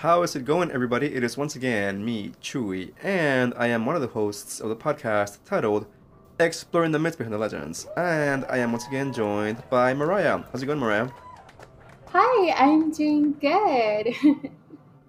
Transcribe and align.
How 0.00 0.22
is 0.22 0.34
it 0.34 0.46
going, 0.46 0.70
everybody? 0.70 1.14
It 1.14 1.22
is 1.22 1.36
once 1.36 1.56
again 1.56 2.02
me, 2.02 2.32
Chuy, 2.40 2.92
and 3.02 3.52
I 3.54 3.66
am 3.66 3.84
one 3.84 3.96
of 3.96 4.00
the 4.00 4.08
hosts 4.08 4.58
of 4.58 4.70
the 4.70 4.74
podcast 4.74 5.44
titled 5.44 5.84
Exploring 6.38 6.92
the 6.92 6.98
Myths 6.98 7.16
Behind 7.16 7.34
the 7.34 7.38
Legends. 7.38 7.86
And 7.98 8.46
I 8.48 8.56
am 8.56 8.72
once 8.72 8.86
again 8.86 9.12
joined 9.12 9.62
by 9.68 9.92
Mariah. 9.92 10.42
How's 10.50 10.62
it 10.62 10.66
going, 10.66 10.78
Mariah? 10.78 11.10
Hi, 12.06 12.50
I'm 12.52 12.90
doing 12.90 13.34
good. 13.42 14.14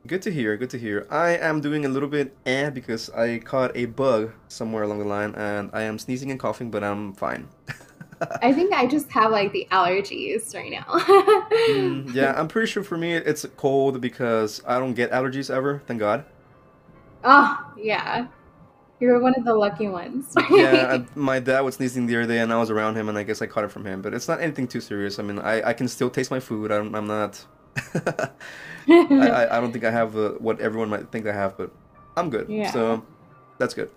Good 0.07 0.23
to 0.23 0.31
hear, 0.31 0.57
good 0.57 0.71
to 0.71 0.77
hear. 0.77 1.07
I 1.09 1.37
am 1.37 1.61
doing 1.61 1.85
a 1.85 1.87
little 1.87 2.09
bit 2.09 2.35
eh 2.45 2.69
because 2.69 3.09
I 3.11 3.39
caught 3.39 3.71
a 3.77 3.85
bug 3.85 4.33
somewhere 4.49 4.83
along 4.83 4.99
the 4.99 5.05
line 5.05 5.33
and 5.35 5.69
I 5.71 5.83
am 5.83 5.99
sneezing 5.99 6.31
and 6.31 6.39
coughing, 6.39 6.69
but 6.69 6.83
I'm 6.83 7.13
fine. 7.13 7.47
I 8.41 8.53
think 8.53 8.73
I 8.73 8.85
just 8.85 9.09
have 9.11 9.31
like 9.31 9.51
the 9.51 9.67
allergies 9.71 10.53
right 10.53 10.71
now. 10.71 10.85
Mm, 11.69 12.13
yeah, 12.13 12.33
I'm 12.37 12.47
pretty 12.47 12.67
sure 12.67 12.83
for 12.83 12.97
me 12.97 13.13
it's 13.13 13.45
cold 13.57 14.01
because 14.01 14.61
I 14.67 14.79
don't 14.79 14.93
get 14.93 15.11
allergies 15.11 15.53
ever, 15.53 15.81
thank 15.87 15.99
God. 15.99 16.25
Oh, 17.23 17.73
yeah. 17.77 18.27
You're 18.99 19.19
one 19.19 19.33
of 19.35 19.43
the 19.43 19.55
lucky 19.55 19.87
ones. 19.87 20.33
yeah, 20.51 20.99
I, 20.99 21.05
my 21.17 21.39
dad 21.39 21.61
was 21.61 21.75
sneezing 21.75 22.05
the 22.05 22.15
other 22.17 22.27
day 22.27 22.39
and 22.39 22.53
I 22.53 22.57
was 22.57 22.69
around 22.69 22.95
him 22.95 23.09
and 23.09 23.17
I 23.17 23.23
guess 23.23 23.41
I 23.41 23.47
caught 23.47 23.63
it 23.63 23.71
from 23.71 23.85
him, 23.85 24.01
but 24.01 24.13
it's 24.13 24.27
not 24.27 24.39
anything 24.41 24.67
too 24.67 24.81
serious. 24.81 25.17
I 25.17 25.23
mean, 25.23 25.39
I, 25.39 25.69
I 25.69 25.73
can 25.73 25.87
still 25.87 26.09
taste 26.09 26.29
my 26.29 26.39
food. 26.39 26.71
I'm, 26.71 26.93
I'm 26.93 27.07
not. 27.07 27.43
I, 27.95 29.47
I 29.49 29.59
don't 29.59 29.71
think 29.71 29.83
I 29.83 29.91
have 29.91 30.15
uh, 30.15 30.31
what 30.33 30.59
everyone 30.59 30.89
might 30.89 31.11
think 31.11 31.25
I 31.25 31.33
have, 31.33 31.57
but 31.57 31.71
I'm 32.15 32.29
good. 32.29 32.47
Yeah. 32.49 32.71
So 32.71 33.03
that's 33.57 33.73
good. 33.73 33.89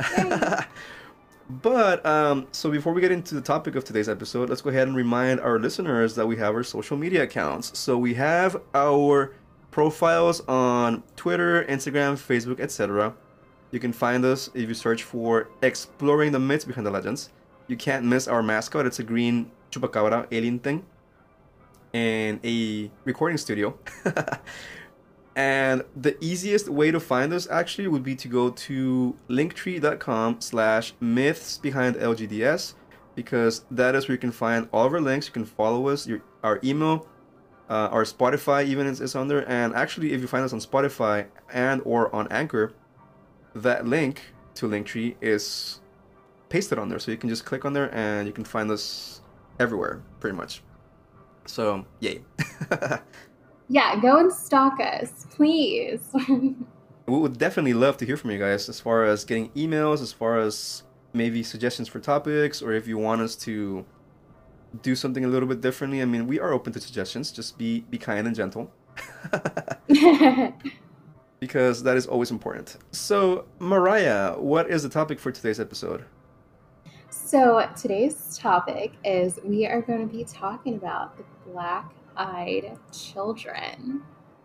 But 1.48 2.04
um, 2.06 2.46
so 2.52 2.70
before 2.70 2.92
we 2.92 3.00
get 3.00 3.12
into 3.12 3.34
the 3.34 3.40
topic 3.40 3.74
of 3.74 3.84
today's 3.84 4.08
episode, 4.08 4.48
let's 4.48 4.62
go 4.62 4.70
ahead 4.70 4.88
and 4.88 4.96
remind 4.96 5.40
our 5.40 5.58
listeners 5.58 6.14
that 6.14 6.26
we 6.26 6.36
have 6.36 6.54
our 6.54 6.62
social 6.62 6.96
media 6.96 7.22
accounts. 7.22 7.78
So 7.78 7.98
we 7.98 8.14
have 8.14 8.60
our 8.74 9.34
profiles 9.70 10.40
on 10.48 11.02
Twitter, 11.16 11.64
Instagram, 11.64 12.14
Facebook, 12.14 12.60
etc. 12.60 13.14
You 13.72 13.80
can 13.80 13.92
find 13.92 14.24
us 14.24 14.48
if 14.54 14.68
you 14.68 14.74
search 14.74 15.02
for 15.02 15.48
Exploring 15.62 16.32
the 16.32 16.38
Myths 16.38 16.64
Behind 16.64 16.86
the 16.86 16.90
Legends. 16.90 17.30
You 17.66 17.76
can't 17.76 18.04
miss 18.04 18.28
our 18.28 18.42
mascot. 18.42 18.86
It's 18.86 19.00
a 19.00 19.02
green 19.02 19.50
chupacabra 19.70 20.26
alien 20.30 20.58
thing 20.60 20.84
and 21.92 22.40
a 22.44 22.90
recording 23.04 23.38
studio. 23.38 23.78
and 25.36 25.82
the 25.96 26.16
easiest 26.22 26.68
way 26.68 26.90
to 26.90 27.00
find 27.00 27.32
us 27.32 27.48
actually 27.50 27.88
would 27.88 28.04
be 28.04 28.14
to 28.16 28.28
go 28.28 28.50
to 28.50 29.16
linktree.com 29.28 30.40
slash 30.40 30.94
myths 31.00 31.58
behind 31.58 31.96
LGDS 31.96 32.74
because 33.16 33.64
that 33.70 33.94
is 33.94 34.06
where 34.08 34.14
you 34.14 34.18
can 34.18 34.32
find 34.32 34.68
all 34.72 34.86
of 34.86 34.92
our 34.92 35.00
links. 35.00 35.26
You 35.26 35.32
can 35.32 35.44
follow 35.44 35.88
us, 35.88 36.06
your, 36.06 36.22
our 36.44 36.60
email, 36.62 37.08
uh, 37.68 37.88
our 37.90 38.04
Spotify 38.04 38.64
even 38.64 38.86
is, 38.86 39.00
is 39.00 39.16
on 39.16 39.26
there. 39.26 39.48
And 39.48 39.74
actually, 39.74 40.12
if 40.12 40.20
you 40.20 40.26
find 40.26 40.44
us 40.44 40.52
on 40.52 40.60
Spotify 40.60 41.26
and 41.52 41.82
or 41.84 42.14
on 42.14 42.28
Anchor, 42.30 42.72
that 43.56 43.86
link 43.86 44.20
to 44.54 44.68
Linktree 44.68 45.16
is 45.20 45.80
pasted 46.48 46.78
on 46.78 46.88
there. 46.88 47.00
So 47.00 47.10
you 47.10 47.16
can 47.16 47.28
just 47.28 47.44
click 47.44 47.64
on 47.64 47.72
there 47.72 47.92
and 47.92 48.26
you 48.26 48.32
can 48.32 48.44
find 48.44 48.70
us 48.70 49.20
everywhere, 49.58 50.02
pretty 50.20 50.36
much. 50.36 50.62
So, 51.46 51.84
yay. 51.98 52.22
yeah, 53.68 54.00
go 54.00 54.18
and 54.18 54.32
stalk 54.32 54.78
us, 54.80 55.26
please. 55.30 56.00
we 56.28 56.54
would 57.06 57.38
definitely 57.38 57.74
love 57.74 57.96
to 57.98 58.06
hear 58.06 58.16
from 58.16 58.30
you 58.30 58.38
guys 58.38 58.68
as 58.68 58.80
far 58.80 59.04
as 59.04 59.24
getting 59.24 59.50
emails, 59.50 60.02
as 60.02 60.12
far 60.12 60.38
as 60.38 60.82
maybe 61.12 61.42
suggestions 61.42 61.88
for 61.88 62.00
topics, 62.00 62.60
or 62.60 62.72
if 62.72 62.86
you 62.86 62.98
want 62.98 63.20
us 63.20 63.36
to 63.36 63.84
do 64.82 64.94
something 64.94 65.24
a 65.24 65.28
little 65.28 65.48
bit 65.48 65.60
differently. 65.60 66.02
I 66.02 66.04
mean, 66.04 66.26
we 66.26 66.40
are 66.40 66.52
open 66.52 66.72
to 66.72 66.80
suggestions. 66.80 67.30
Just 67.32 67.58
be 67.58 67.80
be 67.90 67.98
kind 67.98 68.26
and 68.26 68.34
gentle. 68.36 68.72
because 71.40 71.82
that 71.82 71.96
is 71.96 72.06
always 72.06 72.30
important. 72.30 72.76
So, 72.92 73.46
Mariah, 73.58 74.34
what 74.38 74.70
is 74.70 74.82
the 74.82 74.88
topic 74.88 75.18
for 75.18 75.30
today's 75.30 75.60
episode? 75.60 76.04
So, 77.10 77.68
today's 77.76 78.38
topic 78.38 78.92
is 79.04 79.38
we 79.44 79.66
are 79.66 79.82
going 79.82 80.06
to 80.06 80.12
be 80.12 80.24
talking 80.24 80.76
about 80.76 81.16
the 81.16 81.24
black 81.46 81.92
eyed 82.16 82.78
children 82.92 84.02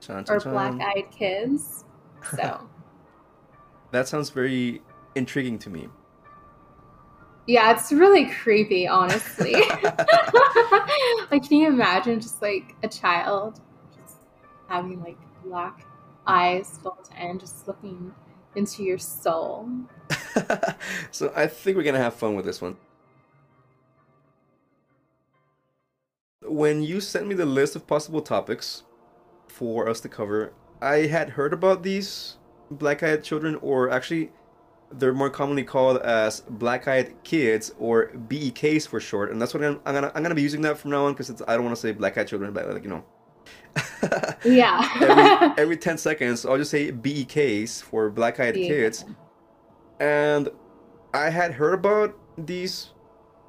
or 0.10 0.40
black 0.40 0.80
eyed 0.82 1.12
kids. 1.12 1.86
So, 2.36 2.68
That 3.92 4.10
sounds 4.10 4.30
very 4.30 4.82
intriguing 5.16 5.58
to 5.60 5.70
me. 5.70 5.88
yeah, 7.48 7.72
it's 7.72 7.92
really 7.94 8.26
creepy, 8.30 8.88
honestly. 8.88 9.54
like, 11.32 11.48
can 11.48 11.58
you 11.60 11.68
imagine 11.70 12.20
just 12.20 12.42
like 12.42 12.76
a 12.84 12.90
child 12.90 13.62
just 13.96 14.18
having 14.68 15.00
like 15.02 15.18
black 15.46 15.86
eyes 16.28 16.78
built 16.84 17.10
in, 17.20 17.40
just 17.40 17.68
looking 17.70 18.14
into 18.56 18.84
your 18.84 18.98
soul? 18.98 19.70
so 21.12 21.32
I 21.36 21.48
think 21.48 21.78
we're 21.78 21.84
gonna 21.84 22.00
have 22.00 22.16
fun 22.16 22.36
with 22.36 22.44
this 22.46 22.62
one. 22.62 22.76
When 26.50 26.84
you 26.84 27.00
sent 27.02 27.28
me 27.28 27.36
the 27.36 27.46
list 27.46 27.76
of 27.76 27.88
possible 27.88 28.22
topics 28.22 28.84
for 29.48 29.88
us 29.88 30.00
to 30.02 30.10
cover, 30.10 30.54
I 30.82 31.08
had 31.08 31.32
heard 31.32 31.54
about 31.54 31.84
these 31.84 32.38
black-eyed 32.72 33.24
children, 33.24 33.56
or 33.62 33.90
actually, 33.92 34.32
they're 34.92 35.14
more 35.14 35.30
commonly 35.30 35.64
called 35.64 35.98
as 36.02 36.42
black-eyed 36.42 37.24
kids, 37.24 37.74
or 37.80 38.12
BEKs 38.28 38.88
for 38.88 39.00
short, 39.00 39.32
and 39.32 39.42
that's 39.42 39.54
what 39.54 39.64
I'm, 39.64 39.80
I'm 39.86 39.94
gonna 39.94 40.12
I'm 40.16 40.24
gonna 40.24 40.36
be 40.36 40.42
using 40.42 40.62
that 40.62 40.78
from 40.78 40.92
now 40.92 41.06
on 41.06 41.14
because 41.14 41.30
I 41.48 41.56
don't 41.56 41.66
want 41.66 41.76
to 41.76 41.82
say 41.82 41.92
black-eyed 41.92 42.28
children, 42.28 42.54
but 42.54 42.68
like 42.70 42.84
you 42.84 42.90
know. 42.90 43.06
Yeah. 44.46 44.90
every, 45.02 45.54
every 45.64 45.78
10 45.78 45.98
seconds, 45.98 46.46
I'll 46.46 46.58
just 46.58 46.72
say 46.72 46.92
BEKs 46.92 47.84
for 47.84 48.10
black-eyed 48.10 48.56
BEK. 48.56 48.68
kids 48.68 49.06
and 50.00 50.50
I 51.14 51.30
had 51.30 51.54
heard 51.54 51.74
about 51.74 52.18
these 52.38 52.92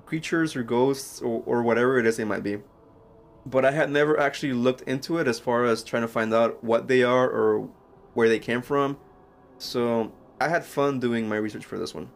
creatures 0.06 0.56
or 0.56 0.62
ghosts 0.62 1.20
or, 1.20 1.42
or 1.46 1.62
whatever 1.62 1.98
it 1.98 2.06
is 2.06 2.16
they 2.16 2.24
might 2.24 2.42
be, 2.42 2.58
but 3.50 3.64
I 3.64 3.72
had 3.72 3.90
never 3.90 4.18
actually 4.18 4.52
looked 4.52 4.82
into 4.82 5.18
it 5.18 5.26
as 5.26 5.40
far 5.40 5.64
as 5.64 5.82
trying 5.82 6.02
to 6.02 6.08
find 6.08 6.32
out 6.32 6.62
what 6.62 6.88
they 6.88 7.02
are 7.02 7.28
or 7.28 7.68
where 8.14 8.28
they 8.28 8.38
came 8.38 8.62
from. 8.62 8.98
So 9.58 10.12
I 10.40 10.48
had 10.48 10.64
fun 10.64 11.00
doing 11.00 11.28
my 11.28 11.36
research 11.36 11.64
for 11.64 11.78
this 11.78 11.94
one. 11.94 12.10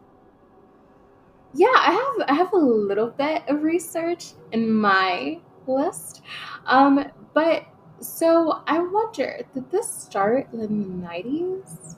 Yeah, 1.52 1.74
I 1.74 1.92
have 1.92 2.28
I 2.30 2.34
have 2.34 2.52
a 2.52 2.56
little 2.56 3.10
bit 3.10 3.42
of 3.48 3.62
research 3.62 4.32
in 4.52 4.72
my 4.72 5.40
list. 5.66 6.22
Um, 6.66 7.04
but 7.32 7.64
so 8.00 8.62
I 8.66 8.78
wonder, 8.78 9.40
did 9.54 9.70
this 9.70 9.90
start 9.90 10.48
in 10.52 10.58
the 10.60 10.68
nineties? 10.68 11.96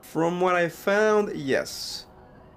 From 0.00 0.40
what 0.40 0.54
I 0.54 0.68
found, 0.68 1.36
yes. 1.36 2.06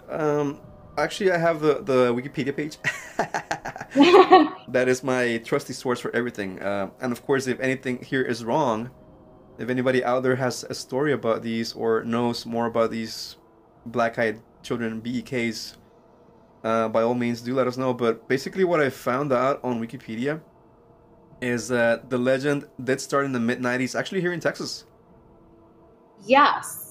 Um, 0.10 0.60
actually, 0.98 1.32
I 1.32 1.38
have 1.38 1.62
the, 1.62 1.82
the 1.82 2.14
Wikipedia 2.14 2.56
page. 2.56 2.78
that 4.68 4.88
is 4.88 5.04
my 5.04 5.38
trusty 5.46 5.74
source 5.74 6.00
for 6.00 6.14
everything. 6.16 6.62
Uh, 6.62 6.90
and 7.00 7.12
of 7.12 7.26
course, 7.26 7.48
if 7.48 7.60
anything 7.60 8.04
here 8.04 8.22
is 8.22 8.44
wrong, 8.44 8.92
if 9.58 9.70
anybody 9.70 10.04
out 10.04 10.24
there 10.24 10.36
has 10.36 10.64
a 10.66 10.74
story 10.74 11.14
about 11.14 11.42
these 11.42 11.74
or 11.74 12.04
knows 12.04 12.46
more 12.46 12.66
about 12.66 12.92
these 12.92 13.38
black-eyed 13.86 14.42
children 14.62 15.02
BEKs, 15.02 15.78
uh, 16.64 16.90
by 16.90 17.02
all 17.02 17.16
means, 17.16 17.42
do 17.42 17.54
let 17.54 17.68
us 17.68 17.78
know. 17.78 17.94
But 17.94 18.28
basically, 18.28 18.66
what 18.66 18.80
I 18.82 18.90
found 18.90 19.32
out 19.32 19.60
on 19.64 19.82
Wikipedia 19.82 20.42
is 21.42 21.68
that 21.70 22.10
the 22.10 22.18
legend 22.18 22.66
did 22.84 23.00
start 23.00 23.26
in 23.26 23.32
the 23.32 23.40
mid 23.40 23.62
'90s, 23.62 23.98
actually 23.98 24.22
here 24.22 24.34
in 24.34 24.40
Texas. 24.40 24.86
yes. 26.26 26.87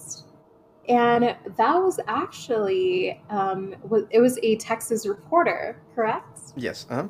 And 0.89 1.37
that 1.57 1.75
was 1.77 1.99
actually 2.07 3.21
um, 3.31 3.75
it 4.11 4.21
was 4.21 4.39
a 4.43 4.57
Texas 4.57 5.07
reporter, 5.07 5.81
correct? 5.95 6.41
Yes. 6.57 6.87
Uh 6.89 6.95
huh. 6.95 7.09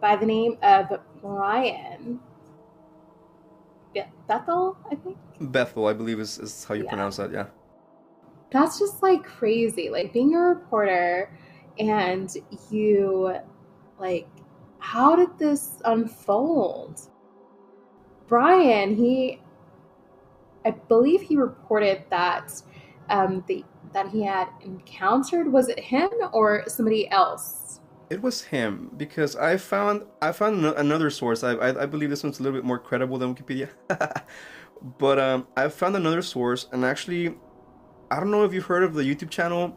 By 0.00 0.16
the 0.16 0.26
name 0.26 0.58
of 0.62 1.00
Brian 1.22 2.20
Be- 3.94 4.02
Bethel, 4.28 4.76
I 4.90 4.94
think. 4.96 5.16
Bethel, 5.40 5.86
I 5.86 5.94
believe, 5.94 6.20
is, 6.20 6.38
is 6.38 6.64
how 6.64 6.74
you 6.74 6.84
Yeah. 6.84 6.90
pronounce 6.90 7.16
that. 7.16 7.32
Yeah. 7.32 7.46
that's 8.50 8.78
just 8.78 9.02
like 9.02 9.24
crazy 9.24 9.90
like 9.90 10.12
being 10.12 10.34
a 10.34 10.38
reporter 10.38 11.36
and 11.80 12.32
you 12.70 13.34
like 13.98 14.28
how 14.78 15.16
did 15.16 15.36
this 15.36 15.82
unfold 15.84 17.00
brian 18.28 18.94
he 18.94 19.40
i 20.64 20.70
believe 20.70 21.20
he 21.20 21.36
reported 21.36 22.04
that 22.08 22.62
um 23.10 23.44
the 23.48 23.64
that 23.92 24.08
he 24.08 24.22
had 24.24 24.48
encountered 24.62 25.50
was 25.52 25.68
it 25.68 25.78
him 25.80 26.10
or 26.32 26.64
somebody 26.68 27.10
else 27.10 27.80
It 28.10 28.22
was 28.22 28.42
him 28.42 28.90
because 28.96 29.34
I 29.36 29.56
found 29.56 30.04
I 30.22 30.32
found 30.32 30.64
another 30.64 31.10
source. 31.10 31.42
I, 31.42 31.52
I 31.54 31.82
I 31.82 31.86
believe 31.86 32.10
this 32.10 32.22
one's 32.22 32.38
a 32.40 32.42
little 32.42 32.56
bit 32.58 32.64
more 32.64 32.78
credible 32.78 33.18
than 33.18 33.34
Wikipedia, 33.34 33.68
but 34.98 35.18
um, 35.18 35.46
I 35.56 35.68
found 35.68 35.96
another 35.96 36.22
source, 36.22 36.68
and 36.72 36.84
actually, 36.84 37.34
I 38.10 38.20
don't 38.20 38.30
know 38.30 38.44
if 38.44 38.52
you've 38.54 38.66
heard 38.66 38.84
of 38.84 38.94
the 38.94 39.02
YouTube 39.02 39.30
channel 39.30 39.76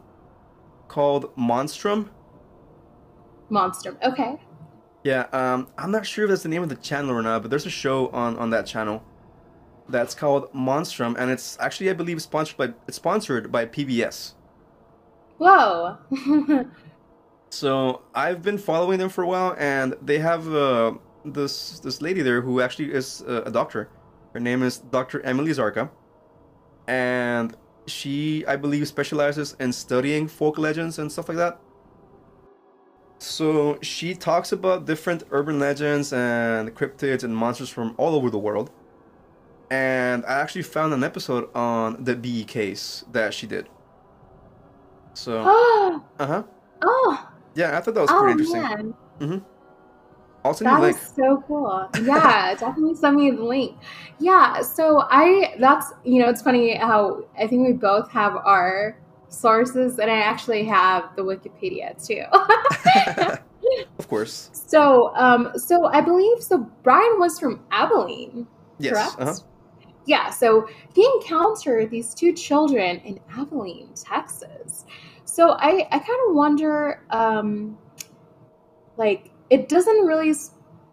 called 0.88 1.34
Monstrum. 1.36 2.10
monster 3.48 3.96
okay 4.02 4.38
Yeah, 5.04 5.26
um, 5.32 5.68
I'm 5.78 5.90
not 5.90 6.06
sure 6.06 6.24
if 6.24 6.30
that's 6.30 6.42
the 6.42 6.48
name 6.48 6.62
of 6.62 6.68
the 6.68 6.76
channel 6.76 7.10
or 7.12 7.22
not, 7.22 7.42
but 7.42 7.50
there's 7.50 7.66
a 7.66 7.70
show 7.70 8.08
on 8.08 8.36
on 8.38 8.50
that 8.50 8.66
channel 8.66 9.02
that's 9.90 10.14
called 10.14 10.52
Monstrum, 10.52 11.16
and 11.18 11.30
it's 11.30 11.56
actually, 11.60 11.90
I 11.90 11.94
believe, 11.94 12.20
sponsored 12.22 12.56
by 12.56 12.74
it's 12.86 12.96
sponsored 12.96 13.50
by 13.50 13.66
PBS. 13.66 14.34
Whoa. 15.38 15.98
So 17.50 18.02
I've 18.14 18.42
been 18.42 18.58
following 18.58 18.98
them 18.98 19.08
for 19.08 19.24
a 19.24 19.26
while, 19.26 19.56
and 19.58 19.96
they 20.00 20.18
have 20.18 20.52
uh, 20.54 20.94
this 21.24 21.80
this 21.80 22.00
lady 22.00 22.22
there 22.22 22.40
who 22.40 22.60
actually 22.60 22.92
is 22.92 23.22
a, 23.22 23.42
a 23.42 23.50
doctor. 23.50 23.88
Her 24.32 24.40
name 24.40 24.62
is 24.62 24.78
Dr. 24.78 25.20
Emily 25.22 25.50
Zarka, 25.50 25.90
and 26.86 27.56
she, 27.86 28.46
I 28.46 28.54
believe, 28.54 28.86
specializes 28.86 29.56
in 29.58 29.72
studying 29.72 30.28
folk 30.28 30.58
legends 30.58 31.00
and 31.00 31.10
stuff 31.10 31.28
like 31.28 31.38
that. 31.38 31.60
So 33.18 33.78
she 33.82 34.14
talks 34.14 34.52
about 34.52 34.86
different 34.86 35.24
urban 35.32 35.58
legends 35.58 36.12
and 36.12 36.74
cryptids 36.74 37.24
and 37.24 37.36
monsters 37.36 37.68
from 37.68 37.94
all 37.98 38.14
over 38.14 38.30
the 38.30 38.38
world. 38.38 38.70
And 39.70 40.24
I 40.26 40.40
actually 40.40 40.62
found 40.62 40.92
an 40.92 41.04
episode 41.04 41.48
on 41.54 42.02
the 42.02 42.16
BEKs 42.16 43.04
that 43.12 43.32
she 43.32 43.46
did. 43.46 43.68
So, 45.14 45.38
uh 46.18 46.26
huh. 46.26 46.42
oh, 46.82 47.30
Yeah, 47.54 47.76
I 47.76 47.80
thought 47.80 47.94
that 47.94 48.00
was 48.00 48.10
pretty 48.10 48.26
oh 48.26 48.30
interesting. 48.30 48.94
man. 49.20 49.44
I'll 50.44 50.54
send 50.54 50.68
That 50.68 50.80
was 50.80 50.94
link. 50.96 51.06
so 51.16 51.44
cool. 51.46 51.88
Yeah, 52.02 52.54
definitely 52.58 52.94
send 52.94 53.16
me 53.16 53.30
the 53.30 53.44
link. 53.44 53.76
Yeah, 54.18 54.62
so 54.62 55.04
I 55.10 55.54
that's 55.60 55.92
you 56.04 56.22
know 56.22 56.30
it's 56.30 56.40
funny 56.42 56.74
how 56.76 57.24
I 57.38 57.46
think 57.46 57.66
we 57.66 57.74
both 57.74 58.10
have 58.10 58.36
our 58.36 58.96
sources 59.28 59.98
and 59.98 60.10
I 60.10 60.18
actually 60.20 60.64
have 60.64 61.14
the 61.14 61.22
Wikipedia 61.22 61.94
too. 62.04 62.24
of 63.98 64.08
course. 64.08 64.50
so 64.52 65.14
um 65.14 65.52
so 65.56 65.84
I 65.86 66.00
believe 66.00 66.42
so 66.42 66.58
Brian 66.82 67.18
was 67.18 67.38
from 67.38 67.60
Abilene, 67.70 68.46
Yes. 68.78 68.94
correct? 69.14 69.20
Uh-huh. 69.20 69.34
Yeah, 70.06 70.30
so 70.30 70.68
he 70.94 71.08
encountered 71.16 71.90
these 71.90 72.14
two 72.14 72.32
children 72.32 72.98
in 73.00 73.20
Abilene, 73.36 73.90
Texas. 73.94 74.84
So 75.24 75.50
I, 75.52 75.86
I 75.92 75.98
kind 75.98 76.20
of 76.28 76.34
wonder, 76.34 77.04
um, 77.10 77.78
like, 78.96 79.30
it 79.50 79.68
doesn't 79.68 80.06
really 80.06 80.34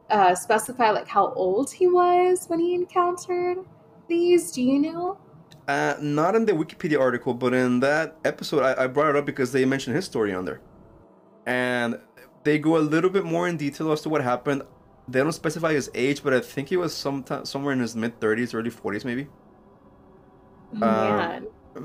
uh, 0.09 0.36
specify 0.36 0.92
like 0.92 1.07
how 1.07 1.33
old 1.33 1.71
he 1.71 1.88
was 1.88 2.45
when 2.48 2.59
he 2.59 2.75
encountered 2.75 3.57
these. 4.07 4.51
Do 4.51 4.62
you 4.62 4.80
know? 4.80 5.18
Uh, 5.68 5.95
not 6.00 6.36
in 6.36 6.45
the 6.45 6.53
Wikipedia 6.53 7.00
article, 7.00 7.33
but 7.33 7.53
in 7.53 7.80
that 7.81 8.18
episode, 8.24 8.62
I, 8.62 8.83
I 8.83 8.88
brought 8.88 9.10
it 9.10 9.15
up 9.15 9.25
because 9.25 9.51
they 9.51 9.65
mentioned 9.65 9.95
his 9.95 10.06
story 10.06 10.33
on 10.33 10.45
there, 10.45 10.62
and 11.45 12.00
they 12.44 12.57
go 12.57 12.77
a 12.77 12.80
little 12.80 13.10
bit 13.10 13.25
more 13.25 13.48
in 13.48 13.57
detail 13.57 13.92
as 13.92 14.01
to 14.01 14.10
what 14.10 14.21
happened. 14.21 14.62
They 15.07 15.19
don't 15.19 15.31
specify 15.31 15.74
his 15.74 15.89
age, 15.95 16.24
but 16.24 16.33
I 16.33 16.39
think 16.42 16.69
he 16.69 16.77
was 16.77 16.94
sometime 16.95 17.45
somewhere 17.45 17.74
in 17.74 17.80
his 17.80 17.95
mid 17.95 18.19
thirties, 18.19 18.54
early 18.54 18.69
forties, 18.69 19.06
maybe, 19.06 19.27
Oh, 20.81 20.86
Uh, 20.86 21.39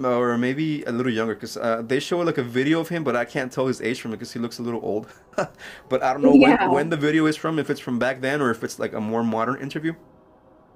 or 0.04 0.38
maybe 0.38 0.82
a 0.84 0.92
little 0.92 1.12
younger. 1.12 1.34
Because 1.34 1.56
uh, 1.56 1.82
they 1.82 2.00
show 2.00 2.20
like 2.20 2.38
a 2.38 2.42
video 2.42 2.80
of 2.80 2.88
him, 2.88 3.04
but 3.04 3.14
I 3.14 3.24
can't 3.24 3.52
tell 3.52 3.66
his 3.66 3.80
age 3.82 4.00
from 4.00 4.12
it 4.12 4.16
because 4.16 4.32
he 4.32 4.38
looks 4.40 4.58
a 4.58 4.62
little 4.62 4.80
old. 4.82 5.06
but 5.88 6.02
I 6.02 6.12
don't 6.12 6.22
know 6.22 6.32
Yeah. 6.34 6.62
when, 6.66 6.72
when 6.72 6.88
the 6.90 6.96
video 6.96 7.26
is 7.26 7.36
from, 7.36 7.58
if 7.58 7.70
it's 7.70 7.80
from 7.80 7.98
back 7.98 8.20
then 8.20 8.40
or 8.40 8.50
if 8.50 8.64
it's 8.64 8.78
like 8.78 8.92
a 8.94 9.00
more 9.00 9.22
modern 9.22 9.60
interview. 9.60 9.94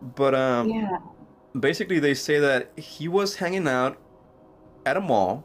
But 0.02 0.34
um, 0.34 0.68
yeah. 0.68 0.98
basically 1.58 1.98
they 1.98 2.14
say 2.14 2.38
that 2.38 2.78
he 2.78 3.08
was 3.08 3.36
hanging 3.36 3.66
out 3.68 3.98
at 4.84 4.96
a 4.96 5.00
mall 5.00 5.44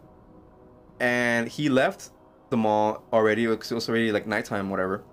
and 1.00 1.48
he 1.48 1.70
left 1.70 2.12
the 2.50 2.58
mall 2.58 3.04
already 3.14 3.48
because 3.48 3.72
it 3.72 3.76
was 3.76 3.90
already 3.90 4.12
like 4.12 4.28
nighttime 4.28 4.70
whatever 4.70 5.04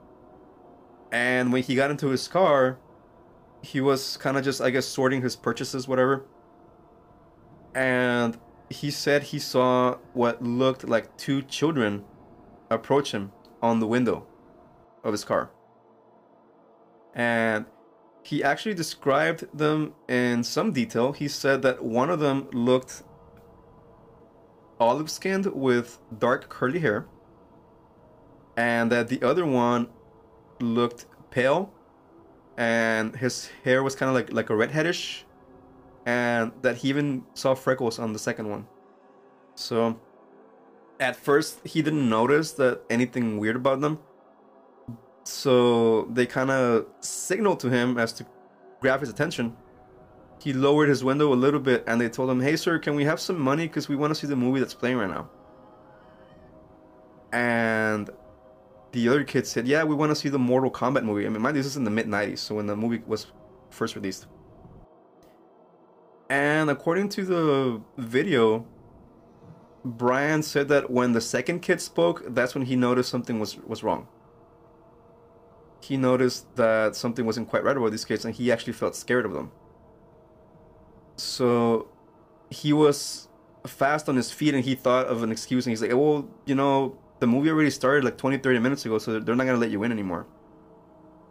and 1.11 1.53
when 1.53 1.63
he 1.63 1.75
got 1.75 1.91
into 1.91 2.09
his 2.09 2.29
car 2.29 2.79
he 3.63 3.81
was 3.81 4.17
kind 4.19 4.37
of 4.37 4.45
just 4.45 4.61
i 4.61 4.71
guess 4.71 4.87
sorting 4.87 5.23
his 5.23 5.37
purchases 5.37 5.89
whatever 5.89 6.25
and 7.75 8.39
he 8.71 8.91
said 8.91 9.23
he 9.25 9.39
saw 9.39 9.97
what 10.13 10.43
looked 10.43 10.87
like 10.89 11.17
two 11.17 11.43
children 11.43 12.05
approach 12.71 13.13
him 13.13 13.33
on 13.63 13.81
the 13.81 13.87
window 13.87 14.27
of 15.03 15.13
his 15.13 15.25
car 15.25 15.51
and 17.15 17.67
he 18.23 18.45
actually 18.45 18.75
described 18.75 19.47
them 19.57 19.95
in 20.07 20.45
some 20.45 20.73
detail. 20.73 21.13
He 21.13 21.29
said 21.29 21.63
that 21.63 21.83
one 21.83 22.11
of 22.11 22.21
them 22.21 22.47
looked 22.53 23.03
olive 24.79 25.11
skinned 25.11 25.47
with 25.47 25.99
dark 26.19 26.51
curly 26.51 26.79
hair, 26.79 27.07
and 28.57 28.93
that 28.93 29.09
the 29.09 29.23
other 29.23 29.47
one 29.47 29.89
looked 30.61 31.07
pale, 31.31 31.73
and 32.57 33.15
his 33.17 33.51
hair 33.65 33.83
was 33.83 33.95
kind 33.95 34.09
of 34.09 34.15
like, 34.15 34.33
like 34.33 34.51
a 34.51 34.55
redheadish, 34.55 35.25
and 36.07 36.53
that 36.63 36.77
he 36.79 36.89
even 36.89 37.25
saw 37.35 37.55
freckles 37.55 37.99
on 37.99 38.13
the 38.13 38.19
second 38.19 38.49
one. 38.49 38.67
So, 39.55 40.01
at 41.01 41.17
first, 41.17 41.67
he 41.67 41.83
didn't 41.83 42.09
notice 42.09 42.53
that 42.53 42.83
anything 42.91 43.39
weird 43.39 43.57
about 43.57 43.81
them 43.81 43.99
so 45.29 46.05
they 46.11 46.25
kind 46.25 46.51
of 46.51 46.87
signaled 47.01 47.61
to 47.61 47.69
him 47.69 47.99
as 47.99 48.15
to 48.15 48.27
grab 48.81 49.01
his 49.01 49.11
attention. 49.11 49.55
He 50.41 50.55
lowered 50.55 50.89
his 50.89 51.05
window 51.05 51.35
a 51.35 51.37
little 51.37 51.61
bit 51.61 51.85
and 51.87 52.01
they 52.01 52.09
told 52.09 52.31
him, 52.31 52.41
Hey, 52.41 52.57
sir, 52.57 52.79
can 52.79 52.95
we 52.95 53.05
have 53.05 53.21
some 53.21 53.39
money? 53.39 53.69
Because 53.69 53.91
we 53.91 53.97
want 53.97 54.11
to 54.13 54.15
see 54.15 54.27
the 54.27 54.37
movie 54.37 54.59
that's 54.59 54.73
playing 54.73 54.97
right 54.97 55.11
now. 55.11 55.29
And 57.33 58.09
the 58.93 59.09
other 59.09 59.25
kid 59.25 59.47
said, 59.47 59.67
Yeah, 59.67 59.85
we 59.85 59.95
want 59.95 60.11
to 60.11 60.17
see 60.17 60.29
the 60.29 60.39
Mortal 60.39 60.71
Kombat 60.71 61.05
movie. 61.05 61.27
I 61.27 61.29
mean, 61.29 61.43
mind 61.43 61.57
this 61.57 61.67
is 61.67 61.77
in 61.77 61.85
the 61.85 61.91
mid 61.91 62.07
90s, 62.07 62.39
so 62.39 62.55
when 62.57 62.67
the 62.67 62.77
movie 62.77 63.03
was 63.07 63.27
first 63.71 63.95
released. 63.95 64.27
And 66.31 66.69
according 66.71 67.09
to 67.11 67.25
the 67.25 67.81
video, 67.97 68.67
Brian 69.85 70.43
said 70.43 70.69
that 70.69 70.91
when 70.91 71.13
the 71.13 71.21
second 71.21 71.61
kid 71.61 71.81
spoke, 71.81 72.23
that's 72.29 72.55
when 72.55 72.67
he 72.67 72.77
noticed 72.77 73.09
something 73.09 73.41
was, 73.41 73.57
was 73.59 73.83
wrong 73.83 74.09
he 75.81 75.97
noticed 75.97 76.55
that 76.57 76.97
something 76.97 77.25
wasn't 77.25 77.49
quite 77.49 77.65
right 77.65 77.77
about 77.77 77.91
these 77.91 78.05
kids 78.05 78.25
and 78.25 78.35
he 78.35 78.51
actually 78.51 78.73
felt 78.73 78.97
scared 78.97 79.25
of 79.25 79.33
them. 79.33 79.51
So 81.17 81.89
he 82.51 82.73
was 82.73 83.29
fast 83.67 84.09
on 84.09 84.17
his 84.17 84.31
feet 84.31 84.55
and 84.55 84.65
he 84.65 84.75
thought 84.75 85.07
of 85.07 85.23
an 85.23 85.31
excuse 85.31 85.67
and 85.67 85.73
he's 85.73 85.83
like, 85.83 85.93
well, 85.93 86.29
you 86.47 86.55
know, 86.55 86.99
the 87.21 87.27
movie 87.27 87.51
already 87.51 87.71
started 87.71 88.05
like 88.05 88.17
20, 88.17 88.39
30 88.39 88.59
minutes 88.59 88.85
ago, 88.87 88.99
so 88.99 89.19
they're 89.21 89.35
not 89.35 89.45
going 89.45 89.57
to 89.57 89.61
let 89.61 89.71
you 89.71 89.83
in 89.83 89.93
anymore. 89.93 90.27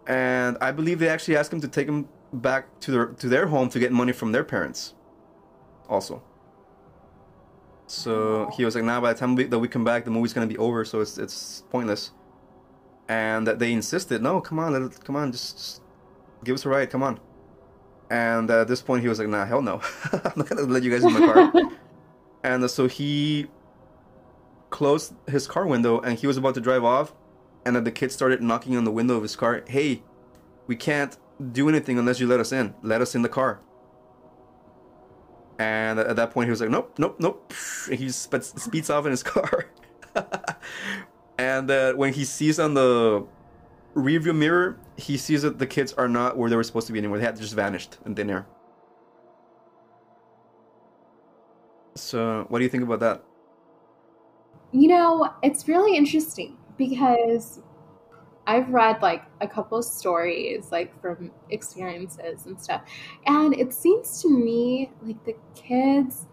And 0.08 0.58
I 0.62 0.72
believe 0.72 1.00
they 1.00 1.10
actually 1.10 1.38
asked 1.38 1.52
him 1.52 1.62
to 1.62 1.68
take 1.68 1.88
him 1.88 2.08
back 2.32 2.80
to 2.82 2.92
their 2.92 3.06
to 3.08 3.30
their 3.30 3.48
home 3.48 3.70
to 3.70 3.80
get 3.80 3.92
money 3.92 4.12
from 4.12 4.32
their 4.32 4.44
parents 4.44 4.94
also. 5.90 6.22
So 7.88 8.50
he 8.56 8.66
was 8.66 8.76
like, 8.76 8.84
nah, 8.84 9.00
by 9.00 9.14
the 9.14 9.20
time 9.20 9.36
we, 9.36 9.46
that 9.46 9.60
we 9.60 9.70
come 9.70 9.86
back, 9.86 10.04
the 10.04 10.12
movie's 10.12 10.34
going 10.34 10.48
to 10.48 10.54
be 10.54 10.58
over, 10.58 10.84
so 10.84 11.00
it's, 11.00 11.18
it's 11.18 11.64
pointless 11.70 12.12
and 13.08 13.48
that 13.48 13.60
they 13.60 13.72
insisted, 13.72 14.22
no, 14.22 14.42
come 14.42 14.60
on, 14.60 14.76
it, 14.76 15.04
come 15.04 15.16
on, 15.16 15.32
just, 15.32 15.58
just 15.58 15.82
give 16.44 16.56
us 16.56 16.66
a 16.66 16.70
ride, 16.70 16.90
come 16.90 17.04
on. 17.04 17.20
And 18.10 18.50
at 18.50 18.68
this 18.68 18.82
point, 18.82 19.02
he 19.02 19.10
was 19.10 19.20
like, 19.20 19.28
nah, 19.28 19.46
hell 19.46 19.62
no, 19.62 19.82
I'm 20.14 20.34
not 20.36 20.50
gonna 20.50 20.64
let 20.64 20.84
you 20.84 20.92
guys 20.92 21.04
in 21.04 21.14
my 21.14 21.20
car. 21.20 21.54
and 22.44 22.64
uh, 22.64 22.68
so 22.68 22.88
he 22.88 23.48
closed 24.70 25.14
his 25.28 25.48
car 25.48 25.66
window, 25.66 26.00
and 26.00 26.20
he 26.20 26.28
was 26.28 26.38
about 26.38 26.56
to 26.56 26.62
drive 26.62 26.84
off, 26.84 27.14
and 27.66 27.76
then 27.76 27.84
the 27.84 27.92
kid 27.92 28.12
started 28.12 28.42
knocking 28.42 28.76
on 28.78 28.84
the 28.84 28.92
window 28.92 29.16
of 29.16 29.24
his 29.24 29.36
car. 29.36 29.64
Hey, 29.68 30.04
we 30.68 30.76
can't 30.76 31.18
do 31.52 31.70
anything 31.70 31.98
unless 31.98 32.20
you 32.20 32.28
let 32.28 32.40
us 32.40 32.52
in. 32.52 32.74
Let 32.82 33.02
us 33.02 33.16
in 33.16 33.22
the 33.22 33.30
car. 33.30 33.60
And 35.60 36.00
at 36.00 36.16
that 36.16 36.32
point, 36.32 36.48
he 36.48 36.52
was 36.52 36.62
like, 36.62 36.70
nope, 36.70 36.94
nope, 36.98 37.18
nope. 37.20 37.54
And 37.90 38.00
he 38.00 38.10
spe- 38.10 38.44
speeds 38.44 38.90
off 38.90 39.06
in 39.06 39.12
his 39.12 39.24
car. 39.36 39.66
and 41.38 41.70
uh, 41.72 41.94
when 41.94 42.14
he 42.14 42.26
sees 42.26 42.60
on 42.60 42.74
the 42.74 43.26
rearview 43.96 44.36
mirror, 44.36 44.78
he 44.98 45.18
sees 45.18 45.42
that 45.42 45.58
the 45.58 45.66
kids 45.68 45.94
are 45.94 46.08
not 46.08 46.38
where 46.38 46.50
they 46.50 46.56
were 46.56 46.64
supposed 46.64 46.88
to 46.88 46.94
be 46.94 47.00
anymore. 47.00 47.18
They 47.18 47.24
had 47.24 47.38
just 47.38 47.56
vanished 47.56 47.98
in 48.06 48.14
thin 48.14 48.30
air. 48.30 48.46
So, 51.96 52.46
what 52.50 52.60
do 52.60 52.64
you 52.64 52.70
think 52.70 52.84
about 52.84 53.00
that? 53.00 53.24
You 54.72 54.90
know, 54.90 55.34
it's 55.42 55.68
really 55.68 55.96
interesting 55.96 56.58
because 56.78 57.62
I've 58.46 58.70
read 58.70 59.02
like 59.02 59.24
a 59.42 59.48
couple 59.48 59.78
of 59.78 59.86
stories, 59.86 60.72
like 60.72 61.00
from 61.02 61.32
experiences 61.50 62.46
and 62.46 62.60
stuff. 62.60 62.82
And 63.26 63.54
it 63.54 63.74
seems 63.74 64.22
to 64.22 64.30
me 64.30 64.92
like 65.02 65.24
the 65.26 65.36
kids 65.54 66.28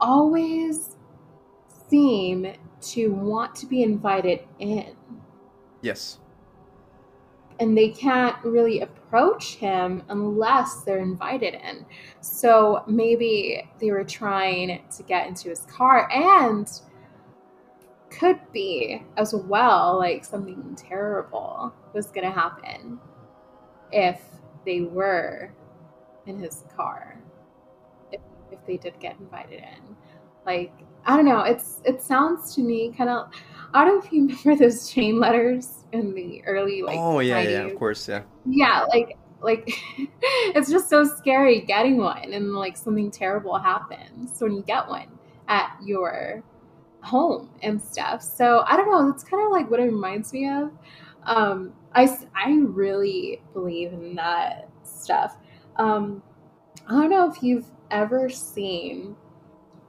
always 0.00 0.96
seem 1.88 2.54
to 2.80 3.12
want 3.12 3.54
to 3.56 3.66
be 3.66 3.82
invited 3.82 4.40
in. 4.58 4.96
Yes. 5.82 6.18
And 7.60 7.76
they 7.76 7.88
can't 7.88 8.36
really 8.44 8.80
approach 8.80 9.56
him 9.56 10.04
unless 10.08 10.84
they're 10.84 11.00
invited 11.00 11.54
in. 11.54 11.84
So 12.20 12.84
maybe 12.86 13.68
they 13.80 13.90
were 13.90 14.04
trying 14.04 14.84
to 14.96 15.02
get 15.02 15.26
into 15.26 15.48
his 15.48 15.62
car 15.62 16.08
and 16.12 16.68
could 18.18 18.40
be 18.52 19.02
as 19.16 19.34
well 19.34 19.96
like 19.98 20.24
something 20.24 20.74
terrible 20.76 21.72
was 21.94 22.06
going 22.06 22.26
to 22.26 22.32
happen 22.32 22.98
if 23.92 24.20
they 24.64 24.80
were 24.82 25.52
in 26.26 26.38
his 26.38 26.64
car. 26.76 27.20
if 28.12 28.20
they 28.66 28.76
did 28.76 28.98
get 28.98 29.18
invited 29.20 29.60
in. 29.60 29.96
Like 30.44 30.72
I 31.04 31.16
don't 31.16 31.26
know, 31.26 31.40
it's 31.40 31.80
it 31.84 32.02
sounds 32.02 32.54
to 32.54 32.62
me 32.62 32.92
kind 32.96 33.10
of. 33.10 33.30
I 33.74 33.84
don't 33.84 33.98
know 33.98 34.06
if 34.06 34.12
you 34.12 34.28
remember 34.44 34.64
those 34.64 34.90
chain 34.90 35.20
letters 35.20 35.84
in 35.92 36.14
the 36.14 36.42
early 36.44 36.82
like. 36.82 36.98
oh 36.98 37.20
yeah, 37.20 37.44
90s. 37.44 37.50
yeah, 37.50 37.60
of 37.60 37.78
course, 37.78 38.08
yeah. 38.08 38.22
Yeah, 38.46 38.84
like 38.88 39.16
like 39.40 39.70
it's 40.22 40.70
just 40.70 40.88
so 40.88 41.04
scary 41.04 41.60
getting 41.60 41.98
one 41.98 42.32
and 42.32 42.54
like 42.54 42.76
something 42.76 43.10
terrible 43.10 43.58
happens 43.58 44.40
when 44.40 44.52
you 44.52 44.62
get 44.62 44.88
one 44.88 45.08
at 45.48 45.76
your 45.84 46.42
home 47.02 47.50
and 47.62 47.80
stuff. 47.80 48.22
So 48.22 48.64
I 48.66 48.76
don't 48.76 48.90
know, 48.90 49.10
that's 49.10 49.24
kind 49.24 49.44
of 49.44 49.52
like 49.52 49.70
what 49.70 49.80
it 49.80 49.84
reminds 49.84 50.32
me 50.32 50.48
of. 50.48 50.70
Um 51.24 51.72
I, 51.94 52.08
I 52.34 52.52
really 52.66 53.42
believe 53.52 53.92
in 53.92 54.14
that 54.16 54.68
stuff. 54.84 55.36
Um 55.76 56.22
I 56.86 56.92
don't 56.92 57.10
know 57.10 57.30
if 57.30 57.42
you've 57.42 57.66
ever 57.90 58.28
seen 58.28 59.16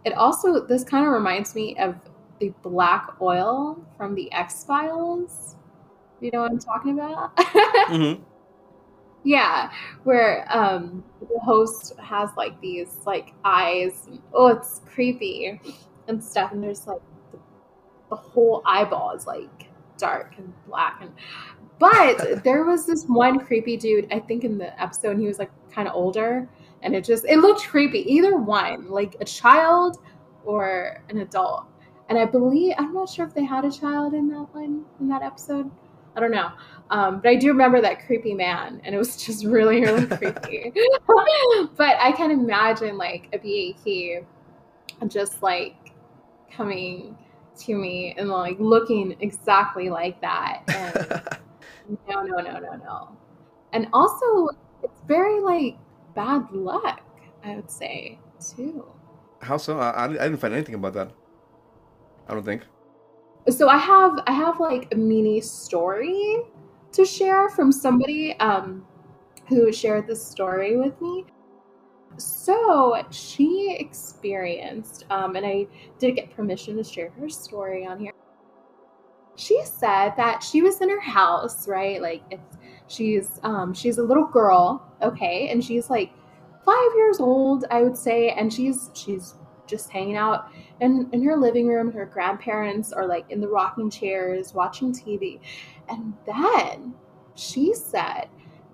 it 0.06 0.14
also 0.14 0.66
this 0.66 0.84
kind 0.84 1.06
of 1.06 1.12
reminds 1.14 1.56
me 1.56 1.78
of 1.78 1.96
the 2.40 2.54
black 2.64 3.16
oil 3.22 3.86
from 3.98 4.16
the 4.16 4.32
X-Files. 4.32 5.56
You 6.22 6.32
know 6.32 6.42
what 6.42 6.52
I'm 6.52 6.60
talking 6.60 6.94
about? 7.00 7.32
hmm 7.88 8.14
Yeah, 9.24 9.72
where 10.04 10.48
um 10.56 11.04
the 11.20 11.40
host 11.40 11.94
has 12.00 12.30
like 12.38 12.60
these 12.62 13.00
like 13.06 13.34
eyes. 13.44 14.06
And, 14.08 14.22
oh, 14.34 14.48
it's 14.48 14.82
creepy 14.86 15.60
and 16.10 16.24
stuff. 16.24 16.52
And 16.52 16.62
there's 16.62 16.86
like 16.88 17.02
the, 17.32 17.40
the 18.10 18.16
whole 18.16 18.62
eyeball 18.66 19.12
is 19.12 19.26
like 19.26 19.70
dark 19.98 20.34
and 20.38 20.52
black. 20.68 21.00
And 21.02 21.12
but 21.80 22.44
there 22.44 22.66
was 22.66 22.86
this 22.86 23.06
one 23.06 23.40
creepy 23.40 23.78
dude. 23.78 24.12
I 24.12 24.20
think 24.20 24.44
in 24.44 24.58
the 24.58 24.80
episode 24.82 25.12
and 25.12 25.22
he 25.22 25.28
was 25.28 25.40
like 25.40 25.52
kind 25.72 25.88
of 25.88 25.96
older, 25.96 26.50
and 26.82 26.96
it 26.96 27.04
just 27.04 27.26
it 27.26 27.38
looked 27.38 27.62
creepy. 27.62 28.00
Either 28.12 28.36
one, 28.38 28.90
like 28.90 29.16
a 29.22 29.26
child 29.26 29.98
or 30.44 31.04
an 31.10 31.20
adult. 31.20 31.66
And 32.10 32.18
I 32.18 32.26
believe 32.26 32.74
I'm 32.78 32.94
not 32.94 33.08
sure 33.08 33.26
if 33.26 33.36
they 33.36 33.44
had 33.44 33.66
a 33.66 33.72
child 33.72 34.14
in 34.14 34.30
that 34.30 34.48
one 34.54 34.84
in 35.00 35.08
that 35.10 35.22
episode. 35.22 35.70
I 36.16 36.20
don't 36.20 36.32
know. 36.32 36.52
Um, 36.90 37.22
but 37.22 37.30
I 37.30 37.36
do 37.36 37.50
remember 37.50 37.82
that 37.82 38.06
creepy 38.08 38.34
man, 38.34 38.82
and 38.84 38.96
it 38.96 38.98
was 38.98 39.16
just 39.26 39.46
really, 39.46 39.82
really 39.82 40.08
creepy. 40.08 40.74
but 41.78 41.96
I 42.00 42.12
can 42.18 42.32
imagine 42.32 42.98
like 42.98 43.30
a 43.32 43.38
BAT 43.38 44.26
just 45.08 45.42
like 45.42 45.76
coming 46.56 47.18
to 47.60 47.76
me 47.76 48.14
and 48.18 48.30
like 48.30 48.58
looking 48.60 49.16
exactly 49.20 49.90
like 49.90 50.22
that. 50.22 50.64
And 51.88 51.98
no, 52.08 52.22
no, 52.22 52.38
no, 52.38 52.60
no, 52.60 52.74
no. 52.76 53.18
And 53.74 53.88
also, 53.94 54.50
it's 54.84 55.02
very 55.08 55.42
like 55.42 55.78
bad 56.16 56.52
luck, 56.52 57.02
I 57.44 57.56
would 57.56 57.70
say, 57.72 58.20
too. 58.40 58.86
How 59.42 59.58
so? 59.58 59.80
I, 59.80 60.06
I 60.06 60.08
didn't 60.08 60.38
find 60.38 60.54
anything 60.54 60.76
about 60.76 60.94
that. 60.94 61.12
I 62.28 62.34
don't 62.34 62.44
think. 62.46 62.64
so 63.50 63.68
i 63.70 63.78
have 63.78 64.20
i 64.28 64.32
have 64.32 64.60
like 64.60 64.94
a 64.94 64.96
mini 64.96 65.42
story 65.42 66.42
to 66.92 67.06
share 67.06 67.50
from 67.50 67.72
somebody 67.72 68.38
um 68.40 68.86
who 69.48 69.72
shared 69.72 70.06
this 70.08 70.24
story 70.24 70.78
with 70.78 71.00
me 71.02 71.26
so 72.20 73.02
she 73.12 73.78
experienced 73.80 75.06
um 75.10 75.36
and 75.36 75.46
i 75.46 75.66
did 75.98 76.16
get 76.16 76.36
permission 76.36 76.76
to 76.78 76.84
share 76.84 77.10
her 77.12 77.30
story 77.30 77.86
on 77.86 78.00
here 78.00 78.14
she 79.36 79.62
said 79.64 80.12
that 80.18 80.44
she 80.44 80.62
was 80.62 80.82
in 80.82 80.90
her 80.90 81.00
house 81.00 81.68
right 81.68 82.02
like 82.02 82.22
it's 82.30 82.58
she's 82.88 83.40
um 83.44 83.74
she's 83.74 83.98
a 83.98 84.04
little 84.04 84.26
girl 84.26 84.86
okay 85.02 85.50
and 85.50 85.64
she's 85.64 85.90
like 85.90 86.12
five 86.66 86.92
years 86.96 87.20
old 87.20 87.66
i 87.72 87.82
would 87.82 87.98
say 87.98 88.30
and 88.32 88.52
she's 88.52 88.90
she's 88.94 89.36
just 89.70 89.90
hanging 89.90 90.18
out 90.18 90.52
in, 90.82 91.08
in 91.14 91.24
her 91.24 91.38
living 91.38 91.68
room. 91.68 91.92
Her 91.92 92.06
grandparents 92.06 92.92
are 92.92 93.06
like 93.06 93.30
in 93.30 93.40
the 93.40 93.48
rocking 93.48 93.90
chairs 93.90 94.54
watching 94.54 94.92
TV. 94.92 95.40
And 95.88 96.14
then 96.26 96.96
she 97.36 97.74
said 97.74 98.28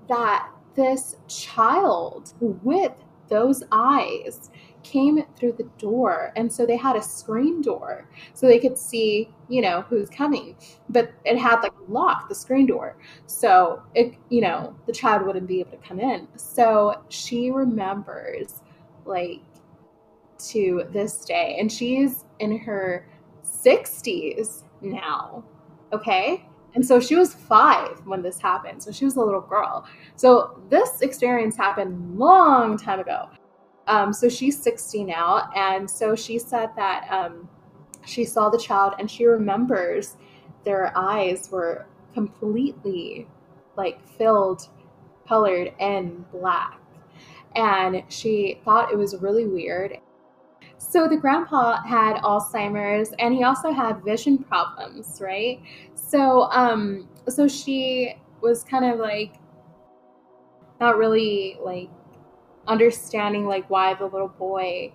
that 0.08 0.50
this 0.76 1.18
child 1.28 2.34
with 2.42 2.94
those 3.30 3.64
eyes 3.72 4.50
came 4.84 5.24
through 5.36 5.54
the 5.54 5.68
door. 5.78 6.32
And 6.36 6.52
so 6.52 6.66
they 6.66 6.78
had 6.78 6.96
a 6.96 7.02
screen 7.02 7.62
door 7.62 8.08
so 8.34 8.48
they 8.48 8.60
could 8.60 8.78
see, 8.78 9.34
you 9.50 9.62
know, 9.62 9.82
who's 9.90 10.10
coming. 10.10 10.56
But 10.90 11.12
it 11.26 11.38
had 11.38 11.62
like 11.62 11.74
locked 11.88 12.30
the 12.30 12.36
screen 12.36 12.68
door. 12.68 12.98
So 13.26 13.82
it, 13.96 14.14
you 14.30 14.42
know, 14.42 14.76
the 14.86 14.94
child 14.94 15.26
wouldn't 15.26 15.48
be 15.48 15.60
able 15.60 15.72
to 15.72 15.78
come 15.78 16.00
in. 16.00 16.28
So 16.36 17.04
she 17.10 17.52
remembers 17.52 18.62
like 19.06 19.42
to 20.50 20.86
this 20.92 21.26
day. 21.26 21.58
And 21.60 21.72
she's 21.72 22.26
in 22.40 22.58
her 22.60 23.08
60s 23.44 24.64
now. 24.82 25.44
Okay. 25.94 26.46
And 26.76 26.86
so 26.86 27.00
she 27.00 27.16
was 27.16 27.34
five 27.34 28.02
when 28.06 28.22
this 28.22 28.40
happened. 28.40 28.84
So 28.84 28.92
she 28.92 29.06
was 29.06 29.16
a 29.16 29.22
little 29.22 29.42
girl. 29.42 29.88
So 30.16 30.62
this 30.70 31.02
experience 31.02 31.56
happened 31.58 32.18
long 32.18 32.78
time 32.78 33.00
ago. 33.00 33.30
Um, 33.88 34.12
so 34.12 34.30
she's 34.30 34.62
60 34.62 35.06
now. 35.06 35.50
And 35.56 35.90
so 35.90 36.16
she 36.16 36.38
said 36.38 36.70
that 36.76 37.08
um, 37.10 37.48
she 38.06 38.26
saw 38.26 38.50
the 38.50 38.58
child 38.58 38.94
and 39.00 39.10
she 39.10 39.26
remembers 39.26 40.18
their 40.64 40.92
eyes 40.98 41.50
were 41.52 41.88
completely 42.14 43.28
like 43.78 44.06
filled, 44.18 44.68
colored, 45.28 45.74
and 45.80 46.30
black. 46.32 46.80
And 47.56 48.04
she 48.10 48.60
thought 48.66 48.92
it 48.92 48.98
was 48.98 49.16
really 49.18 49.46
weird. 49.46 50.00
So 50.78 51.08
the 51.08 51.18
grandpa 51.18 51.82
had 51.84 52.22
Alzheimer's 52.22 53.14
and 53.20 53.34
he 53.34 53.44
also 53.44 53.72
had 53.72 54.04
vision 54.04 54.38
problems, 54.38 55.20
right? 55.22 55.62
So 56.08 56.44
um 56.52 57.08
so 57.28 57.48
she 57.48 58.16
was 58.42 58.64
kind 58.64 58.86
of 58.86 59.00
like 59.00 59.34
not 60.80 60.98
really 60.98 61.58
like 61.64 61.90
understanding 62.68 63.48
like 63.48 63.70
why 63.70 63.94
the 63.94 64.06
little 64.06 64.28
boy 64.28 64.92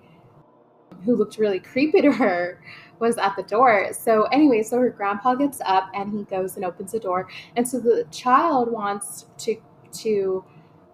who 1.05 1.17
looked 1.17 1.39
really 1.39 1.61
creepy 1.61 2.03
to 2.03 2.13
her 2.13 2.63
was 2.99 3.17
at 3.17 3.35
the 3.37 3.43
door. 3.43 3.93
So 3.93 4.25
anyway, 4.25 4.63
so 4.63 4.79
her 4.79 4.91
grandpa 4.91 5.35
gets 5.35 5.61
up 5.65 5.91
and 5.95 6.13
he 6.13 6.25
goes 6.25 6.57
and 6.57 6.65
opens 6.65 6.93
the 6.93 7.01
door. 7.01 7.29
And 7.57 7.67
so 7.67 7.81
the 7.81 8.07
child 8.11 8.71
wants 8.71 9.27
to 9.39 9.57
to 9.93 10.45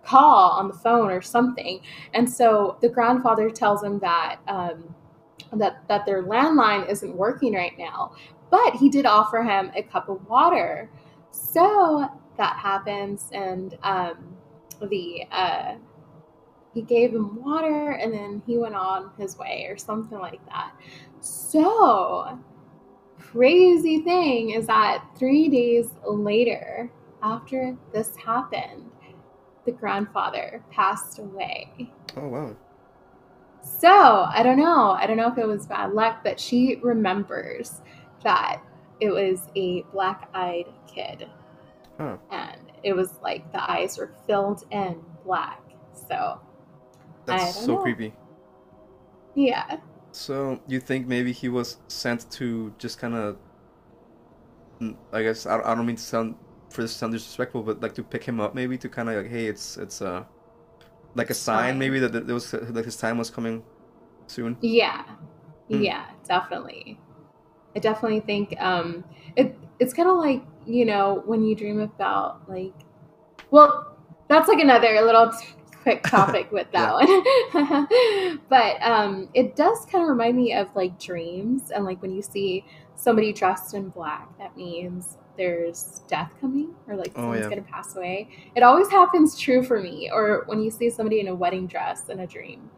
call 0.05 0.53
on 0.53 0.69
the 0.69 0.75
phone 0.75 1.11
or 1.11 1.21
something. 1.21 1.81
And 2.15 2.31
so 2.31 2.79
the 2.81 2.89
grandfather 2.89 3.51
tells 3.51 3.83
him 3.83 3.99
that 3.99 4.39
um, 4.47 4.95
that 5.53 5.87
that 5.89 6.07
their 6.07 6.23
landline 6.23 6.89
isn't 6.89 7.15
working 7.17 7.55
right 7.55 7.77
now. 7.77 8.13
But 8.51 8.77
he 8.77 8.89
did 8.89 9.07
offer 9.07 9.43
him 9.43 9.73
a 9.75 9.83
cup 9.83 10.09
of 10.09 10.27
water. 10.29 10.91
So 11.31 12.09
that 12.37 12.57
happens, 12.57 13.29
and 13.33 13.77
um, 13.83 14.37
the 14.81 15.25
uh, 15.31 15.75
he 16.75 16.83
gave 16.83 17.15
him 17.15 17.43
water, 17.43 17.93
and 17.93 18.13
then 18.13 18.43
he 18.47 18.59
went 18.59 18.75
on 18.75 19.11
his 19.19 19.37
way, 19.39 19.67
or 19.69 19.77
something 19.77 20.19
like 20.19 20.45
that. 20.47 20.73
So 21.21 22.39
crazy 23.19 24.01
thing 24.01 24.51
is 24.51 24.67
that 24.67 25.05
three 25.19 25.49
days 25.49 25.91
later, 26.07 26.91
after 27.23 27.77
this 27.93 28.15
happened, 28.17 28.91
the 29.65 29.73
grandfather 29.73 30.63
passed 30.71 31.19
away. 31.19 31.93
Oh 32.17 32.29
wow. 32.29 32.57
So 33.63 33.91
I 33.91 34.43
don't 34.43 34.59
know. 34.59 34.93
I 34.93 35.07
don't 35.07 35.17
know 35.17 35.31
if 35.31 35.39
it 35.39 35.47
was 35.47 35.67
bad 35.67 35.93
luck, 35.93 36.21
but 36.23 36.39
she 36.39 36.77
remembers 36.83 37.81
that 38.27 38.61
it 39.01 39.11
was 39.11 39.49
a 39.57 39.83
black 39.93 40.29
eyed 40.35 40.67
kid. 40.93 41.29
Huh. 41.99 42.17
And 42.31 42.61
it 42.83 42.93
was 42.93 43.19
like 43.23 43.51
the 43.53 43.71
eyes 43.71 43.97
were 43.99 44.13
filled 44.27 44.65
in 44.71 45.01
black. 45.25 45.63
So 46.09 46.41
That's 47.25 47.55
so 47.65 47.77
know. 47.77 47.83
creepy. 47.83 48.13
yeah. 49.35 49.79
So 50.13 50.61
you 50.67 50.81
think 50.81 51.07
maybe 51.07 51.31
he 51.33 51.49
was 51.49 51.79
sent 51.89 52.31
to 52.33 52.75
just 52.79 52.99
kind 52.99 53.15
of, 53.15 53.37
I 55.13 55.23
guess 55.23 55.47
I, 55.47 55.61
I 55.61 55.75
don't 55.75 55.87
mean 55.87 55.97
to 55.97 56.03
sound 56.03 56.35
for 56.71 56.83
this 56.83 56.93
to 56.95 56.99
sound 56.99 57.13
disrespectful, 57.13 57.63
but 57.63 57.81
like 57.83 57.95
to 57.95 58.03
pick 58.03 58.25
him 58.25 58.41
up 58.41 58.55
maybe 58.55 58.79
to 58.79 58.89
kind 58.89 59.09
of 59.09 59.17
like, 59.17 59.31
hey, 59.31 59.47
it's 59.47 59.77
it's 59.77 60.03
uh 60.03 60.25
like 61.15 61.31
a 61.31 61.35
sign 61.35 61.79
maybe 61.79 61.99
that 62.01 62.13
there 62.27 62.35
was 62.35 62.53
like 62.53 62.85
his 62.85 62.97
time 62.97 63.19
was 63.19 63.31
coming 63.31 63.63
soon. 64.27 64.57
Yeah. 64.61 65.05
Hmm. 65.69 65.83
Yeah, 65.83 66.07
definitely. 66.27 66.99
I 67.77 67.79
definitely 67.79 68.21
think 68.21 68.57
um 68.61 69.05
it 69.37 69.57
it's 69.79 69.93
kind 69.93 70.09
of 70.09 70.17
like, 70.17 70.43
you 70.67 70.87
know, 70.87 71.23
when 71.27 71.45
you 71.45 71.55
dream 71.55 71.81
about 71.81 72.49
like 72.49 72.73
well, 73.51 73.97
that's 74.29 74.49
like 74.49 74.59
another 74.59 75.01
little 75.03 75.31
t- 75.31 75.47
quick 75.83 76.03
topic 76.07 76.51
with 76.51 76.67
that 76.73 76.95
one. 76.95 78.39
but 78.49 78.83
um 78.83 79.29
it 79.35 79.55
does 79.57 79.87
kind 79.87 80.03
of 80.03 80.09
remind 80.09 80.37
me 80.37 80.53
of 80.55 80.69
like 80.75 80.99
dreams 80.99 81.71
and 81.71 81.85
like 81.85 82.01
when 82.03 82.11
you 82.11 82.23
see 82.23 82.65
somebody 82.97 83.33
dressed 83.33 83.75
in 83.75 83.91
black, 83.91 84.27
that 84.39 84.57
means 84.57 85.19
there's 85.37 86.01
death 86.09 86.33
coming 86.41 86.75
or 86.89 86.97
like 86.97 87.13
Oh, 87.15 87.21
someone's 87.23 87.43
yeah. 87.43 87.51
gonna 87.51 87.63
pass 87.63 87.95
away. 87.95 88.29
It 88.57 88.63
always 88.63 88.89
happens 88.91 89.39
true 89.39 89.63
for 89.63 89.81
me, 89.83 90.11
or 90.11 90.45
when 90.47 90.63
you 90.63 90.71
see 90.71 90.89
somebody 90.89 91.21
in 91.21 91.29
a 91.29 91.35
wedding 91.35 91.67
dress 91.67 92.09
in 92.09 92.21
a 92.21 92.27
dream. 92.27 92.71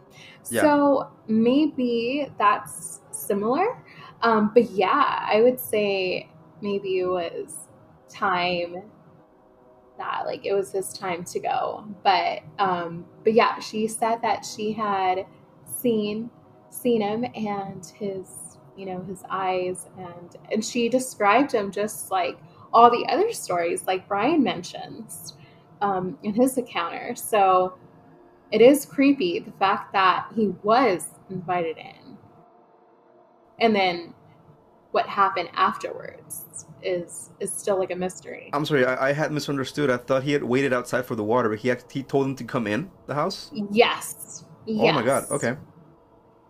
Yeah. 0.51 0.63
So 0.63 1.11
maybe 1.29 2.31
that's 2.39 3.01
similar. 3.13 3.83
Um, 4.23 4.51
but 4.53 4.71
yeah, 4.71 5.27
I 5.31 5.41
would 5.43 5.61
say 5.61 6.29
maybe 6.61 6.99
it 7.01 7.07
was 7.07 7.57
time 8.09 8.83
that 9.99 10.23
like 10.27 10.47
it 10.47 10.55
was 10.55 10.73
his 10.73 10.93
time 10.93 11.25
to 11.25 11.41
go. 11.41 11.85
But 12.03 12.41
um, 12.59 13.05
but 13.25 13.33
yeah, 13.35 13.59
she 13.61 13.87
said 13.89 14.23
that 14.23 14.45
she 14.45 14.73
had 14.73 15.27
seen 15.67 16.31
seen 16.71 17.01
him 17.01 17.25
and 17.35 17.85
his 17.99 18.49
you 18.77 18.87
know 18.87 19.03
his 19.03 19.23
eyes 19.29 19.87
and 19.99 20.37
and 20.53 20.65
she 20.65 20.89
described 20.89 21.53
him 21.53 21.71
just 21.71 22.11
like 22.11 22.39
all 22.73 22.91
the 22.91 23.07
other 23.09 23.33
stories 23.33 23.87
like 23.87 24.07
brian 24.07 24.43
mentions 24.43 25.35
um, 25.81 26.19
in 26.23 26.35
his 26.35 26.59
encounter 26.59 27.15
so 27.17 27.77
it 28.53 28.61
is 28.61 28.85
creepy 28.85 29.39
the 29.39 29.53
fact 29.53 29.93
that 29.93 30.27
he 30.35 30.49
was 30.63 31.09
invited 31.31 31.77
in 31.79 32.18
and 33.61 33.75
then 33.75 34.15
what 34.91 35.07
happened 35.07 35.49
afterwards 35.55 36.67
is 36.83 37.31
is 37.41 37.53
still 37.53 37.79
like 37.79 37.91
a 37.91 37.97
mystery 37.97 38.51
I'm 38.53 38.65
sorry, 38.65 38.85
I, 38.87 39.09
I 39.09 39.13
had 39.13 39.33
misunderstood. 39.33 39.91
I 39.91 39.97
thought 39.97 40.23
he 40.23 40.33
had 40.33 40.45
waited 40.45 40.73
outside 40.73 41.05
for 41.05 41.15
the 41.17 41.25
water, 41.25 41.49
but 41.49 41.59
he 41.59 41.71
act- 41.71 41.93
he 41.93 42.03
told 42.03 42.27
him 42.27 42.37
to 42.37 42.45
come 42.45 42.67
in 42.67 42.91
the 43.07 43.15
house. 43.15 43.51
yes 43.71 44.45
Oh 44.67 44.93
my 44.93 45.03
god. 45.03 45.31
Okay. 45.31 45.57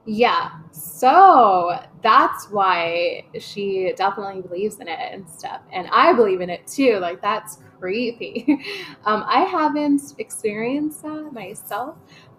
Yeah. 0.04 0.50
So 0.72 1.78
that's 2.02 2.50
why 2.50 3.24
she 3.38 3.92
definitely 3.96 4.40
believes 4.42 4.78
in 4.80 4.88
it 4.88 4.98
and 4.98 5.28
stuff. 5.28 5.60
And 5.72 5.86
I 5.92 6.12
believe 6.14 6.40
in 6.40 6.50
it 6.50 6.66
too. 6.66 6.98
Like 6.98 7.20
that's 7.20 7.58
creepy. 7.78 8.46
um, 9.04 9.22
I 9.26 9.40
haven't 9.42 10.00
experienced 10.18 11.02
that 11.02 11.30
myself, 11.32 11.96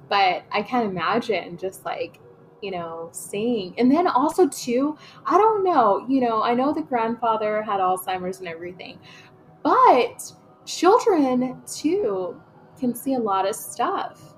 but 0.10 0.44
I 0.52 0.64
can 0.64 0.88
imagine 0.90 1.58
just 1.58 1.86
like, 1.86 2.20
you 2.62 2.72
know, 2.72 3.10
seeing. 3.12 3.74
And 3.78 3.92
then 3.92 4.08
also 4.08 4.48
too, 4.48 4.98
I 5.26 5.38
don't 5.38 5.64
know, 5.64 6.06
you 6.08 6.22
know, 6.22 6.42
I 6.44 6.54
know 6.54 6.74
the 6.74 6.82
grandfather 6.82 7.62
had 7.62 7.80
Alzheimer's 7.80 8.40
and 8.40 8.48
everything, 8.48 9.00
but 9.64 10.32
children 10.66 11.62
too 11.66 12.42
can 12.80 12.96
see 12.96 13.16
a 13.16 13.20
lot 13.20 13.48
of 13.48 13.56
stuff. 13.56 14.36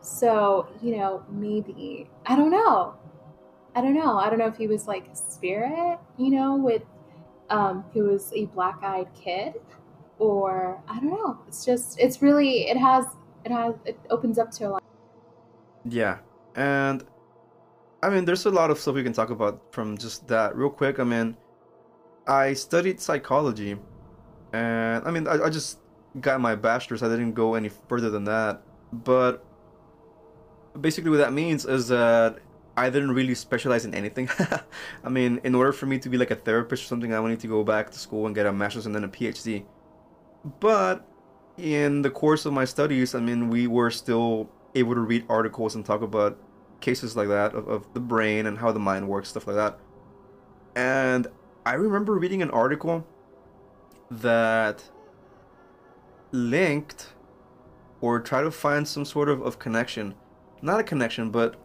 So, 0.00 0.68
you 0.82 0.96
know, 0.96 1.24
maybe, 1.30 2.10
I 2.26 2.36
don't 2.36 2.50
know. 2.50 2.94
I 3.74 3.80
don't 3.80 3.94
know. 3.94 4.18
I 4.18 4.28
don't 4.28 4.38
know 4.38 4.48
if 4.48 4.56
he 4.56 4.66
was 4.66 4.86
like 4.86 5.08
a 5.08 5.16
spirit, 5.16 5.98
you 6.18 6.30
know, 6.30 6.56
with, 6.56 6.82
um, 7.50 7.84
who 7.92 8.04
was 8.04 8.32
a 8.34 8.46
black 8.46 8.82
eyed 8.82 9.08
kid, 9.14 9.54
or 10.18 10.82
I 10.88 10.98
don't 11.00 11.10
know. 11.10 11.38
It's 11.46 11.64
just, 11.64 11.98
it's 11.98 12.20
really, 12.20 12.68
it 12.68 12.76
has, 12.76 13.06
it 13.44 13.52
has, 13.52 13.74
it 13.84 13.98
opens 14.10 14.38
up 14.38 14.50
to 14.52 14.68
a 14.68 14.70
lot. 14.70 14.82
Yeah, 15.84 16.18
and 16.54 17.04
I 18.02 18.10
mean, 18.10 18.24
there's 18.24 18.46
a 18.46 18.50
lot 18.50 18.70
of 18.70 18.78
stuff 18.80 18.94
we 18.96 19.04
can 19.04 19.12
talk 19.12 19.30
about 19.30 19.62
from 19.70 19.96
just 19.96 20.26
that. 20.28 20.56
Real 20.56 20.70
quick, 20.70 20.98
I 20.98 21.04
mean, 21.04 21.36
I 22.26 22.52
studied 22.54 23.00
psychology, 23.00 23.76
and 24.52 25.06
I 25.06 25.10
mean, 25.10 25.28
I, 25.28 25.44
I 25.44 25.50
just 25.50 25.78
got 26.20 26.40
my 26.40 26.54
bachelor's. 26.54 27.02
I 27.02 27.08
didn't 27.08 27.32
go 27.32 27.54
any 27.54 27.70
further 27.88 28.10
than 28.10 28.24
that. 28.24 28.62
But 28.92 29.44
basically, 30.80 31.10
what 31.10 31.18
that 31.18 31.32
means 31.32 31.64
is 31.64 31.88
that 31.88 32.38
I 32.76 32.90
didn't 32.90 33.12
really 33.12 33.34
specialize 33.34 33.84
in 33.84 33.94
anything. 33.94 34.28
I 35.04 35.08
mean, 35.08 35.40
in 35.44 35.54
order 35.54 35.72
for 35.72 35.86
me 35.86 35.98
to 36.00 36.08
be 36.08 36.18
like 36.18 36.30
a 36.30 36.36
therapist 36.36 36.84
or 36.84 36.86
something, 36.86 37.14
I 37.14 37.20
would 37.20 37.28
need 37.28 37.40
to 37.40 37.46
go 37.46 37.62
back 37.62 37.90
to 37.90 37.98
school 37.98 38.26
and 38.26 38.34
get 38.34 38.46
a 38.46 38.52
master's 38.52 38.86
and 38.86 38.94
then 38.94 39.04
a 39.04 39.08
PhD. 39.08 39.64
But 40.58 41.06
in 41.56 42.02
the 42.02 42.10
course 42.10 42.46
of 42.46 42.52
my 42.52 42.64
studies, 42.64 43.14
I 43.14 43.20
mean, 43.20 43.48
we 43.48 43.66
were 43.66 43.90
still 43.90 44.50
able 44.74 44.94
to 44.94 45.00
read 45.00 45.24
articles 45.28 45.74
and 45.74 45.84
talk 45.84 46.02
about 46.02 46.38
cases 46.82 47.16
like 47.16 47.28
that 47.28 47.54
of, 47.54 47.68
of 47.68 47.94
the 47.94 48.00
brain 48.00 48.46
and 48.46 48.58
how 48.58 48.72
the 48.72 48.78
mind 48.78 49.08
works, 49.08 49.30
stuff 49.30 49.46
like 49.46 49.56
that. 49.56 49.78
And 50.76 51.26
I 51.64 51.74
remember 51.74 52.14
reading 52.14 52.42
an 52.42 52.50
article 52.50 53.06
that 54.10 54.90
linked 56.32 57.14
or 58.00 58.20
tried 58.20 58.42
to 58.42 58.50
find 58.50 58.86
some 58.86 59.04
sort 59.04 59.28
of, 59.28 59.40
of 59.42 59.58
connection. 59.58 60.14
Not 60.60 60.80
a 60.80 60.82
connection, 60.82 61.30
but 61.30 61.56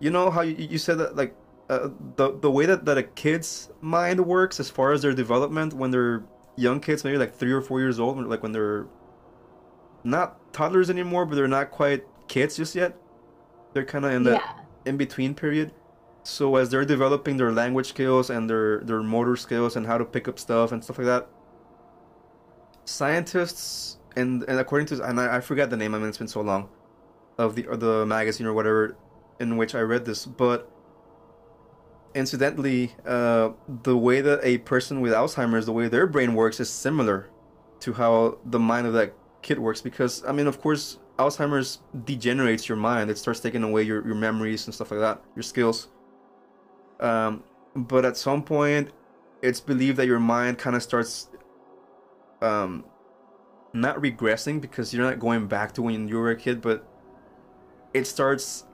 you 0.00 0.10
know 0.10 0.30
how 0.30 0.40
you, 0.40 0.56
you 0.58 0.78
said 0.78 0.98
that 0.98 1.16
like 1.16 1.34
uh, 1.68 1.88
the 2.16 2.36
the 2.40 2.50
way 2.50 2.66
that, 2.66 2.84
that 2.84 2.98
a 2.98 3.02
kid's 3.02 3.70
mind 3.80 4.26
works 4.26 4.58
as 4.58 4.68
far 4.68 4.92
as 4.92 5.02
their 5.02 5.14
development 5.14 5.72
when 5.72 5.90
they're 5.90 6.24
young 6.56 6.80
kids, 6.80 7.04
maybe 7.04 7.18
like 7.18 7.34
three 7.34 7.52
or 7.52 7.60
four 7.60 7.80
years 7.80 8.00
old, 8.00 8.18
like 8.26 8.42
when 8.42 8.52
they're 8.52 8.86
not 10.02 10.52
toddlers 10.52 10.90
anymore, 10.90 11.26
but 11.26 11.36
they're 11.36 11.48
not 11.48 11.70
quite 11.70 12.04
kids 12.28 12.56
just 12.56 12.74
yet. 12.74 12.96
They're 13.72 13.84
kind 13.84 14.04
of 14.04 14.12
in 14.12 14.22
that 14.24 14.40
Yeah. 14.42 14.62
in 14.90 14.96
between 14.96 15.34
period. 15.34 15.72
So 16.22 16.56
as 16.56 16.70
they're 16.70 16.84
developing 16.84 17.36
their 17.38 17.52
language 17.52 17.88
skills 17.88 18.28
and 18.30 18.48
their 18.50 18.80
their 18.80 19.02
motor 19.02 19.36
skills 19.36 19.76
and 19.76 19.86
how 19.86 19.98
to 19.98 20.04
pick 20.04 20.28
up 20.28 20.38
stuff 20.38 20.72
and 20.72 20.82
stuff 20.84 20.98
like 20.98 21.06
that, 21.06 21.28
scientists 22.84 23.98
and 24.16 24.42
and 24.48 24.58
according 24.58 24.86
to 24.88 25.02
and 25.04 25.20
I, 25.20 25.36
I 25.36 25.40
forget 25.40 25.70
the 25.70 25.76
name. 25.76 25.94
I 25.94 25.98
mean, 25.98 26.08
it's 26.08 26.18
been 26.18 26.28
so 26.28 26.40
long 26.40 26.68
of 27.38 27.54
the 27.54 27.62
the 27.62 28.04
magazine 28.06 28.46
or 28.46 28.52
whatever 28.52 28.96
in 29.38 29.56
which 29.56 29.74
I 29.74 29.80
read 29.80 30.04
this, 30.04 30.26
but 30.26 30.70
incidentally, 32.14 32.92
uh, 33.06 33.50
the 33.82 33.96
way 33.96 34.20
that 34.20 34.40
a 34.42 34.58
person 34.58 35.00
with 35.00 35.12
Alzheimer's, 35.12 35.64
the 35.66 35.72
way 35.72 35.88
their 35.88 36.06
brain 36.06 36.34
works, 36.34 36.60
is 36.60 36.68
similar 36.68 37.30
to 37.80 37.94
how 37.94 38.38
the 38.44 38.58
mind 38.58 38.86
of 38.86 38.92
that 38.92 39.14
kid 39.42 39.58
works. 39.58 39.80
Because 39.80 40.22
I 40.26 40.32
mean, 40.32 40.46
of 40.46 40.60
course, 40.60 40.98
Alzheimer's 41.20 41.80
degenerates 42.04 42.66
your 42.66 42.76
mind. 42.76 43.10
It 43.10 43.18
starts 43.18 43.40
taking 43.40 43.62
away 43.62 43.82
your, 43.82 44.04
your 44.06 44.14
memories 44.14 44.66
and 44.66 44.74
stuff 44.74 44.90
like 44.90 45.00
that, 45.00 45.22
your 45.36 45.42
skills. 45.42 45.88
Um, 46.98 47.44
but 47.76 48.06
at 48.06 48.16
some 48.16 48.42
point, 48.42 48.90
it's 49.42 49.60
believed 49.60 49.98
that 49.98 50.06
your 50.06 50.18
mind 50.18 50.58
kind 50.58 50.74
of 50.74 50.82
starts 50.82 51.28
um, 52.40 52.84
not 53.74 53.96
regressing 53.98 54.60
because 54.60 54.94
you're 54.94 55.04
not 55.04 55.18
going 55.18 55.46
back 55.46 55.72
to 55.72 55.82
when 55.82 56.08
you 56.08 56.16
were 56.16 56.30
a 56.30 56.36
kid, 56.36 56.62
but 56.62 56.86
it 57.92 58.06
starts 58.06 58.64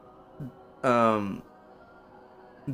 um, 0.85 1.42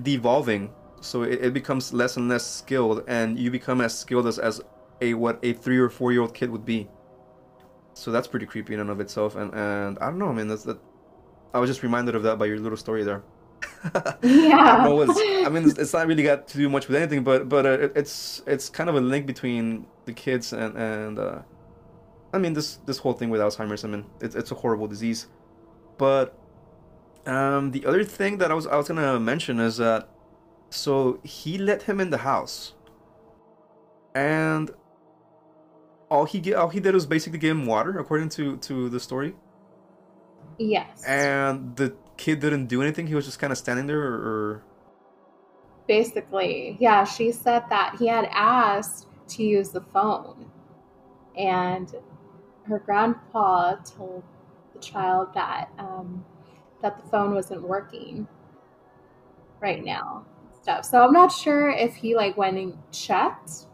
devolving. 0.02 0.70
So 1.00 1.22
it, 1.22 1.46
it 1.46 1.54
becomes 1.54 1.94
less 1.94 2.18
and 2.18 2.28
less 2.28 2.46
skilled, 2.46 3.04
and 3.08 3.38
you 3.38 3.50
become 3.50 3.80
as 3.80 3.98
skilled 3.98 4.26
as, 4.26 4.38
as 4.38 4.61
a 5.00 5.14
what 5.14 5.38
a 5.42 5.54
three 5.54 5.78
or 5.78 5.88
four 5.88 6.12
year 6.12 6.20
old 6.20 6.35
kid 6.35 6.50
would 6.50 6.66
be. 6.66 6.88
So 7.94 8.11
that's 8.11 8.26
pretty 8.26 8.46
creepy 8.46 8.74
in 8.74 8.81
and 8.81 8.90
of 8.90 9.00
itself, 9.00 9.37
and 9.37 9.52
and 9.55 9.98
I 9.98 10.07
don't 10.07 10.18
know, 10.18 10.28
I 10.28 10.33
mean, 10.33 10.48
that's 10.48 10.64
that. 10.64 10.78
I 11.55 11.59
was 11.59 11.68
just 11.68 11.83
reminded 11.83 12.14
of 12.14 12.22
that 12.22 12.38
by 12.38 12.46
your 12.46 12.59
little 12.59 12.78
story 12.78 13.05
there. 13.05 13.22
I 13.94 14.14
Yeah. 14.22 14.88
What's, 14.88 15.20
I 15.20 15.48
mean, 15.50 15.68
it's, 15.68 15.78
it's 15.78 15.92
not 15.92 16.07
really 16.07 16.22
got 16.22 16.48
to 16.48 16.57
do 16.57 16.68
much 16.68 16.88
with 16.88 16.96
anything, 16.96 17.22
but 17.24 17.48
but 17.48 17.66
uh, 17.66 17.70
it, 17.70 17.92
it's 17.96 18.42
it's 18.46 18.68
kind 18.70 18.88
of 18.88 18.96
a 18.96 19.00
link 19.00 19.26
between 19.26 19.87
the 20.05 20.12
kids 20.12 20.52
and 20.52 20.76
and 20.76 21.18
uh, 21.18 21.42
I 22.33 22.38
mean 22.38 22.55
this 22.55 22.76
this 22.87 22.98
whole 22.98 23.12
thing 23.12 23.31
with 23.31 23.40
Alzheimer's. 23.40 23.85
I 23.85 23.88
mean, 23.88 24.07
it's 24.20 24.35
it's 24.35 24.50
a 24.50 24.55
horrible 24.55 24.87
disease, 24.87 25.26
but 25.98 26.38
um, 27.26 27.70
the 27.70 27.85
other 27.87 28.05
thing 28.05 28.38
that 28.38 28.50
I 28.50 28.55
was 28.55 28.66
I 28.66 28.76
was 28.76 28.88
gonna 28.88 29.20
mention 29.20 29.61
is 29.61 29.76
that 29.76 30.09
so 30.70 31.20
he 31.22 31.59
let 31.59 31.83
him 31.83 32.00
in 32.00 32.11
the 32.11 32.18
house, 32.18 32.74
and 34.14 34.70
all 36.12 36.25
he 36.33 36.38
get 36.40 36.55
all 36.57 36.68
he 36.68 36.81
did 36.81 36.94
was 36.94 37.07
basically 37.07 37.38
give 37.38 37.57
him 37.57 37.64
water, 37.66 37.98
according 37.98 38.29
to 38.37 38.57
to 38.68 38.88
the 38.94 39.01
story, 39.01 39.35
Yes. 40.59 41.03
and 41.07 41.75
the 41.77 41.88
kid 42.16 42.40
didn't 42.40 42.66
do 42.66 42.83
anything. 42.83 43.07
He 43.07 43.14
was 43.14 43.25
just 43.25 43.38
kind 43.38 43.53
of 43.53 43.59
standing 43.59 43.87
there, 43.87 44.03
or, 44.11 44.14
or 44.33 44.62
Basically, 45.88 46.77
yeah, 46.79 47.05
she 47.05 47.33
said 47.33 47.62
that 47.70 47.96
he 47.98 48.07
had 48.07 48.27
asked 48.31 49.09
to 49.35 49.42
use 49.42 49.70
the 49.70 49.81
phone, 49.81 50.51
and 51.37 51.88
her 52.68 52.79
grandpa 52.79 53.77
told 53.77 54.22
the 54.75 54.81
child 54.81 55.29
that 55.35 55.70
um, 55.79 56.25
that 56.83 57.03
the 57.03 57.09
phone 57.09 57.35
wasn't 57.35 57.62
working 57.62 58.29
right 59.61 59.83
now. 59.85 60.25
Stuff. 60.62 60.85
So 60.85 61.03
I'm 61.05 61.12
not 61.12 61.33
sure 61.33 61.70
if 61.70 61.94
he 61.96 62.14
like 62.14 62.37
went 62.37 62.57
and 62.59 62.79
checked 62.92 63.66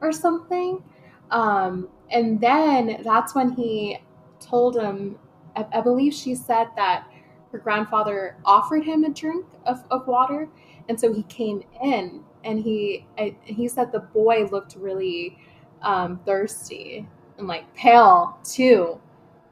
or 0.00 0.10
something. 0.12 0.82
Um, 1.30 1.88
and 2.10 2.40
then 2.40 3.02
that's 3.04 3.34
when 3.34 3.50
he 3.52 3.98
told 4.40 4.76
him. 4.76 5.18
I, 5.56 5.66
I 5.72 5.80
believe 5.80 6.14
she 6.14 6.34
said 6.34 6.68
that 6.76 7.06
her 7.52 7.58
grandfather 7.58 8.36
offered 8.44 8.84
him 8.84 9.04
a 9.04 9.10
drink 9.10 9.44
of, 9.66 9.82
of 9.90 10.06
water 10.06 10.48
and 10.88 10.98
so 10.98 11.12
he 11.12 11.22
came 11.24 11.62
in 11.82 12.22
and 12.44 12.60
he 12.60 13.06
I, 13.18 13.36
he 13.44 13.68
said 13.68 13.92
the 13.92 14.00
boy 14.00 14.48
looked 14.50 14.76
really 14.76 15.38
um, 15.82 16.20
thirsty 16.24 17.08
and 17.38 17.46
like 17.46 17.72
pale 17.74 18.38
too 18.44 19.00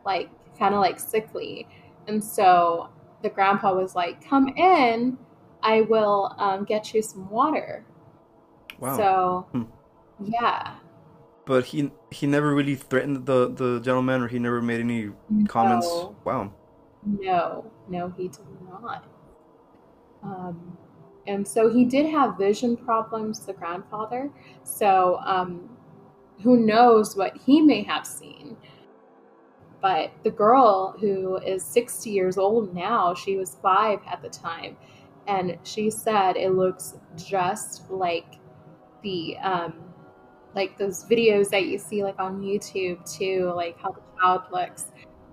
like 0.04 0.30
kind 0.58 0.74
of 0.74 0.80
like 0.80 0.98
sickly 0.98 1.66
and 2.06 2.22
so 2.22 2.90
the 3.22 3.28
grandpa 3.28 3.74
was 3.74 3.94
like 3.94 4.24
come 4.24 4.48
in 4.56 5.18
i 5.62 5.82
will 5.82 6.34
um, 6.38 6.64
get 6.64 6.94
you 6.94 7.02
some 7.02 7.28
water 7.30 7.84
wow. 8.78 8.96
so 8.96 9.46
Hmm. 9.52 9.62
Yeah. 10.24 10.74
But 11.48 11.64
he 11.64 11.90
he 12.10 12.26
never 12.26 12.54
really 12.54 12.74
threatened 12.74 13.24
the 13.24 13.48
the 13.48 13.80
gentleman, 13.80 14.20
or 14.20 14.28
he 14.28 14.38
never 14.38 14.60
made 14.60 14.80
any 14.80 15.12
comments. 15.48 15.86
No. 15.86 16.14
Wow. 16.22 16.52
No. 17.06 17.72
No, 17.88 18.10
he 18.10 18.28
did 18.28 18.44
not. 18.70 19.06
Um, 20.22 20.76
and 21.26 21.48
so 21.48 21.72
he 21.72 21.86
did 21.86 22.04
have 22.10 22.36
vision 22.36 22.76
problems, 22.76 23.46
the 23.46 23.54
grandfather. 23.54 24.30
So 24.62 25.20
um, 25.24 25.70
who 26.42 26.58
knows 26.58 27.16
what 27.16 27.34
he 27.46 27.62
may 27.62 27.82
have 27.82 28.06
seen. 28.06 28.58
But 29.80 30.12
the 30.24 30.30
girl 30.30 30.96
who 31.00 31.38
is 31.38 31.64
60 31.64 32.10
years 32.10 32.36
old 32.36 32.74
now, 32.74 33.14
she 33.14 33.36
was 33.36 33.56
five 33.62 34.00
at 34.06 34.20
the 34.20 34.28
time, 34.28 34.76
and 35.26 35.56
she 35.62 35.88
said 35.88 36.36
it 36.36 36.50
looks 36.50 36.98
just 37.16 37.88
like 37.88 38.34
the 39.02 39.38
um, 39.38 39.87
like 40.54 40.78
those 40.78 41.04
videos 41.04 41.50
that 41.50 41.66
you 41.66 41.78
see 41.78 42.02
like 42.02 42.18
on 42.18 42.40
YouTube 42.40 42.98
too, 43.10 43.52
like 43.54 43.78
how 43.80 43.92
the 43.92 44.00
child 44.20 44.42
looks, 44.52 44.86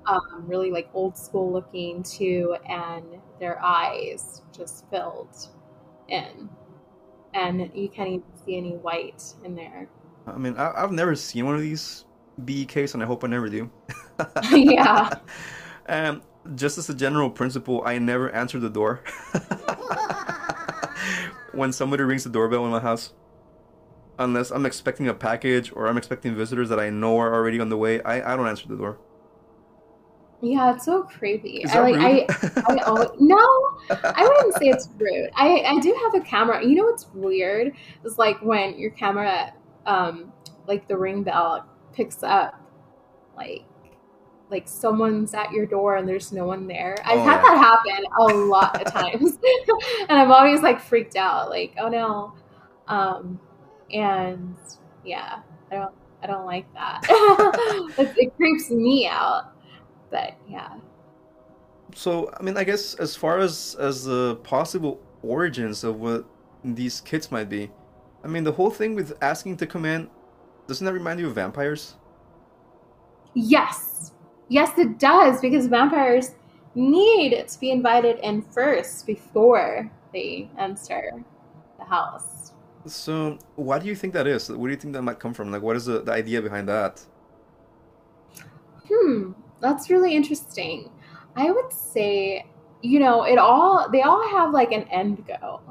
um, 0.06 0.44
really 0.46 0.72
like 0.72 0.90
old 0.94 1.18
school 1.18 1.52
looking 1.52 2.04
too, 2.04 2.56
and 2.70 3.06
their 3.40 3.62
eyes 3.64 4.42
just 4.56 4.90
filled 4.90 5.36
in, 6.08 6.50
and 7.34 7.72
you 7.74 7.90
can't 7.90 8.10
even 8.10 8.24
see 8.46 8.58
any 8.58 8.78
white 8.78 9.24
in 9.44 9.56
there. 9.56 9.90
I 10.28 10.38
mean, 10.38 10.56
I, 10.58 10.84
I've 10.84 10.92
never 10.92 11.16
seen 11.16 11.46
one 11.46 11.56
of 11.56 11.62
these 11.62 12.06
BEKs, 12.44 12.94
and 12.94 13.04
I 13.04 13.06
hope 13.06 13.24
I 13.24 13.28
never 13.28 13.50
do. 13.50 13.70
yeah. 14.52 15.10
Um, 15.88 16.22
just 16.56 16.78
as 16.78 16.90
a 16.90 16.94
general 16.94 17.30
principle, 17.30 17.84
I 17.86 17.98
never 17.98 18.30
answer 18.32 18.60
the 18.60 18.70
door 18.70 19.02
when 21.54 21.72
somebody 21.72 22.04
rings 22.04 22.24
the 22.24 22.30
doorbell 22.30 22.66
in 22.66 22.72
my 22.72 22.80
house. 22.80 23.14
Unless 24.18 24.52
I'm 24.52 24.66
expecting 24.66 25.08
a 25.08 25.14
package 25.14 25.72
or 25.76 25.88
I'm 25.88 25.98
expecting 25.98 26.36
visitors 26.36 26.70
that 26.70 26.80
I 26.80 26.90
know 26.90 27.18
are 27.20 27.34
already 27.34 27.60
on 27.60 27.70
the 27.70 27.78
way, 27.78 28.02
I, 28.04 28.34
I 28.34 28.36
don't 28.38 28.48
answer 28.48 28.68
the 28.68 28.78
door. 28.78 28.98
Yeah, 30.42 30.74
it's 30.76 30.86
so 30.86 31.04
creepy. 31.04 31.62
Is 31.64 31.72
I 31.72 31.80
like 31.80 31.96
rude? 31.96 32.04
I 32.04 32.28
I 32.68 32.78
al- 32.86 33.16
no, 33.20 33.38
I 33.90 34.24
wouldn't 34.28 34.54
say 34.56 34.68
it's 34.68 34.90
rude. 34.98 35.30
I 35.36 35.64
I 35.66 35.80
do 35.80 35.98
have 36.04 36.14
a 36.22 36.24
camera. 36.24 36.64
You 36.64 36.76
know 36.76 36.84
what's 36.84 37.08
weird? 37.14 37.74
It's 38.04 38.18
like 38.18 38.42
when 38.42 38.78
your 38.78 38.92
camera 38.92 39.54
um 39.86 40.32
like 40.68 40.88
the 40.88 40.98
ring 40.98 41.24
bell 41.24 41.66
picks 41.94 42.22
up 42.22 42.56
like 43.38 43.66
like 44.52 44.68
someone's 44.68 45.34
at 45.34 45.52
your 45.52 45.66
door 45.66 45.96
and 45.96 46.08
there's 46.08 46.32
no 46.32 46.46
one 46.46 46.68
there. 46.68 46.96
I've 47.04 47.20
Oh, 47.20 47.24
had 47.24 47.36
yeah. 47.38 47.42
that 47.42 47.58
happen 47.58 48.06
a 48.20 48.24
lot 48.46 48.86
of 48.86 48.94
times. 48.94 49.40
and 50.10 50.20
I'm 50.20 50.32
always 50.32 50.62
like 50.62 50.80
freaked 50.80 51.16
out 51.16 51.50
like, 51.50 51.74
"Oh 51.80 51.88
no." 51.90 52.34
Um 52.88 53.40
and 53.94 54.56
yeah, 55.04 55.40
I 55.72 55.76
don't 55.76 55.96
I 56.24 56.28
don't 56.28 56.46
like 56.46 56.72
that. 56.74 57.02
it, 57.98 58.14
it 58.18 58.36
creeps 58.36 58.70
me 58.70 59.08
out. 59.08 59.54
But 60.10 60.34
yeah. 60.50 60.74
So, 61.94 62.32
I 62.38 62.44
mean, 62.44 62.58
I 62.58 62.64
guess 62.64 62.96
as 62.96 63.16
far 63.16 63.40
as 63.40 63.76
as 63.80 64.04
the 64.04 64.36
possible 64.38 65.00
origins 65.22 65.84
of 65.84 66.00
what 66.00 66.26
these 66.64 67.02
kids 67.02 67.32
might 67.32 67.50
be, 67.50 67.72
I 68.24 68.28
mean, 68.28 68.44
the 68.44 68.52
whole 68.52 68.72
thing 68.72 68.96
with 68.96 69.14
asking 69.22 69.58
to 69.58 69.68
come 69.68 69.86
in, 69.86 70.10
doesn't 70.68 70.84
that 70.84 70.94
remind 70.94 71.20
you 71.20 71.28
of 71.28 71.36
vampires? 71.36 71.96
Yes. 73.34 74.14
Yes, 74.48 74.78
it 74.78 75.00
does, 75.00 75.42
because 75.42 75.68
vampires 75.68 76.32
need 76.76 77.48
to 77.48 77.60
be 77.60 77.72
invited 77.72 78.20
in 78.20 78.42
first 78.42 79.06
before 79.08 79.92
they 80.14 80.50
enter 80.58 81.12
the 81.78 81.86
house. 81.86 82.35
So, 82.88 83.40
why 83.56 83.80
do 83.80 83.88
you 83.88 83.96
think 83.96 84.14
that 84.14 84.28
is? 84.28 84.50
Where 84.50 84.68
do 84.68 84.74
you 84.74 84.80
think 84.80 84.94
that 84.94 85.02
might 85.02 85.20
come 85.20 85.34
from? 85.34 85.52
Like, 85.52 85.62
what 85.62 85.76
is 85.76 85.86
the, 85.86 86.02
the 86.02 86.12
idea 86.12 86.42
behind 86.42 86.70
that? 86.70 87.04
Hmm, 88.88 89.32
that's 89.60 89.90
really 89.90 90.16
interesting. 90.16 90.92
I 91.36 91.50
would 91.50 91.74
say, 91.74 92.46
you 92.82 93.00
know, 93.00 93.24
it 93.24 93.40
all, 93.40 93.90
they 93.92 94.04
all 94.04 94.28
have 94.30 94.52
like 94.52 94.72
an 94.72 94.84
end 94.84 95.26
goal. 95.26 95.62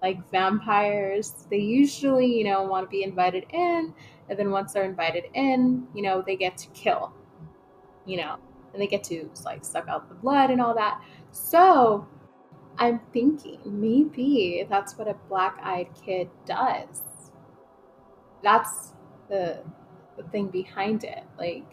Like 0.00 0.30
vampires, 0.30 1.46
they 1.50 1.58
usually, 1.58 2.26
you 2.26 2.44
know, 2.44 2.62
want 2.62 2.86
to 2.86 2.90
be 2.90 3.02
invited 3.02 3.44
in, 3.52 3.92
and 4.28 4.38
then 4.38 4.50
once 4.50 4.72
they're 4.72 4.84
invited 4.84 5.24
in, 5.34 5.86
you 5.94 6.02
know, 6.02 6.22
they 6.24 6.36
get 6.36 6.56
to 6.58 6.68
kill, 6.68 7.12
you 8.06 8.16
know, 8.16 8.36
and 8.72 8.80
they 8.80 8.86
get 8.86 9.02
to 9.04 9.28
like 9.44 9.64
suck 9.64 9.88
out 9.88 10.08
the 10.08 10.14
blood 10.14 10.50
and 10.50 10.60
all 10.60 10.74
that. 10.74 11.02
So 11.32 12.06
I'm 12.78 13.00
thinking 13.12 13.60
maybe 13.64 14.66
that's 14.68 14.96
what 14.96 15.08
a 15.08 15.14
black 15.28 15.58
eyed 15.62 15.88
kid 16.04 16.30
does. 16.46 17.02
That's 18.42 18.92
the, 19.28 19.62
the 20.16 20.22
thing 20.24 20.48
behind 20.48 21.04
it. 21.04 21.24
Like, 21.38 21.64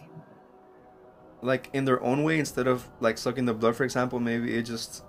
Like, 1.41 1.69
in 1.73 1.85
their 1.85 2.01
own 2.03 2.23
way, 2.23 2.39
instead 2.39 2.67
of 2.67 2.89
like 2.99 3.17
sucking 3.17 3.45
the 3.45 3.53
blood, 3.53 3.75
for 3.75 3.83
example, 3.83 4.19
maybe 4.19 4.55
it 4.57 4.63
just 4.63 5.03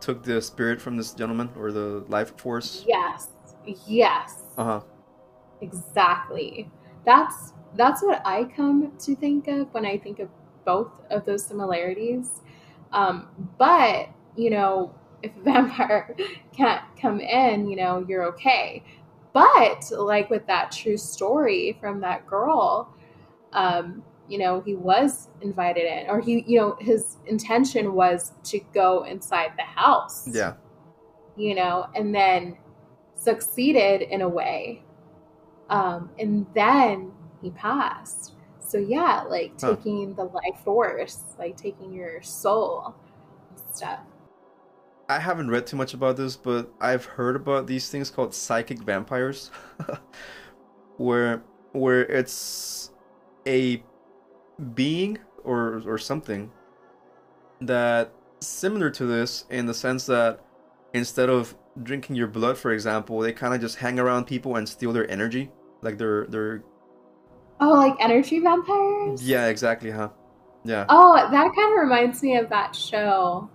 took 0.00 0.22
the 0.22 0.40
spirit 0.42 0.80
from 0.80 0.96
this 0.96 1.12
gentleman 1.12 1.50
or 1.56 1.72
the 1.72 2.04
life 2.08 2.36
force. 2.38 2.84
yes, 2.86 3.28
yes, 3.86 4.42
Uh 4.58 4.64
huh. 4.64 4.80
exactly. 5.60 6.70
That's 7.04 7.52
that's 7.76 8.02
what 8.02 8.20
I 8.26 8.44
come 8.44 8.92
to 8.98 9.14
think 9.16 9.48
of 9.48 9.72
when 9.72 9.86
I 9.86 9.96
think 9.96 10.18
of 10.18 10.28
both 10.64 10.90
of 11.10 11.24
those 11.24 11.44
similarities. 11.44 12.40
Um, 12.92 13.28
but 13.58 14.08
you 14.36 14.50
know, 14.50 14.94
if 15.22 15.36
a 15.36 15.40
vampire 15.44 16.14
can't 16.52 16.82
come 17.00 17.20
in, 17.20 17.68
you 17.68 17.76
know, 17.76 18.04
you're 18.08 18.24
okay. 18.24 18.82
But 19.32 19.90
like 19.92 20.30
with 20.30 20.46
that 20.46 20.72
true 20.72 20.96
story 20.96 21.76
from 21.80 22.00
that 22.00 22.26
girl, 22.26 22.94
um, 23.52 24.02
you 24.28 24.38
know, 24.38 24.60
he 24.60 24.74
was 24.76 25.28
invited 25.40 25.84
in, 25.86 26.08
or 26.08 26.20
he, 26.20 26.44
you 26.46 26.58
know, 26.60 26.76
his 26.80 27.16
intention 27.26 27.94
was 27.94 28.32
to 28.44 28.60
go 28.74 29.04
inside 29.04 29.52
the 29.56 29.62
house. 29.64 30.28
Yeah. 30.32 30.54
you 31.36 31.54
know, 31.54 31.86
and 31.94 32.14
then 32.14 32.58
succeeded 33.14 34.02
in 34.02 34.20
a 34.22 34.28
way. 34.28 34.82
Um, 35.70 36.10
and 36.18 36.46
then 36.54 37.12
he 37.42 37.50
passed. 37.50 38.34
So 38.60 38.78
yeah, 38.78 39.22
like 39.22 39.52
Huh. 39.60 39.76
taking 39.76 40.14
the 40.14 40.24
life 40.24 40.60
force, 40.64 41.22
like 41.38 41.56
taking 41.56 41.92
your 41.92 42.22
soul 42.22 42.94
and 43.50 43.74
stuff. 43.74 44.00
I 45.10 45.18
haven't 45.18 45.50
read 45.50 45.66
too 45.66 45.76
much 45.76 45.92
about 45.92 46.16
this, 46.16 46.36
but 46.36 46.72
I've 46.80 47.04
heard 47.04 47.36
about 47.36 47.66
these 47.66 47.90
things 47.90 48.10
called 48.10 48.34
psychic 48.34 48.78
vampires, 48.78 49.50
where 50.96 51.42
where 51.72 52.02
it's 52.06 52.90
a 53.46 53.82
being 54.74 55.18
or 55.44 55.82
or 55.86 55.98
something 55.98 56.52
that 57.60 58.12
similar 58.40 58.90
to 58.90 59.06
this 59.06 59.44
in 59.50 59.66
the 59.66 59.74
sense 59.74 60.06
that 60.06 60.40
instead 60.94 61.28
of 61.28 61.54
drinking 61.82 62.16
your 62.16 62.26
blood, 62.26 62.58
for 62.58 62.72
example, 62.72 63.20
they 63.20 63.32
kind 63.32 63.54
of 63.54 63.60
just 63.60 63.76
hang 63.76 63.98
around 63.98 64.26
people 64.26 64.56
and 64.56 64.68
steal 64.68 64.92
their 64.92 65.10
energy, 65.10 65.50
like 65.82 65.98
their 65.98 66.26
their 66.26 66.62
Oh, 67.60 67.70
like 67.74 67.94
energy 68.00 68.40
vampires? 68.40 69.22
yeah, 69.22 69.46
exactly, 69.48 69.90
huh? 69.90 70.10
Yeah. 70.64 70.88
Oh, 70.88 71.14
that 71.14 71.54
kind 71.54 71.72
of 71.72 71.78
reminds 71.80 72.22
me 72.22 72.36
of 72.36 72.48
that 72.50 72.74
show, 72.74 73.48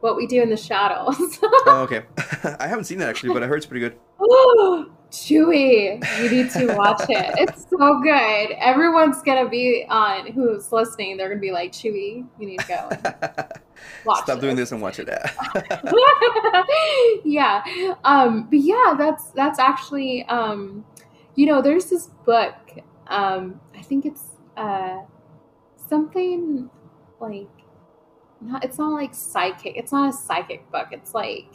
What 0.00 0.16
We 0.16 0.26
Do 0.26 0.42
in 0.42 0.48
the 0.48 0.56
Shadows. 0.56 1.38
Oh, 1.42 1.64
okay. 1.90 2.02
I 2.58 2.66
haven't 2.66 2.84
seen 2.84 2.98
that 2.98 3.08
actually, 3.08 3.34
but 3.34 3.42
I 3.42 3.46
heard 3.46 3.58
it's 3.58 3.66
pretty 3.66 3.80
good. 3.80 3.98
Ooh, 4.22 4.90
Chuy, 5.10 6.02
you 6.22 6.30
need 6.30 6.50
to 6.52 6.74
watch 6.74 7.02
it. 7.08 7.34
It's 7.38 7.66
so 7.68 8.00
good. 8.00 8.52
Everyone's 8.58 9.22
gonna 9.22 9.48
be 9.48 9.84
on 9.90 10.28
who's 10.32 10.72
listening. 10.72 11.16
They're 11.16 11.28
gonna 11.28 11.40
be 11.40 11.52
like, 11.52 11.72
Chuy, 11.72 12.26
you 12.38 12.46
need 12.46 12.60
to 12.60 12.66
go 12.66 13.50
watch. 14.06 14.24
Stop 14.24 14.40
doing 14.40 14.56
this 14.56 14.72
and 14.72 14.80
watch 14.80 14.98
it. 14.98 15.08
yeah, 17.24 17.62
um, 18.04 18.48
but 18.48 18.60
yeah, 18.60 18.94
that's 18.96 19.26
that's 19.32 19.58
actually, 19.58 20.24
um, 20.26 20.84
you 21.34 21.44
know, 21.46 21.60
there's 21.60 21.86
this 21.90 22.06
book. 22.24 22.54
Um, 23.08 23.60
I 23.76 23.82
think 23.82 24.06
it's 24.06 24.24
uh, 24.56 25.00
something 25.88 26.70
like 27.20 27.48
not. 28.40 28.64
It's 28.64 28.78
not 28.78 28.92
like 28.92 29.14
psychic. 29.14 29.76
It's 29.76 29.92
not 29.92 30.10
a 30.10 30.16
psychic 30.16 30.70
book. 30.70 30.88
It's 30.92 31.14
like 31.14 31.46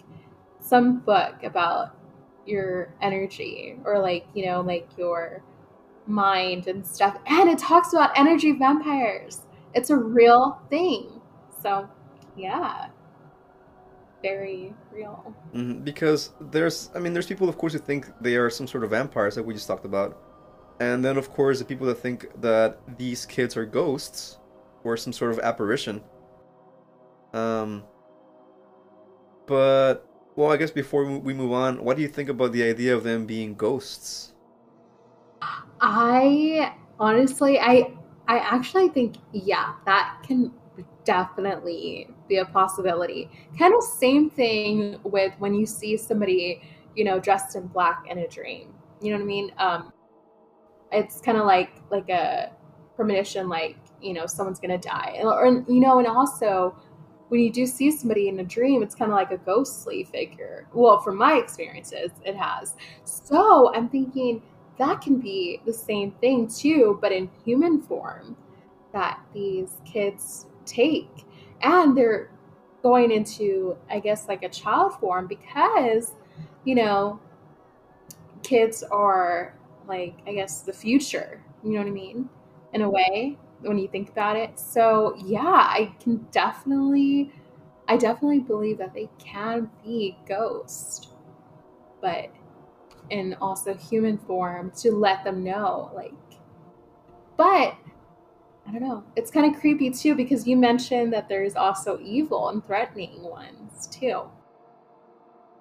some 0.60 1.00
book 1.00 1.44
about 1.44 1.96
your 2.46 2.94
energy 3.02 3.76
or 3.86 4.00
like 4.00 4.26
you 4.36 4.46
know 4.46 4.62
like 4.62 4.88
your 4.98 5.42
mind 6.08 6.68
and 6.68 6.86
stuff 6.86 7.18
and 7.26 7.50
it 7.50 7.58
talks 7.58 7.92
about 7.94 8.12
energy 8.16 8.52
vampires 8.52 9.42
it's 9.74 9.90
a 9.90 9.96
real 9.96 10.62
thing 10.70 11.22
so 11.62 11.90
yeah 12.38 12.88
very 14.22 14.74
real 14.92 15.36
Mhm, 15.54 15.84
Because 15.84 16.32
there's, 16.42 16.90
I 16.96 17.00
mean, 17.00 17.14
there's 17.14 17.28
people, 17.28 17.48
of 17.48 17.58
course, 17.58 17.74
who 17.74 17.80
think 17.80 18.08
they 18.20 18.36
are 18.36 18.50
some 18.50 18.68
sort 18.68 18.84
of 18.84 18.90
vampires, 18.90 19.38
like 19.38 19.46
we 19.46 19.54
just 19.54 19.68
talked 19.68 19.86
about, 19.86 20.18
and 20.80 21.04
then, 21.06 21.18
of 21.18 21.32
course, 21.32 21.60
the 21.60 21.66
people 21.66 21.88
that 21.88 22.00
think 22.00 22.28
that 22.42 22.80
these 22.98 23.26
kids 23.26 23.56
are 23.56 23.66
ghosts 23.66 24.40
or 24.84 24.98
some 24.98 25.14
sort 25.14 25.32
of 25.32 25.40
apparition. 25.40 26.02
Um, 27.36 27.84
but 29.46 30.08
well, 30.36 30.52
I 30.52 30.58
guess 30.58 30.72
before 30.72 31.06
we 31.06 31.34
move 31.34 31.52
on, 31.52 31.84
what 31.84 31.98
do 31.98 32.02
you 32.02 32.08
think 32.08 32.30
about 32.30 32.54
the 32.54 32.64
idea 32.64 32.96
of 32.96 33.04
them 33.04 33.26
being 33.26 33.56
ghosts? 33.56 34.34
I 35.82 36.74
honestly, 37.00 37.60
I 37.60 37.94
I 38.28 38.40
actually 38.40 38.90
think 38.90 39.18
yeah, 39.34 39.74
that 39.86 40.24
can 40.26 40.52
definitely 41.04 42.10
be 42.28 42.38
a 42.38 42.46
possibility. 42.46 43.30
Kind 43.60 43.74
of 43.76 43.84
same 43.84 44.30
thing 44.30 45.00
with 45.04 45.34
when 45.38 45.54
you 45.54 45.66
see 45.66 45.98
somebody, 45.98 46.62
you 46.96 47.04
know, 47.04 47.20
dressed 47.20 47.56
in 47.56 47.68
black 47.68 48.06
in 48.10 48.20
a 48.20 48.28
dream. 48.28 48.74
You 49.02 49.12
know 49.12 49.18
what 49.18 49.24
I 49.24 49.28
mean? 49.28 49.52
Um, 49.58 49.94
it's 50.92 51.20
kind 51.22 51.38
of 51.38 51.46
like 51.46 51.82
like 51.92 52.10
a 52.10 52.52
premonition, 52.96 53.50
like 53.50 53.78
you 54.02 54.14
know 54.14 54.26
someone's 54.26 54.60
gonna 54.60 54.78
die, 54.78 55.20
or 55.22 55.64
you 55.68 55.80
know, 55.82 56.00
and 56.00 56.08
also 56.08 56.76
when 57.36 57.44
you 57.44 57.52
do 57.52 57.68
see 57.68 57.92
somebody 57.92 58.30
in 58.30 58.40
a 58.40 58.44
dream, 58.46 58.82
it's 58.82 58.96
kind 58.96 59.12
of 59.12 59.18
like 59.18 59.32
a 59.32 59.38
ghostly 59.38 60.06
figure. 60.06 60.68
Well, 60.74 61.02
from 61.02 61.18
my 61.18 61.34
experiences, 61.34 62.12
it 62.24 62.34
has. 62.34 62.76
So 63.04 63.76
I'm 63.76 63.90
thinking 63.90 64.42
that 64.78 65.02
can 65.02 65.20
be 65.20 65.60
the 65.66 65.74
same 65.74 66.12
thing 66.22 66.48
too, 66.48 66.98
but 67.02 67.12
in 67.12 67.30
human 67.44 67.82
form 67.82 68.38
that 68.94 69.20
these 69.34 69.82
kids 69.84 70.46
take. 70.66 71.26
And 71.62 71.98
they're 71.98 72.30
going 72.82 73.12
into, 73.12 73.76
I 73.90 74.00
guess, 74.00 74.30
like 74.30 74.44
a 74.44 74.50
child 74.50 74.98
form 75.02 75.28
because, 75.28 76.14
you 76.64 76.76
know, 76.76 77.20
kids 78.44 78.82
are 78.82 79.58
like, 79.90 80.16
I 80.26 80.36
guess, 80.36 80.62
the 80.62 80.72
future. 80.72 81.44
You 81.66 81.74
know 81.74 81.80
what 81.80 81.88
I 81.88 81.92
mean? 81.92 82.30
In 82.72 82.82
a 82.82 82.90
way, 82.90 83.38
when 83.68 83.78
you 83.78 83.88
think 83.88 84.10
about 84.10 84.36
it. 84.36 84.60
So, 84.60 85.16
yeah, 85.24 85.42
I 85.42 85.94
can 86.00 86.28
definitely, 86.32 87.32
I 87.88 87.98
definitely 87.98 88.40
believe 88.40 88.78
that 88.78 88.94
they 88.94 89.10
can 89.20 89.70
be 89.84 90.18
ghosts, 90.28 91.10
but 92.02 92.30
in 93.10 93.36
also 93.42 93.74
human 93.74 94.18
form 94.18 94.72
to 94.78 94.92
let 94.92 95.24
them 95.24 95.44
know, 95.44 95.92
like, 95.94 96.14
but 97.38 97.76
I 98.68 98.72
don't 98.72 98.82
know. 98.82 99.04
It's 99.16 99.30
kind 99.30 99.54
of 99.54 99.60
creepy 99.60 99.92
too 99.92 100.16
because 100.16 100.48
you 100.48 100.58
mentioned 100.58 101.14
that 101.14 101.30
there's 101.30 101.56
also 101.56 102.00
evil 102.02 102.50
and 102.50 102.66
threatening 102.66 103.22
ones 103.22 103.88
too. 103.88 104.24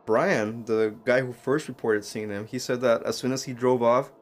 Brian, 0.06 0.64
the 0.64 0.94
guy 1.04 1.20
who 1.20 1.32
first 1.32 1.68
reported 1.68 2.04
seeing 2.04 2.28
them, 2.28 2.46
he 2.46 2.58
said 2.58 2.80
that 2.82 3.02
as 3.02 3.16
soon 3.16 3.32
as 3.32 3.44
he 3.44 3.52
drove 3.52 3.82
off, 3.82 4.12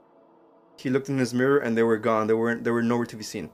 he 0.76 0.90
looked 0.90 1.08
in 1.08 1.18
his 1.18 1.34
mirror 1.34 1.58
and 1.58 1.76
they 1.76 1.82
were 1.82 1.98
gone. 1.98 2.26
They 2.26 2.34
weren't. 2.34 2.64
They 2.64 2.70
were 2.70 2.82
nowhere 2.82 3.06
to 3.06 3.16
be 3.16 3.22
seen. 3.22 3.50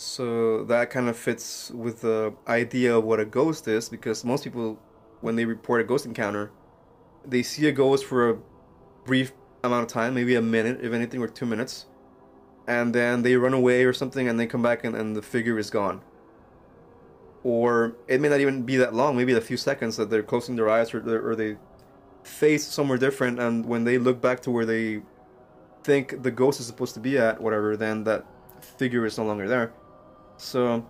So 0.00 0.62
that 0.66 0.90
kind 0.90 1.08
of 1.08 1.16
fits 1.16 1.72
with 1.72 2.02
the 2.02 2.32
idea 2.46 2.96
of 2.96 3.02
what 3.02 3.18
a 3.18 3.24
ghost 3.24 3.66
is, 3.66 3.88
because 3.88 4.24
most 4.24 4.44
people, 4.44 4.78
when 5.22 5.34
they 5.34 5.44
report 5.44 5.80
a 5.80 5.84
ghost 5.84 6.06
encounter, 6.06 6.52
they 7.26 7.42
see 7.42 7.66
a 7.66 7.72
ghost 7.72 8.04
for 8.04 8.30
a 8.30 8.38
brief 9.04 9.32
amount 9.64 9.82
of 9.82 9.88
time, 9.88 10.14
maybe 10.14 10.36
a 10.36 10.40
minute, 10.40 10.78
if 10.82 10.92
anything, 10.92 11.20
or 11.20 11.26
two 11.26 11.46
minutes, 11.46 11.86
and 12.68 12.94
then 12.94 13.22
they 13.22 13.34
run 13.34 13.52
away 13.52 13.82
or 13.82 13.92
something, 13.92 14.28
and 14.28 14.38
they 14.38 14.46
come 14.46 14.62
back 14.62 14.84
and, 14.84 14.94
and 14.94 15.16
the 15.16 15.22
figure 15.22 15.58
is 15.58 15.68
gone. 15.68 16.00
Or 17.42 17.96
it 18.06 18.20
may 18.20 18.28
not 18.28 18.38
even 18.38 18.62
be 18.62 18.76
that 18.76 18.94
long, 18.94 19.16
maybe 19.16 19.32
a 19.32 19.40
few 19.40 19.56
seconds 19.56 19.96
that 19.96 20.10
they're 20.10 20.22
closing 20.22 20.54
their 20.54 20.68
eyes 20.68 20.94
or, 20.94 21.28
or 21.28 21.34
they 21.34 21.56
face 22.22 22.64
somewhere 22.64 22.98
different, 22.98 23.40
and 23.40 23.66
when 23.66 23.82
they 23.82 23.98
look 23.98 24.20
back 24.20 24.38
to 24.42 24.52
where 24.52 24.64
they 24.64 25.02
think 25.82 26.22
the 26.22 26.30
ghost 26.30 26.60
is 26.60 26.66
supposed 26.66 26.94
to 26.94 27.00
be 27.00 27.18
at, 27.18 27.40
whatever, 27.40 27.76
then 27.76 28.04
that 28.04 28.24
figure 28.60 29.04
is 29.04 29.18
no 29.18 29.24
longer 29.24 29.48
there. 29.48 29.72
So 30.38 30.86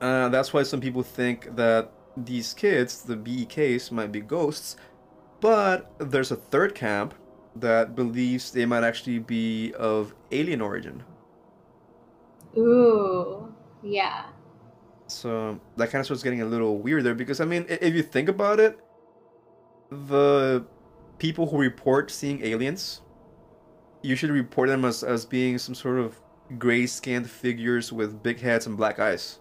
uh, 0.00 0.28
that's 0.28 0.52
why 0.52 0.64
some 0.64 0.80
people 0.80 1.02
think 1.02 1.56
that 1.56 1.90
these 2.16 2.52
kids, 2.52 3.02
the 3.02 3.16
BEKs, 3.16 3.90
might 3.90 4.12
be 4.12 4.20
ghosts. 4.20 4.76
But 5.40 5.90
there's 5.98 6.30
a 6.30 6.36
third 6.36 6.74
camp 6.74 7.14
that 7.56 7.94
believes 7.94 8.50
they 8.50 8.66
might 8.66 8.84
actually 8.84 9.18
be 9.18 9.72
of 9.74 10.14
alien 10.30 10.60
origin. 10.60 11.02
Ooh, 12.56 13.52
yeah. 13.82 14.26
So 15.06 15.60
that 15.76 15.90
kind 15.90 16.00
of 16.00 16.06
starts 16.06 16.22
getting 16.22 16.42
a 16.42 16.46
little 16.46 16.78
weird 16.78 17.04
there 17.04 17.14
because, 17.14 17.40
I 17.40 17.44
mean, 17.44 17.66
if 17.68 17.94
you 17.94 18.02
think 18.02 18.28
about 18.28 18.58
it, 18.58 18.80
the 19.90 20.64
people 21.18 21.46
who 21.46 21.58
report 21.58 22.10
seeing 22.10 22.42
aliens 22.44 23.02
usually 24.02 24.32
report 24.32 24.68
them 24.68 24.84
as, 24.84 25.02
as 25.02 25.24
being 25.24 25.58
some 25.58 25.74
sort 25.74 25.98
of 25.98 26.20
gray 26.58 26.86
skinned 26.86 27.30
figures 27.30 27.92
with 27.92 28.22
big 28.22 28.40
heads 28.40 28.66
and 28.66 28.76
black 28.76 28.98
eyes. 28.98 29.38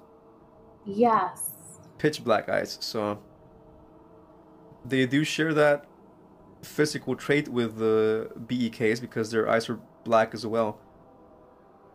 Yes. 0.86 1.52
Pitch 1.98 2.24
black 2.24 2.50
eyes. 2.50 2.78
So 2.82 3.20
they 4.86 5.06
do 5.06 5.24
share 5.24 5.54
that 5.54 5.86
physical 6.62 7.16
trait 7.16 7.48
with 7.48 7.78
the 7.78 8.32
BEKs 8.48 9.02
because 9.02 9.32
their 9.32 9.50
eyes 9.50 9.70
are 9.70 9.80
black 10.04 10.34
as 10.34 10.46
well. 10.46 10.80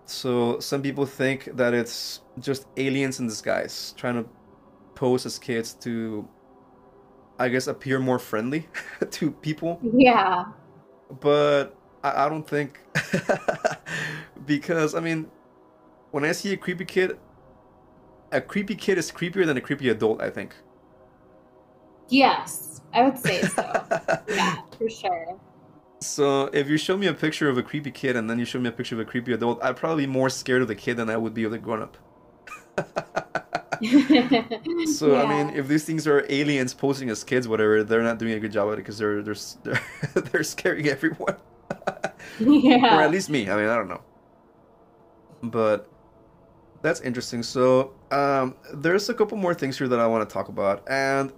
So 0.05 0.59
some 0.61 0.83
people 0.83 1.05
think 1.05 1.44
that 1.57 1.75
it's 1.75 2.21
just 2.38 2.66
aliens 2.77 3.21
in 3.21 3.27
disguise 3.27 3.92
trying 3.97 4.14
to 4.14 4.29
pose 4.94 5.27
as 5.27 5.38
kids 5.38 5.75
to 5.75 6.27
I 7.38 7.49
guess 7.49 7.66
appear 7.68 8.01
more 8.01 8.18
friendly 8.18 8.66
to 9.11 9.31
people. 9.31 9.79
Yeah. 9.83 10.47
But 11.21 11.77
I, 12.02 12.26
I 12.26 12.28
don't 12.28 12.46
think 12.46 12.80
because 14.46 14.94
I 14.94 15.00
mean, 15.00 15.30
when 16.11 16.24
I 16.24 16.32
see 16.32 16.52
a 16.52 16.56
creepy 16.56 16.84
kid, 16.84 17.18
a 18.32 18.40
creepy 18.40 18.74
kid 18.74 18.98
is 18.98 19.11
creepier 19.11 19.46
than 19.46 19.56
a 19.56 19.61
creepy 19.61 19.88
adult. 19.88 20.20
I 20.20 20.30
think. 20.30 20.54
Yes, 22.08 22.80
I 22.92 23.02
would 23.02 23.18
say 23.18 23.42
so. 23.42 23.62
yeah, 24.28 24.56
for 24.76 24.88
sure. 24.88 25.38
So 26.00 26.44
if 26.52 26.68
you 26.68 26.78
show 26.78 26.96
me 26.96 27.06
a 27.08 27.14
picture 27.14 27.48
of 27.48 27.58
a 27.58 27.62
creepy 27.62 27.90
kid 27.90 28.16
and 28.16 28.30
then 28.30 28.38
you 28.38 28.44
show 28.44 28.61
me 28.61 28.68
a 28.68 28.72
picture 28.72 28.94
of 28.94 29.00
a 29.00 29.04
creepy 29.04 29.32
adult, 29.32 29.62
I'd 29.62 29.76
probably 29.76 30.06
be 30.06 30.12
more 30.12 30.30
scared 30.30 30.62
of 30.62 30.68
the 30.68 30.76
kid 30.76 30.96
than 30.96 31.11
I 31.11 31.16
would 31.16 31.34
be 31.34 31.44
of 31.44 31.50
the 31.50 31.58
grown 31.58 31.82
up. 31.82 31.96
so 34.87 35.12
yeah. 35.12 35.22
I 35.22 35.26
mean, 35.26 35.56
if 35.56 35.66
these 35.66 35.84
things 35.84 36.06
are 36.06 36.24
aliens 36.28 36.72
posing 36.72 37.11
as 37.11 37.24
kids, 37.24 37.48
whatever, 37.48 37.82
they're 37.82 38.02
not 38.02 38.18
doing 38.18 38.34
a 38.34 38.40
good 38.40 38.52
job 38.52 38.68
at 38.68 38.74
it 38.74 38.76
because 38.78 38.98
they're 38.98 39.22
they're 39.22 39.34
they're, 39.64 39.80
they're 40.22 40.42
scaring 40.44 40.87
everyone. 40.87 41.37
Yeah. 42.40 42.98
Or 42.98 43.03
at 43.03 43.11
least 43.11 43.31
me. 43.31 43.48
I 43.48 43.57
mean, 43.57 43.68
I 43.68 43.77
don't 43.77 43.88
know. 43.88 44.03
But 45.42 45.88
that's 46.83 47.01
interesting. 47.01 47.42
So 47.42 47.92
um, 48.11 48.55
there's 48.74 49.09
a 49.09 49.14
couple 49.14 49.37
more 49.37 49.55
things 49.55 49.79
here 49.79 49.88
that 49.88 49.98
I 49.98 50.07
want 50.07 50.29
to 50.29 50.33
talk 50.33 50.48
about, 50.48 50.88
and 50.88 51.33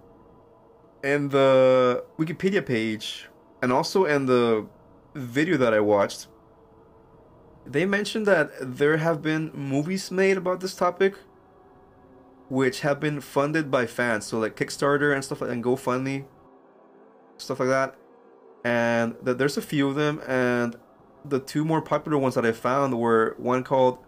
in 1.03 1.29
the 1.29 2.05
Wikipedia 2.19 2.65
page, 2.65 3.29
and 3.63 3.73
also 3.73 4.05
in 4.05 4.27
the 4.27 4.67
video 5.15 5.57
that 5.57 5.75
I 5.75 5.81
watched, 5.81 6.29
they 7.67 7.85
mentioned 7.85 8.27
that 8.27 8.51
there 8.61 8.97
have 8.99 9.23
been 9.23 9.51
movies 9.55 10.11
made 10.11 10.37
about 10.37 10.61
this 10.61 10.75
topic, 10.75 11.15
which 12.49 12.81
have 12.81 13.01
been 13.01 13.21
funded 13.21 13.71
by 13.71 13.87
fans. 13.87 14.27
So 14.27 14.39
like 14.39 14.57
Kickstarter 14.57 15.15
and 15.15 15.25
stuff 15.25 15.41
like 15.41 15.51
and 15.51 15.65
GoFundMe, 15.65 16.25
stuff 17.39 17.61
like 17.61 17.69
that 17.69 17.97
and 18.65 19.15
that 19.23 19.39
there's 19.39 19.57
a 19.57 19.63
few 19.63 19.89
of 19.89 19.95
them 19.95 20.21
and 20.27 20.77
the 21.25 21.41
two 21.41 21.65
more 21.65 21.81
popular 21.81 22.19
ones 22.19 22.35
that 22.35 22.45
i 22.45 22.53
found 22.53 22.99
were 22.99 23.35
one 23.39 23.63
called 23.63 23.99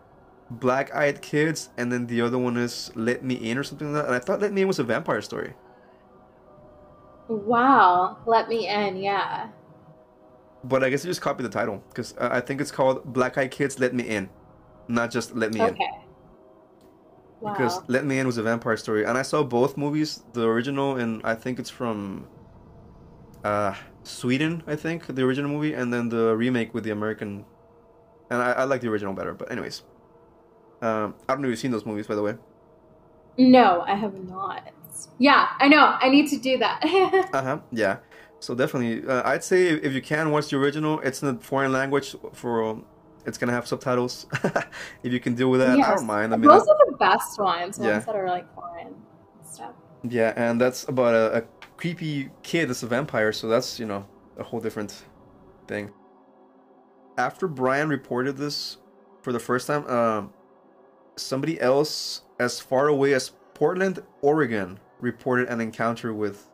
black 0.50 0.94
eyed 0.94 1.22
kids 1.22 1.70
and 1.76 1.90
then 1.90 2.06
the 2.06 2.20
other 2.20 2.38
one 2.38 2.56
is 2.56 2.90
let 2.94 3.24
me 3.24 3.34
in 3.34 3.56
or 3.56 3.62
something 3.62 3.92
like 3.92 4.02
that 4.02 4.06
and 4.06 4.14
i 4.14 4.18
thought 4.18 4.40
let 4.40 4.52
me 4.52 4.62
in 4.62 4.68
was 4.68 4.78
a 4.78 4.84
vampire 4.84 5.22
story 5.22 5.54
wow 7.28 8.18
let 8.26 8.48
me 8.48 8.68
in 8.68 8.96
yeah 8.96 9.48
but 10.64 10.84
i 10.84 10.90
guess 10.90 11.04
you 11.04 11.10
just 11.10 11.20
copy 11.20 11.42
the 11.42 11.48
title 11.48 11.82
because 11.88 12.14
i 12.18 12.40
think 12.40 12.60
it's 12.60 12.70
called 12.70 13.04
black 13.04 13.38
eyed 13.38 13.50
kids 13.50 13.78
let 13.78 13.94
me 13.94 14.04
in 14.04 14.28
not 14.88 15.10
just 15.10 15.34
let 15.34 15.52
me 15.54 15.62
okay. 15.62 15.70
in 15.70 16.00
wow. 17.40 17.52
because 17.52 17.80
let 17.88 18.04
me 18.04 18.18
in 18.18 18.26
was 18.26 18.36
a 18.36 18.42
vampire 18.42 18.76
story 18.76 19.04
and 19.04 19.16
i 19.16 19.22
saw 19.22 19.42
both 19.42 19.76
movies 19.78 20.22
the 20.34 20.46
original 20.46 20.96
and 20.96 21.22
i 21.24 21.34
think 21.34 21.58
it's 21.58 21.70
from 21.70 22.26
uh 23.44 23.74
Sweden, 24.04 24.62
I 24.66 24.76
think, 24.76 25.06
the 25.06 25.22
original 25.22 25.50
movie, 25.50 25.74
and 25.74 25.92
then 25.92 26.08
the 26.08 26.36
remake 26.36 26.74
with 26.74 26.84
the 26.84 26.90
American. 26.90 27.44
And 28.30 28.42
I, 28.42 28.52
I 28.52 28.64
like 28.64 28.80
the 28.80 28.88
original 28.88 29.12
better, 29.12 29.34
but 29.34 29.50
anyways. 29.52 29.82
Um, 30.80 31.14
I 31.28 31.34
don't 31.34 31.42
know 31.42 31.48
if 31.48 31.52
you've 31.52 31.58
seen 31.60 31.70
those 31.70 31.86
movies, 31.86 32.08
by 32.08 32.16
the 32.16 32.22
way. 32.22 32.34
No, 33.38 33.82
I 33.82 33.94
have 33.94 34.14
not. 34.14 34.72
Yeah, 35.18 35.48
I 35.58 35.68
know. 35.68 35.96
I 36.00 36.08
need 36.08 36.28
to 36.30 36.36
do 36.36 36.58
that. 36.58 36.80
uh 37.32 37.42
huh. 37.42 37.58
Yeah. 37.70 37.98
So 38.40 38.54
definitely, 38.54 39.08
uh, 39.08 39.22
I'd 39.24 39.44
say 39.44 39.68
if 39.68 39.92
you 39.92 40.02
can 40.02 40.32
watch 40.32 40.48
the 40.48 40.56
original, 40.56 40.98
it's 41.00 41.22
in 41.22 41.28
a 41.28 41.38
foreign 41.38 41.72
language 41.72 42.16
for. 42.32 42.64
Um, 42.64 42.84
it's 43.24 43.38
gonna 43.38 43.52
have 43.52 43.68
subtitles. 43.68 44.26
if 45.04 45.12
you 45.12 45.20
can 45.20 45.36
deal 45.36 45.48
with 45.48 45.60
that, 45.60 45.78
yes. 45.78 45.86
I 45.86 45.94
don't 45.94 46.06
mind. 46.06 46.34
I 46.34 46.36
mean, 46.36 46.48
those 46.48 46.66
I, 46.66 46.72
are 46.72 46.90
the 46.90 46.96
best 46.96 47.38
ones. 47.38 47.78
Ones 47.78 47.88
yeah. 47.88 48.00
that 48.00 48.16
are 48.16 48.26
like 48.26 48.52
foreign 48.52 48.94
stuff. 49.48 49.70
Yeah, 50.02 50.32
and 50.34 50.60
that's 50.60 50.88
about 50.88 51.14
a, 51.14 51.38
a 51.38 51.42
creepy 51.82 52.30
kid 52.44 52.68
that's 52.68 52.84
a 52.84 52.86
vampire, 52.86 53.32
so 53.32 53.48
that's, 53.48 53.80
you 53.80 53.84
know, 53.84 54.06
a 54.38 54.44
whole 54.44 54.60
different 54.60 55.04
thing. 55.66 55.90
After 57.18 57.48
Brian 57.48 57.88
reported 57.88 58.36
this 58.36 58.76
for 59.20 59.32
the 59.32 59.40
first 59.40 59.66
time, 59.66 59.84
uh, 59.88 60.22
somebody 61.16 61.60
else 61.60 62.22
as 62.38 62.60
far 62.60 62.86
away 62.86 63.14
as 63.14 63.32
Portland, 63.54 64.00
Oregon, 64.20 64.78
reported 65.00 65.48
an 65.48 65.60
encounter 65.60 66.14
with 66.14 66.48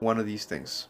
one 0.00 0.18
of 0.18 0.26
these 0.26 0.46
things. 0.46 0.88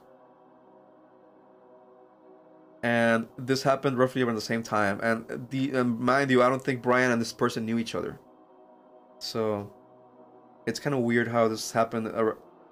and 2.83 3.29
this 3.39 3.63
happened 3.63 3.97
roughly 3.97 4.23
around 4.23 4.35
the 4.35 4.41
same 4.41 4.63
time. 4.63 4.99
And 5.03 5.47
the 5.51 5.77
um, 5.77 6.05
mind 6.05 6.31
you, 6.31 6.43
I 6.43 6.49
don't 6.49 6.65
think 6.65 6.83
Brian 6.83 7.13
and 7.13 7.21
this 7.21 7.33
person 7.33 7.65
knew 7.65 7.79
each 7.79 7.95
other. 7.95 8.19
So 9.21 9.73
it's 10.67 10.81
kind 10.81 10.95
of 10.95 11.03
weird 11.03 11.29
how 11.29 11.47
this 11.47 11.71
happened 11.71 12.09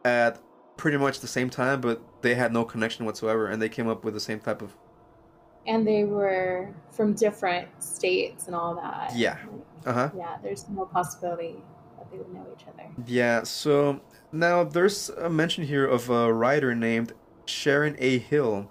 at 0.05 0.41
pretty 0.81 0.97
much 0.97 1.21
the 1.21 1.29
same 1.29 1.51
time, 1.51 1.79
but 1.83 2.01
they 2.23 2.35
had 2.35 2.55
no 2.55 2.65
connection 2.65 3.05
whatsoever, 3.05 3.47
and 3.47 3.61
they 3.61 3.69
came 3.69 3.87
up 3.87 4.03
with 4.03 4.15
the 4.15 4.21
same 4.21 4.41
type 4.41 4.63
of. 4.63 4.75
And 5.67 5.87
they 5.87 6.05
were 6.05 6.75
from 6.91 7.13
different 7.13 7.69
states 7.83 8.47
and 8.47 8.57
all 8.57 8.75
that. 8.77 9.15
Yeah. 9.15 9.37
Uh 9.85 9.93
huh. 9.93 10.11
Yeah, 10.17 10.39
there's 10.43 10.67
no 10.71 10.87
possibility 10.87 11.57
that 11.99 12.11
they 12.11 12.17
would 12.17 12.33
know 12.33 12.47
each 12.57 12.67
other. 12.67 12.89
Yeah. 13.07 13.43
So 13.43 14.01
now 14.33 14.65
there's 14.65 15.11
a 15.11 15.29
mention 15.29 15.65
here 15.65 15.87
of 15.87 16.09
a 16.09 16.33
writer 16.33 16.75
named 16.75 17.13
Sharon 17.45 17.95
A. 17.99 18.19
Hill, 18.19 18.71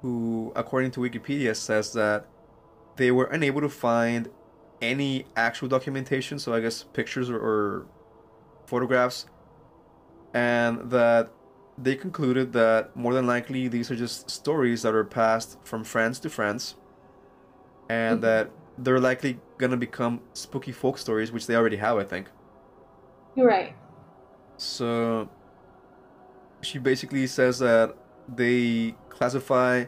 who, 0.00 0.52
according 0.56 0.92
to 0.92 1.00
Wikipedia, 1.00 1.54
says 1.54 1.92
that 1.92 2.24
they 2.96 3.10
were 3.10 3.26
unable 3.26 3.60
to 3.60 3.68
find 3.68 4.30
any 4.80 5.26
actual 5.36 5.68
documentation, 5.68 6.38
so 6.38 6.54
I 6.54 6.60
guess 6.60 6.82
pictures 6.82 7.28
or, 7.28 7.36
or 7.38 7.86
photographs, 8.64 9.26
and 10.38 10.90
that 10.90 11.24
they 11.86 11.94
concluded 11.96 12.52
that 12.52 12.94
more 12.94 13.14
than 13.14 13.26
likely 13.26 13.68
these 13.68 13.90
are 13.90 13.96
just 13.96 14.30
stories 14.30 14.82
that 14.82 14.94
are 14.94 15.04
passed 15.04 15.58
from 15.64 15.82
friends 15.84 16.20
to 16.20 16.28
friends, 16.38 16.76
and 17.88 18.16
mm-hmm. 18.16 18.28
that 18.28 18.50
they're 18.84 19.00
likely 19.10 19.32
gonna 19.58 19.76
become 19.76 20.20
spooky 20.34 20.72
folk 20.72 20.96
stories, 20.98 21.32
which 21.32 21.46
they 21.48 21.56
already 21.56 21.76
have, 21.76 21.96
I 21.98 22.04
think. 22.04 22.26
You're 23.34 23.48
right. 23.48 23.74
So 24.56 25.28
she 26.60 26.78
basically 26.78 27.26
says 27.26 27.58
that 27.60 27.96
they 28.42 28.94
classify 29.08 29.84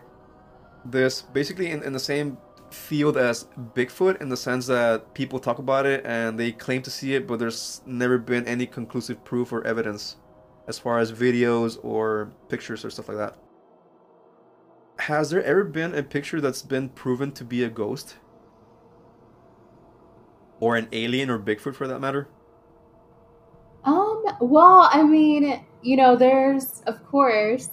this 0.84 1.22
basically 1.22 1.70
in, 1.70 1.82
in 1.82 1.92
the 1.92 2.04
same 2.12 2.38
field 2.70 3.16
as 3.16 3.46
Bigfoot 3.74 4.20
in 4.22 4.28
the 4.28 4.36
sense 4.36 4.66
that 4.66 5.12
people 5.14 5.38
talk 5.40 5.58
about 5.58 5.86
it 5.86 6.06
and 6.06 6.38
they 6.38 6.52
claim 6.52 6.82
to 6.82 6.90
see 6.90 7.14
it, 7.14 7.26
but 7.26 7.38
there's 7.38 7.82
never 7.84 8.16
been 8.18 8.46
any 8.46 8.66
conclusive 8.66 9.24
proof 9.24 9.52
or 9.52 9.66
evidence 9.66 10.16
as 10.70 10.78
far 10.78 11.00
as 11.00 11.10
videos 11.10 11.78
or 11.82 12.30
pictures 12.48 12.84
or 12.84 12.90
stuff 12.90 13.08
like 13.08 13.18
that. 13.18 13.36
Has 15.00 15.30
there 15.30 15.42
ever 15.42 15.64
been 15.64 15.96
a 15.96 16.02
picture 16.02 16.40
that's 16.40 16.62
been 16.62 16.90
proven 16.90 17.32
to 17.32 17.44
be 17.44 17.64
a 17.64 17.68
ghost? 17.68 18.16
Or 20.60 20.76
an 20.76 20.86
alien 20.92 21.28
or 21.28 21.40
Bigfoot 21.40 21.74
for 21.74 21.88
that 21.88 21.98
matter? 21.98 22.28
Um, 23.82 24.22
well, 24.40 24.88
I 24.92 25.02
mean, 25.02 25.64
you 25.82 25.96
know, 25.96 26.14
there's 26.14 26.82
of 26.86 27.04
course 27.04 27.70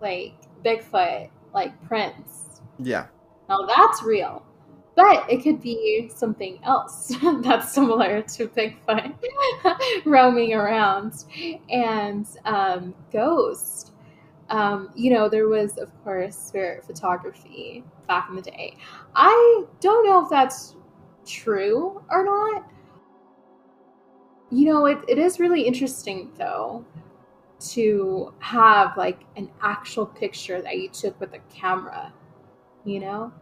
like 0.00 0.34
Bigfoot, 0.64 1.28
like 1.52 1.72
prints. 1.88 2.60
Yeah. 2.78 3.06
Now 3.48 3.66
that's 3.66 4.04
real. 4.04 4.44
But 4.94 5.30
it 5.30 5.42
could 5.42 5.62
be 5.62 6.10
something 6.14 6.58
else 6.64 7.12
that's 7.42 7.72
similar 7.72 8.22
to 8.22 8.48
Bigfoot 8.48 9.14
roaming 10.04 10.52
around. 10.52 11.24
And 11.70 12.26
um, 12.44 12.94
Ghost, 13.10 13.92
um, 14.50 14.90
you 14.94 15.10
know, 15.10 15.30
there 15.30 15.48
was, 15.48 15.78
of 15.78 15.90
course, 16.04 16.36
spirit 16.36 16.84
photography 16.84 17.84
back 18.06 18.28
in 18.28 18.36
the 18.36 18.42
day. 18.42 18.76
I 19.14 19.64
don't 19.80 20.04
know 20.06 20.22
if 20.22 20.28
that's 20.28 20.76
true 21.24 22.02
or 22.10 22.24
not. 22.24 22.70
You 24.50 24.66
know, 24.66 24.84
it, 24.84 24.98
it 25.08 25.16
is 25.16 25.40
really 25.40 25.62
interesting, 25.62 26.30
though, 26.36 26.84
to 27.70 28.34
have 28.40 28.94
like 28.98 29.20
an 29.36 29.48
actual 29.62 30.04
picture 30.04 30.60
that 30.60 30.76
you 30.76 30.90
took 30.90 31.18
with 31.18 31.32
a 31.32 31.38
camera, 31.50 32.12
you 32.84 33.00
know? 33.00 33.32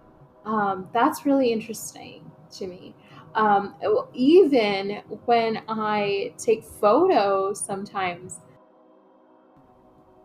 Um, 0.45 0.89
that's 0.93 1.27
really 1.27 1.53
interesting 1.53 2.31
to 2.53 2.67
me. 2.67 2.95
Um, 3.35 3.77
even 4.13 5.03
when 5.27 5.63
I 5.69 6.35
take 6.37 6.65
photos, 6.65 7.61
sometimes 7.61 8.41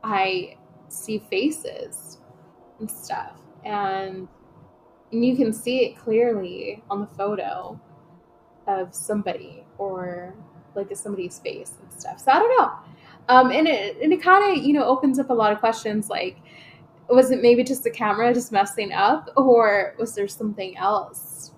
I 0.04 0.58
see 0.88 1.20
faces 1.30 2.20
and 2.80 2.90
stuff, 2.90 3.40
and, 3.64 4.28
and 5.12 5.26
you 5.26 5.36
can 5.36 5.54
see 5.54 5.86
it 5.86 5.98
clearly 5.98 6.84
on 6.90 7.02
the 7.02 7.08
photo 7.08 7.80
of 8.68 8.94
somebody 8.96 9.64
or 9.78 10.34
like 10.76 10.96
somebody's 10.96 11.40
face 11.40 11.74
and 11.82 11.94
stuff. 11.94 12.20
So 12.20 12.32
I 12.32 12.40
don't 12.40 12.58
know. 12.60 12.72
Um, 13.28 13.52
and 13.52 13.68
it 13.68 13.98
and 14.02 14.14
it 14.14 14.22
kind 14.22 14.56
of 14.58 14.64
you 14.64 14.74
know 14.74 14.86
opens 14.86 15.18
up 15.20 15.30
a 15.30 15.34
lot 15.34 15.52
of 15.52 15.60
questions 15.60 16.10
like 16.10 16.38
was 17.10 17.32
it 17.32 17.42
maybe 17.42 17.64
just 17.64 17.84
the 17.84 17.92
camera 17.92 18.34
just 18.34 18.52
messing 18.52 18.92
up 18.92 19.30
or 19.38 19.96
was 20.00 20.16
there 20.16 20.28
something 20.28 20.78
else 20.78 21.52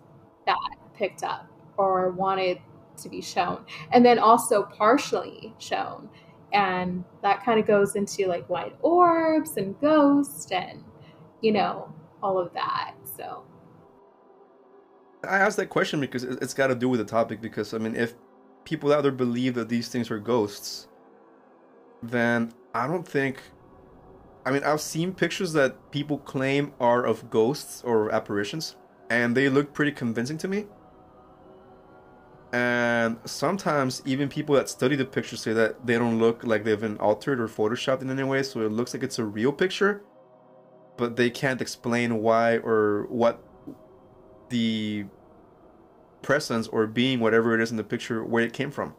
that 0.45 0.57
picked 0.93 1.23
up 1.23 1.49
or 1.77 2.11
wanted 2.11 2.59
to 2.97 3.09
be 3.09 3.21
shown? 3.21 3.65
And 3.91 4.05
then 4.05 4.19
also 4.19 4.63
partially 4.63 5.53
shown. 5.57 6.09
And 6.53 7.03
that 7.21 7.43
kind 7.43 7.59
of 7.59 7.67
goes 7.67 7.95
into 7.95 8.27
like 8.27 8.47
white 8.49 8.75
orbs 8.81 9.57
and 9.57 9.79
ghosts 9.79 10.51
and 10.51 10.83
you 11.41 11.51
know 11.51 11.93
all 12.23 12.39
of 12.39 12.53
that 12.53 12.95
so. 13.15 13.43
I 15.23 15.37
asked 15.37 15.57
that 15.57 15.69
question 15.69 15.99
because 15.99 16.23
it's 16.23 16.53
got 16.53 16.67
to 16.67 16.75
do 16.75 16.89
with 16.89 16.99
the 16.99 17.05
topic 17.05 17.41
because 17.41 17.73
i 17.73 17.77
mean 17.77 17.95
if 17.95 18.13
people 18.63 18.93
out 18.93 19.01
there 19.01 19.11
believe 19.11 19.55
that 19.55 19.67
these 19.67 19.89
things 19.89 20.11
are 20.11 20.19
ghosts 20.19 20.87
then 22.03 22.53
i 22.73 22.87
don't 22.87 23.07
think 23.07 23.41
I 24.47 24.51
mean, 24.51 24.63
I've 24.63 24.79
seen 24.79 25.13
pictures 25.13 25.51
that 25.53 25.91
people 25.91 26.19
claim 26.19 26.71
are 26.79 27.03
of 27.05 27.29
ghosts 27.29 27.83
or 27.83 28.09
apparitions, 28.13 28.77
and 29.09 29.35
they 29.35 29.49
look 29.49 29.73
pretty 29.73 29.91
convincing 29.91 30.37
to 30.37 30.47
me. 30.47 30.67
And 32.53 33.17
sometimes 33.25 34.01
even 34.05 34.29
people 34.29 34.55
that 34.55 34.69
study 34.69 34.95
the 34.95 35.03
pictures 35.03 35.41
say 35.41 35.51
that 35.51 35.85
they 35.85 35.97
don't 35.97 36.17
look 36.17 36.45
like 36.45 36.63
they've 36.63 36.79
been 36.79 36.95
altered 36.99 37.41
or 37.41 37.49
photoshopped 37.49 38.01
in 38.01 38.09
any 38.09 38.23
way, 38.23 38.41
so 38.41 38.61
it 38.61 38.71
looks 38.71 38.93
like 38.93 39.03
it's 39.03 39.19
a 39.19 39.25
real 39.25 39.51
picture, 39.51 40.01
but 40.95 41.17
they 41.17 41.29
can't 41.29 41.59
explain 41.59 42.21
why 42.21 42.59
or 42.59 43.05
what 43.09 43.43
the 44.47 45.07
presence 46.21 46.69
or 46.69 46.87
being, 46.87 47.19
whatever 47.19 47.53
it 47.53 47.59
is 47.59 47.69
in 47.69 47.75
the 47.75 47.83
picture, 47.83 48.23
where 48.23 48.45
it 48.45 48.53
came 48.53 48.71
from. 48.71 48.95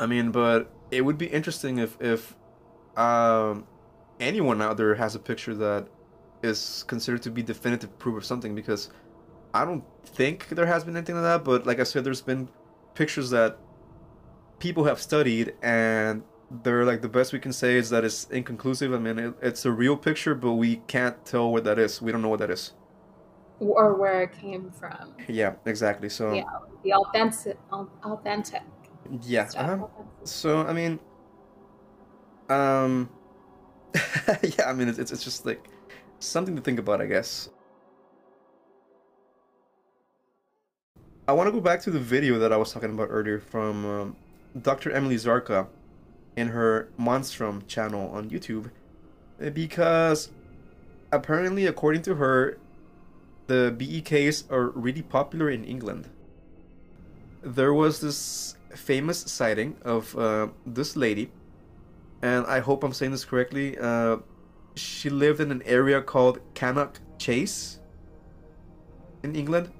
I 0.00 0.06
mean, 0.06 0.32
but 0.32 0.68
it 0.90 1.02
would 1.02 1.16
be 1.16 1.26
interesting 1.26 1.78
if 1.78 1.96
if 2.00 2.34
um, 2.96 3.68
anyone 4.20 4.62
out 4.62 4.76
there 4.76 4.94
has 4.94 5.14
a 5.14 5.18
picture 5.18 5.54
that 5.54 5.88
is 6.42 6.84
considered 6.86 7.22
to 7.22 7.30
be 7.30 7.42
definitive 7.42 7.98
proof 7.98 8.16
of 8.16 8.24
something 8.24 8.54
because 8.54 8.90
I 9.52 9.64
don't 9.64 9.84
think 10.04 10.48
there 10.48 10.66
has 10.66 10.84
been 10.84 10.96
anything 10.96 11.16
like 11.16 11.24
that, 11.24 11.44
but 11.44 11.66
like 11.66 11.80
I 11.80 11.84
said, 11.84 12.04
there's 12.04 12.22
been 12.22 12.48
pictures 12.94 13.30
that 13.30 13.58
people 14.58 14.84
have 14.84 15.00
studied 15.00 15.54
and 15.62 16.22
they're 16.62 16.84
like 16.84 17.00
the 17.00 17.08
best 17.08 17.32
we 17.32 17.38
can 17.38 17.52
say 17.52 17.76
is 17.76 17.90
that 17.90 18.04
it's 18.04 18.24
inconclusive. 18.30 18.92
I 18.92 18.98
mean, 18.98 19.18
it, 19.18 19.34
it's 19.40 19.64
a 19.64 19.70
real 19.70 19.96
picture, 19.96 20.34
but 20.34 20.52
we 20.52 20.76
can't 20.86 21.24
tell 21.24 21.52
what 21.52 21.64
that 21.64 21.78
is. 21.78 22.02
We 22.02 22.12
don't 22.12 22.22
know 22.22 22.28
what 22.28 22.40
that 22.40 22.50
is. 22.50 22.72
Or 23.60 23.94
where 23.94 24.22
it 24.22 24.32
came 24.32 24.70
from. 24.70 25.14
Yeah, 25.28 25.54
exactly. 25.66 26.08
So 26.08 26.32
yeah, 26.32 26.44
the 26.82 26.94
authentic, 26.94 27.58
authentic. 27.70 28.62
Yeah. 29.22 29.50
Uh-huh. 29.56 29.86
So 30.24 30.66
I 30.66 30.72
mean, 30.72 30.98
um, 32.48 33.10
yeah, 34.42 34.68
I 34.68 34.72
mean, 34.72 34.88
it's, 34.88 34.98
it's 34.98 35.24
just 35.24 35.46
like 35.46 35.68
something 36.18 36.56
to 36.56 36.62
think 36.62 36.78
about, 36.78 37.00
I 37.00 37.06
guess. 37.06 37.48
I 41.26 41.32
want 41.32 41.46
to 41.46 41.52
go 41.52 41.60
back 41.60 41.80
to 41.82 41.90
the 41.90 42.00
video 42.00 42.38
that 42.38 42.52
I 42.52 42.56
was 42.56 42.72
talking 42.72 42.90
about 42.90 43.08
earlier 43.10 43.38
from 43.38 43.86
um, 43.86 44.16
Dr. 44.62 44.90
Emily 44.90 45.16
Zarka 45.16 45.68
in 46.36 46.48
her 46.48 46.88
Monstrum 46.98 47.66
channel 47.68 48.10
on 48.10 48.30
YouTube 48.30 48.70
because 49.54 50.30
apparently, 51.12 51.66
according 51.66 52.02
to 52.02 52.16
her, 52.16 52.58
the 53.46 53.74
BEKs 53.76 54.50
are 54.50 54.70
really 54.70 55.02
popular 55.02 55.50
in 55.50 55.64
England. 55.64 56.08
There 57.42 57.72
was 57.72 58.00
this 58.00 58.56
famous 58.74 59.18
sighting 59.20 59.76
of 59.82 60.16
uh, 60.16 60.48
this 60.66 60.96
lady 60.96 61.30
and 62.22 62.46
I 62.46 62.60
hope 62.60 62.84
I'm 62.84 62.92
saying 62.92 63.12
this 63.12 63.24
correctly. 63.24 63.78
Uh, 63.78 64.18
she 64.74 65.10
lived 65.10 65.40
in 65.40 65.50
an 65.50 65.62
area 65.64 66.00
called 66.00 66.40
Cannock 66.54 67.00
Chase 67.18 67.78
in 69.22 69.34
England, 69.34 69.70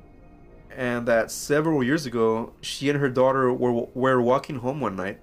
and 0.75 1.07
that 1.07 1.31
several 1.31 1.83
years 1.83 2.07
ago, 2.07 2.53
she 2.61 2.89
and 2.89 2.99
her 2.99 3.09
daughter 3.09 3.53
were 3.53 3.89
were 3.95 4.21
walking 4.21 4.57
home 4.57 4.81
one 4.81 4.97
night, 4.97 5.21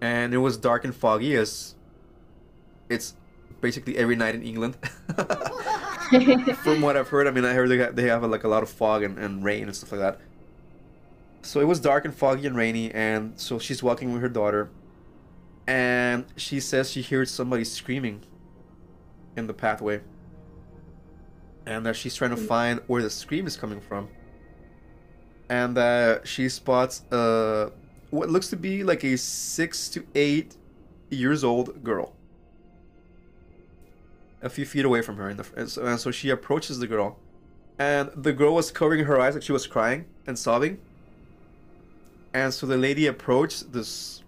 and 0.00 0.34
it 0.34 0.38
was 0.38 0.56
dark 0.56 0.84
and 0.84 0.94
foggy, 0.94 1.36
as 1.36 1.74
it's 2.88 3.14
basically 3.60 3.96
every 3.96 4.16
night 4.16 4.34
in 4.34 4.42
England. 4.42 4.76
From 6.62 6.82
what 6.82 6.96
I've 6.96 7.08
heard, 7.08 7.26
I 7.26 7.32
mean, 7.32 7.44
I 7.44 7.52
heard 7.52 7.68
they 7.68 7.78
have, 7.78 7.96
they 7.96 8.04
have 8.04 8.22
like 8.24 8.44
a 8.44 8.48
lot 8.48 8.62
of 8.62 8.68
fog 8.68 9.02
and, 9.02 9.18
and 9.18 9.42
rain 9.42 9.64
and 9.64 9.74
stuff 9.74 9.92
like 9.92 10.00
that. 10.00 10.20
So 11.42 11.60
it 11.60 11.64
was 11.64 11.80
dark 11.80 12.04
and 12.04 12.14
foggy 12.14 12.46
and 12.46 12.56
rainy, 12.56 12.92
and 12.92 13.38
so 13.38 13.58
she's 13.58 13.82
walking 13.82 14.12
with 14.12 14.22
her 14.22 14.28
daughter 14.28 14.70
and 15.66 16.24
she 16.36 16.60
says 16.60 16.90
she 16.90 17.02
hears 17.02 17.30
somebody 17.30 17.64
screaming 17.64 18.22
in 19.36 19.46
the 19.46 19.54
pathway, 19.54 20.00
and 21.66 21.84
that 21.84 21.96
she's 21.96 22.14
trying 22.14 22.30
to 22.30 22.36
Mm. 22.36 22.46
find 22.46 22.80
where 22.86 23.02
the 23.02 23.10
scream 23.10 23.46
is 23.46 23.56
coming 23.56 23.80
from, 23.80 24.08
and 25.48 25.76
that 25.76 26.26
she 26.26 26.48
spots 26.48 27.02
uh 27.12 27.70
what 28.10 28.30
looks 28.30 28.48
to 28.48 28.56
be 28.56 28.84
like 28.84 29.04
a 29.04 29.16
six 29.16 29.88
to 29.88 30.06
eight 30.14 30.56
years 31.10 31.42
old 31.44 31.82
girl. 31.82 32.14
A 34.42 34.48
few 34.48 34.64
feet 34.64 34.84
away 34.84 35.02
from 35.02 35.16
her. 35.16 35.28
In 35.28 35.36
the 35.38 35.46
and 35.56 35.68
so, 35.68 35.84
and 35.84 35.98
so 35.98 36.10
she 36.10 36.30
approaches 36.30 36.78
the 36.78 36.86
girl. 36.86 37.18
And 37.78 38.10
the 38.14 38.32
girl 38.32 38.54
was 38.54 38.70
covering 38.70 39.04
her 39.04 39.20
eyes 39.20 39.34
like 39.34 39.42
she 39.42 39.52
was 39.52 39.66
crying 39.66 40.06
and 40.26 40.38
sobbing. 40.38 40.78
And 42.32 42.54
so 42.54 42.66
the 42.66 42.76
lady 42.76 43.06
approached 43.06 43.72
this 43.72 44.22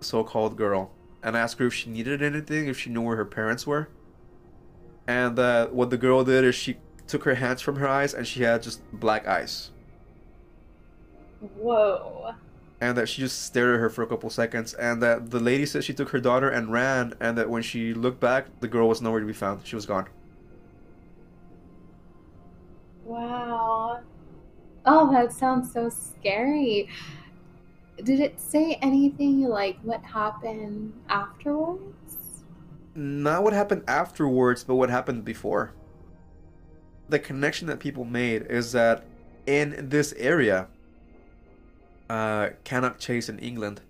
so-called 0.00 0.56
girl 0.56 0.90
and 1.22 1.36
asked 1.36 1.58
her 1.58 1.66
if 1.66 1.74
she 1.74 1.90
needed 1.90 2.22
anything 2.22 2.68
if 2.68 2.78
she 2.78 2.90
knew 2.90 3.02
where 3.02 3.16
her 3.16 3.24
parents 3.24 3.66
were 3.66 3.88
and 5.06 5.38
uh, 5.38 5.66
what 5.68 5.90
the 5.90 5.96
girl 5.96 6.24
did 6.24 6.44
is 6.44 6.54
she 6.54 6.76
took 7.06 7.24
her 7.24 7.34
hands 7.34 7.60
from 7.60 7.76
her 7.76 7.88
eyes 7.88 8.14
and 8.14 8.26
she 8.26 8.42
had 8.42 8.62
just 8.62 8.80
black 8.92 9.26
eyes 9.26 9.70
Whoa. 11.56 12.34
and 12.80 12.96
that 12.98 13.08
she 13.08 13.22
just 13.22 13.42
stared 13.42 13.74
at 13.74 13.80
her 13.80 13.90
for 13.90 14.02
a 14.02 14.06
couple 14.06 14.28
seconds 14.30 14.74
and 14.74 15.02
that 15.02 15.30
the 15.30 15.40
lady 15.40 15.66
said 15.66 15.84
she 15.84 15.94
took 15.94 16.10
her 16.10 16.20
daughter 16.20 16.48
and 16.50 16.70
ran 16.72 17.14
and 17.20 17.38
that 17.38 17.48
when 17.48 17.62
she 17.62 17.94
looked 17.94 18.20
back 18.20 18.46
the 18.60 18.68
girl 18.68 18.88
was 18.88 19.00
nowhere 19.00 19.20
to 19.20 19.26
be 19.26 19.32
found 19.32 19.66
she 19.66 19.76
was 19.76 19.86
gone 19.86 20.08
Wow. 23.08 24.00
Oh, 24.84 25.10
that 25.10 25.32
sounds 25.32 25.72
so 25.72 25.88
scary. 25.88 26.90
Did 28.02 28.20
it 28.20 28.40
say 28.40 28.78
anything 28.80 29.42
like 29.42 29.78
what 29.82 30.02
happened 30.02 30.92
afterwards? 31.08 32.18
not 32.98 33.44
what 33.44 33.52
happened 33.52 33.84
afterwards 33.86 34.64
but 34.64 34.74
what 34.74 34.90
happened 34.90 35.24
before 35.24 35.72
the 37.08 37.18
connection 37.18 37.68
that 37.68 37.78
people 37.78 38.04
made 38.04 38.42
is 38.50 38.72
that 38.72 39.04
in 39.46 39.88
this 39.88 40.12
area 40.14 40.66
uh 42.10 42.48
Cannock 42.64 42.98
Chase 42.98 43.28
in 43.28 43.38
England 43.38 43.82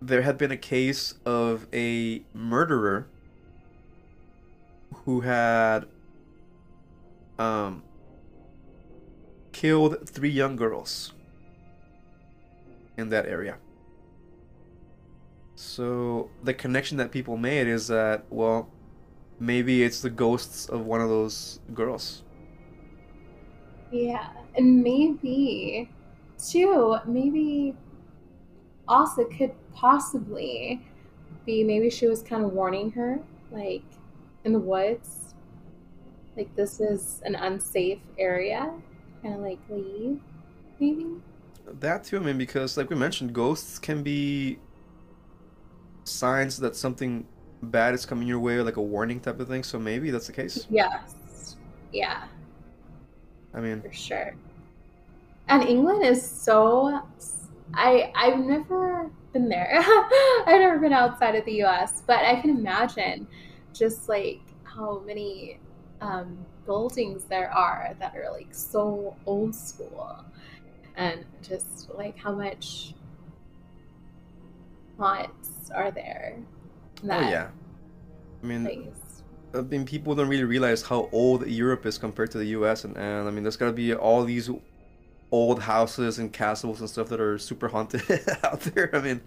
there 0.00 0.22
had 0.22 0.36
been 0.36 0.50
a 0.50 0.56
case 0.56 1.14
of 1.24 1.68
a 1.72 2.22
murderer 2.34 3.06
who 5.04 5.20
had 5.20 5.86
um 7.38 7.84
killed 9.52 10.08
three 10.08 10.30
young 10.30 10.56
girls 10.56 11.12
in 12.96 13.08
that 13.08 13.26
area 13.26 13.58
so 15.54 16.30
the 16.42 16.54
connection 16.54 16.96
that 16.96 17.12
people 17.12 17.36
made 17.36 17.66
is 17.66 17.88
that 17.88 18.24
well, 18.30 18.68
maybe 19.38 19.82
it's 19.82 20.00
the 20.00 20.10
ghosts 20.10 20.68
of 20.68 20.86
one 20.86 21.00
of 21.00 21.08
those 21.08 21.60
girls. 21.74 22.22
Yeah, 23.90 24.30
and 24.56 24.82
maybe, 24.82 25.90
too, 26.38 26.96
maybe 27.06 27.76
also 28.88 29.24
could 29.24 29.52
possibly 29.72 30.84
be 31.44 31.62
maybe 31.62 31.90
she 31.90 32.06
was 32.06 32.22
kind 32.22 32.44
of 32.44 32.52
warning 32.52 32.90
her, 32.92 33.20
like 33.50 33.84
in 34.44 34.52
the 34.52 34.58
woods, 34.58 35.34
like 36.36 36.54
this 36.56 36.80
is 36.80 37.22
an 37.24 37.34
unsafe 37.34 38.00
area, 38.18 38.72
kind 39.22 39.34
of 39.34 39.40
like 39.40 39.58
leave, 39.68 40.20
maybe. 40.80 41.06
That 41.66 42.04
too, 42.04 42.16
I 42.16 42.20
mean, 42.20 42.38
because 42.38 42.76
like 42.76 42.90
we 42.90 42.96
mentioned, 42.96 43.32
ghosts 43.32 43.78
can 43.78 44.02
be 44.02 44.58
signs 46.04 46.58
that 46.58 46.76
something 46.76 47.26
bad 47.62 47.94
is 47.94 48.04
coming 48.04 48.26
your 48.26 48.40
way, 48.40 48.60
like 48.60 48.76
a 48.76 48.82
warning 48.82 49.20
type 49.20 49.40
of 49.40 49.48
thing. 49.48 49.62
So 49.62 49.78
maybe 49.78 50.10
that's 50.10 50.26
the 50.26 50.32
case. 50.32 50.66
Yes, 50.70 51.56
yeah, 51.92 52.24
I 53.54 53.60
mean, 53.60 53.80
for 53.80 53.92
sure. 53.92 54.34
And 55.48 55.62
England 55.62 56.04
is 56.04 56.26
so. 56.26 57.02
I 57.74 58.12
I've 58.14 58.38
never 58.40 59.10
been 59.32 59.48
there. 59.48 59.78
I've 60.46 60.60
never 60.60 60.78
been 60.78 60.92
outside 60.92 61.34
of 61.36 61.44
the 61.44 61.54
U.S., 61.54 62.02
but 62.06 62.24
I 62.24 62.40
can 62.40 62.50
imagine 62.50 63.26
just 63.72 64.08
like 64.08 64.40
how 64.64 65.02
many 65.06 65.58
um, 66.00 66.36
buildings 66.66 67.24
there 67.24 67.50
are 67.50 67.96
that 67.98 68.14
are 68.16 68.30
like 68.30 68.54
so 68.54 69.16
old 69.26 69.54
school, 69.54 70.24
and 70.96 71.24
just 71.42 71.90
like 71.94 72.16
how 72.16 72.32
much 72.32 72.94
haunts 74.98 75.70
are 75.74 75.90
there. 75.90 76.36
in 77.02 77.10
oh 77.10 77.20
yeah. 77.20 77.48
I 78.42 78.46
mean, 78.46 78.64
place. 78.64 79.22
I 79.54 79.60
mean, 79.62 79.84
people 79.84 80.14
don't 80.14 80.28
really 80.28 80.44
realize 80.44 80.82
how 80.82 81.08
old 81.12 81.46
Europe 81.46 81.86
is 81.86 81.98
compared 81.98 82.30
to 82.32 82.38
the 82.38 82.46
U.S. 82.58 82.84
and, 82.84 82.96
and 82.96 83.28
I 83.28 83.30
mean, 83.30 83.44
there's 83.44 83.56
gotta 83.56 83.72
be 83.72 83.94
all 83.94 84.24
these 84.24 84.50
old 85.32 85.60
houses 85.62 86.18
and 86.18 86.32
castles 86.32 86.80
and 86.80 86.88
stuff 86.90 87.08
that 87.10 87.20
are 87.20 87.38
super 87.38 87.68
haunted 87.68 88.02
out 88.44 88.60
there. 88.62 88.90
I 88.94 89.00
mean, 89.00 89.20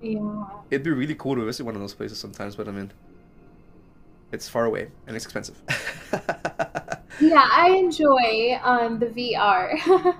Yeah. 0.00 0.46
it'd 0.70 0.84
be 0.84 0.90
really 0.90 1.14
cool 1.14 1.34
to 1.36 1.44
visit 1.44 1.64
one 1.64 1.74
of 1.74 1.80
those 1.80 1.94
places 1.94 2.18
sometimes, 2.18 2.56
but 2.56 2.68
I 2.68 2.72
mean, 2.72 2.92
it's 4.32 4.48
far 4.48 4.64
away 4.64 4.90
and 5.06 5.16
it's 5.16 5.24
expensive. 5.24 5.60
Yeah, 7.20 7.46
I 7.50 7.70
enjoy 7.70 8.58
um, 8.62 8.98
the 8.98 9.06
VR, 9.06 9.78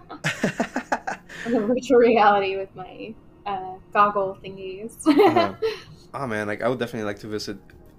virtual 1.46 1.98
reality 1.98 2.56
with 2.56 2.74
my 2.74 3.14
uh, 3.46 3.74
goggle 3.92 4.38
thingies. 4.42 4.96
Uh-huh. 5.06 5.54
oh 6.14 6.26
man, 6.26 6.46
like 6.46 6.62
I 6.62 6.68
would 6.68 6.78
definitely 6.78 7.06
like 7.06 7.18
to 7.20 7.26
visit 7.26 7.58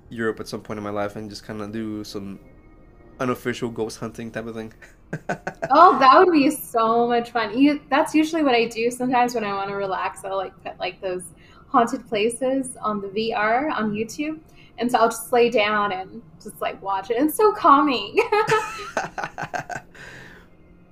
Europe 0.09 0.39
at 0.39 0.47
some 0.47 0.61
point 0.61 0.77
in 0.77 0.83
my 0.83 0.89
life 0.89 1.15
and 1.15 1.29
just 1.29 1.43
kind 1.43 1.61
of 1.61 1.71
do 1.71 2.03
some 2.03 2.39
unofficial 3.19 3.69
ghost 3.69 3.99
hunting 3.99 4.31
type 4.31 4.45
of 4.47 4.55
thing. 4.55 4.73
oh, 5.71 5.97
that 5.99 6.17
would 6.17 6.31
be 6.31 6.49
so 6.49 7.07
much 7.07 7.31
fun. 7.31 7.57
You, 7.57 7.81
that's 7.89 8.13
usually 8.13 8.43
what 8.43 8.55
I 8.55 8.65
do 8.65 8.91
sometimes 8.91 9.35
when 9.35 9.43
I 9.43 9.53
want 9.53 9.69
to 9.69 9.75
relax. 9.75 10.23
I'll 10.25 10.37
like 10.37 10.53
put 10.63 10.79
like 10.79 11.01
those 11.01 11.23
haunted 11.67 12.07
places 12.07 12.77
on 12.81 13.01
the 13.01 13.07
VR 13.09 13.71
on 13.71 13.91
YouTube. 13.91 14.39
And 14.77 14.91
so 14.91 14.97
I'll 14.99 15.09
just 15.09 15.31
lay 15.31 15.49
down 15.49 15.93
and 15.93 16.21
just 16.41 16.59
like 16.61 16.81
watch 16.81 17.09
it. 17.09 17.17
It's 17.17 17.35
so 17.35 17.53
calming. 17.53 18.17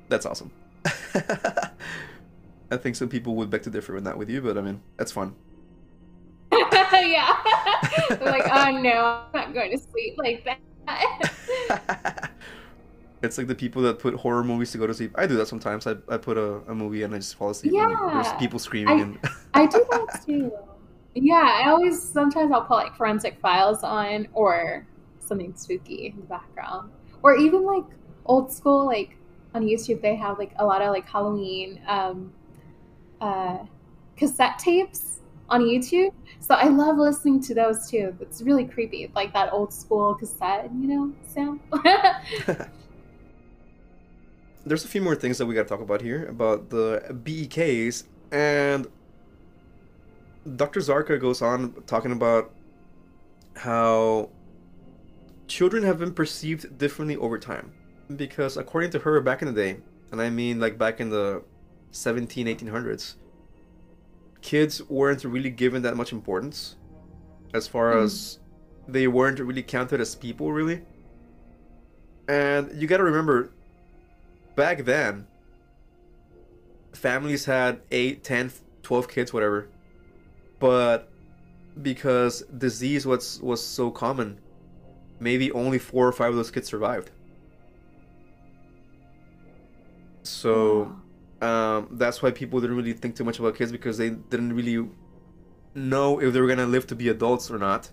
That's 0.10 0.26
awesome. 0.26 0.52
I 2.72 2.78
think 2.78 2.96
some 2.96 3.10
people 3.10 3.36
would 3.36 3.50
beg 3.50 3.64
to 3.64 3.70
differ 3.70 3.94
with 3.94 4.04
that 4.06 4.18
with 4.18 4.30
you, 4.30 4.42
but 4.42 4.58
I 4.58 4.62
mean, 4.62 4.82
that's 4.98 5.12
fun. 5.12 5.36
yeah. 6.52 7.38
Like, 8.22 8.44
oh 8.52 8.72
no, 8.72 9.24
I'm 9.34 9.34
not 9.34 9.54
going 9.54 9.72
to 9.72 9.78
sleep 9.78 10.16
like 10.18 10.46
that. 10.46 12.32
it's 13.22 13.38
like 13.38 13.48
the 13.48 13.56
people 13.56 13.82
that 13.84 14.00
put 14.00 14.14
horror 14.16 14.44
movies 14.44 14.72
to 14.72 14.78
go 14.78 14.88
to 14.88 14.94
sleep. 14.94 15.12
I 15.16 15.26
do 15.28 15.36
that 15.38 15.48
sometimes. 15.48 15.88
I, 15.88 15.96
I 16.10 16.18
put 16.18 16.38
a, 16.38 16.62
a 16.68 16.76
movie 16.76 17.04
and 17.04 17.14
I 17.14 17.18
just 17.20 17.36
fall 17.36 17.50
asleep. 17.52 17.74
and 17.76 18.16
there's 18.16 18.34
people 18.34 18.60
screaming 18.60 19.00
I- 19.00 19.02
and 19.02 19.20
I 19.54 19.66
do 19.66 19.86
that 19.92 20.22
too. 20.26 20.52
Yeah, 21.16 21.62
I 21.64 21.70
always 21.70 22.02
sometimes 22.02 22.52
I'll 22.52 22.64
put 22.64 22.76
like 22.76 22.96
forensic 22.96 23.40
files 23.40 23.84
on 23.84 24.28
or 24.34 24.88
something 25.20 25.54
spooky 25.56 26.08
in 26.08 26.16
the 26.18 26.26
background. 26.26 26.92
Or 27.22 27.36
even 27.38 27.64
like 27.64 27.86
old 28.26 28.52
school 28.52 28.86
like 28.86 29.18
on 29.54 29.64
YouTube 29.64 30.02
they 30.02 30.16
have 30.16 30.38
like 30.40 30.54
a 30.58 30.66
lot 30.66 30.82
of 30.82 30.90
like 30.90 31.08
Halloween 31.08 31.82
um 31.88 32.34
uh 33.22 33.60
cassette 34.16 34.60
tapes 34.60 35.14
on 35.50 35.62
YouTube. 35.62 36.14
So 36.40 36.56
I 36.56 36.68
love 36.68 36.98
listening 36.98 37.42
to 37.44 37.54
those 37.54 37.90
too. 37.90 38.16
It's 38.20 38.42
really 38.42 38.66
creepy, 38.66 39.12
like 39.16 39.34
that 39.34 39.54
old 39.54 39.74
school 39.74 40.16
cassette, 40.16 40.70
you 40.74 40.88
know, 40.88 41.14
sound. 41.28 41.60
there's 44.66 44.86
a 44.86 44.88
few 44.88 45.02
more 45.02 45.16
things 45.16 45.38
that 45.38 45.46
we 45.46 45.54
got 45.54 45.64
to 45.64 45.70
talk 45.70 45.82
about 45.82 46.02
here 46.02 46.26
about 46.28 46.70
the 46.70 47.04
BEKs 47.24 48.06
and 48.32 48.88
Dr. 50.56 50.80
Zarka 50.80 51.20
goes 51.20 51.42
on 51.42 51.74
talking 51.86 52.12
about 52.12 52.52
how 53.56 54.30
children 55.48 55.84
have 55.84 56.00
been 56.00 56.14
perceived 56.14 56.78
differently 56.78 57.16
over 57.18 57.38
time 57.38 57.72
because 58.16 58.58
according 58.58 58.92
to 58.92 59.00
her 59.00 59.20
back 59.22 59.42
in 59.42 59.48
the 59.48 59.54
day 59.54 59.78
and 60.12 60.22
I 60.22 60.30
mean 60.30 60.60
like 60.60 60.78
back 60.78 61.00
in 61.00 61.10
the 61.10 61.44
17 61.92 62.48
1800s 62.48 63.16
kids 64.42 64.82
weren't 64.90 65.24
really 65.24 65.50
given 65.50 65.82
that 65.84 65.96
much 65.96 66.12
importance 66.12 66.76
as 67.54 67.68
far 67.68 67.94
Mhm. 67.94 68.04
as 68.04 68.40
they 68.88 69.08
weren't 69.08 69.40
really 69.40 69.64
counted 69.64 70.02
as 70.02 70.16
people 70.16 70.52
really. 70.52 70.82
And 72.28 72.72
you 72.80 72.88
got 72.88 72.98
to 72.98 73.04
remember 73.04 73.52
back 74.56 74.84
then 74.86 75.28
families 76.94 77.46
had 77.46 77.82
8 77.92 78.24
10 78.24 78.52
12 78.82 79.08
kids 79.08 79.34
whatever. 79.34 79.68
But 80.60 81.10
because 81.82 82.42
disease 82.58 83.06
was 83.06 83.42
was 83.42 83.66
so 83.66 83.90
common 83.92 84.40
maybe 85.20 85.52
only 85.54 85.80
four 85.80 86.08
or 86.08 86.12
five 86.12 86.30
of 86.32 86.36
those 86.36 86.52
kids 86.52 86.68
survived 86.68 87.10
so 90.24 90.96
um, 91.42 91.90
that's 91.92 92.22
why 92.22 92.32
people 92.32 92.62
didn't 92.62 92.76
really 92.78 92.94
think 92.94 93.16
too 93.16 93.24
much 93.24 93.40
about 93.40 93.56
kids 93.56 93.72
because 93.72 93.98
they 93.98 94.12
didn't 94.12 94.54
really 94.54 94.90
know 95.76 96.20
if 96.22 96.34
they 96.34 96.42
were 96.42 96.48
gonna 96.48 96.68
live 96.68 96.88
to 96.88 96.96
be 96.96 97.10
adults 97.10 97.52
or 97.52 97.58
not 97.60 97.92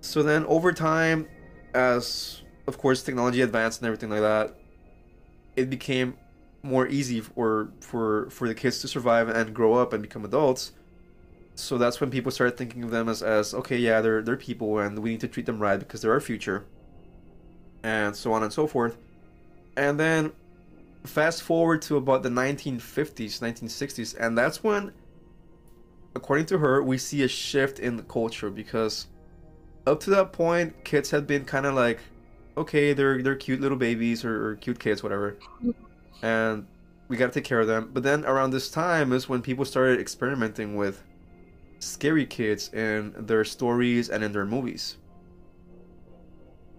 So 0.00 0.22
then 0.22 0.46
over 0.46 0.72
time, 0.72 1.28
as 1.74 2.42
of 2.68 2.78
course 2.78 3.02
technology 3.02 3.40
advanced 3.42 3.80
and 3.80 3.86
everything 3.88 4.10
like 4.10 4.20
that, 4.20 4.56
it 5.56 5.70
became 5.70 6.18
more 6.62 6.86
easy 6.88 7.20
for 7.20 7.74
for 7.80 8.30
for 8.30 8.48
the 8.48 8.54
kids 8.54 8.80
to 8.80 8.88
survive 8.88 9.28
and 9.28 9.54
grow 9.54 9.74
up 9.74 9.92
and 9.92 10.02
become 10.02 10.24
adults. 10.24 10.72
So 11.56 11.78
that's 11.78 12.00
when 12.00 12.10
people 12.10 12.32
started 12.32 12.56
thinking 12.56 12.84
of 12.84 12.90
them 12.90 13.08
as, 13.08 13.22
as 13.22 13.54
okay, 13.54 13.78
yeah, 13.78 14.00
they're 14.00 14.22
they're 14.22 14.36
people 14.36 14.78
and 14.78 14.98
we 15.00 15.10
need 15.10 15.20
to 15.20 15.28
treat 15.28 15.46
them 15.46 15.60
right 15.60 15.78
because 15.78 16.02
they're 16.02 16.12
our 16.12 16.20
future. 16.20 16.68
And 17.82 18.16
so 18.16 18.32
on 18.32 18.42
and 18.42 18.52
so 18.52 18.66
forth. 18.66 18.98
And 19.76 19.98
then 20.00 20.32
fast 21.04 21.42
forward 21.42 21.82
to 21.82 21.96
about 21.96 22.22
the 22.22 22.28
1950s, 22.28 23.40
1960s, 23.40 24.16
and 24.18 24.36
that's 24.36 24.62
when 24.62 24.92
according 26.18 26.46
to 26.46 26.58
her, 26.58 26.82
we 26.82 26.98
see 26.98 27.22
a 27.22 27.28
shift 27.28 27.78
in 27.78 27.96
the 27.96 28.02
culture 28.02 28.50
because 28.50 29.06
up 29.86 30.00
to 30.00 30.10
that 30.10 30.32
point, 30.32 30.84
kids 30.84 31.10
had 31.10 31.26
been 31.26 31.44
kind 31.44 31.64
of 31.64 31.74
like, 31.74 32.00
okay, 32.56 32.92
they're 32.92 33.22
they're 33.22 33.36
cute 33.36 33.60
little 33.60 33.78
babies 33.78 34.24
or, 34.24 34.50
or 34.50 34.56
cute 34.56 34.78
kids, 34.78 35.02
whatever, 35.02 35.38
and 36.22 36.66
we 37.08 37.16
got 37.16 37.32
to 37.32 37.40
take 37.40 37.44
care 37.44 37.60
of 37.60 37.66
them. 37.66 37.90
But 37.92 38.02
then 38.02 38.24
around 38.24 38.50
this 38.50 38.70
time 38.70 39.12
is 39.12 39.28
when 39.28 39.40
people 39.40 39.64
started 39.64 40.00
experimenting 40.00 40.76
with 40.76 41.02
scary 41.78 42.26
kids 42.26 42.72
in 42.74 43.14
their 43.16 43.44
stories 43.44 44.10
and 44.10 44.22
in 44.22 44.32
their 44.32 44.44
movies. 44.44 44.98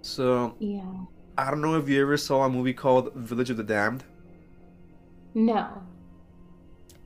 So 0.01 0.55
Yeah. 0.59 1.05
I 1.39 1.49
don't 1.49 1.61
know 1.61 1.75
if 1.75 1.87
you 1.87 2.01
ever 2.01 2.17
saw 2.17 2.43
a 2.43 2.49
movie 2.49 2.73
called 2.73 3.13
Village 3.13 3.49
of 3.49 3.55
the 3.55 3.63
Damned. 3.63 4.03
No. 5.33 5.69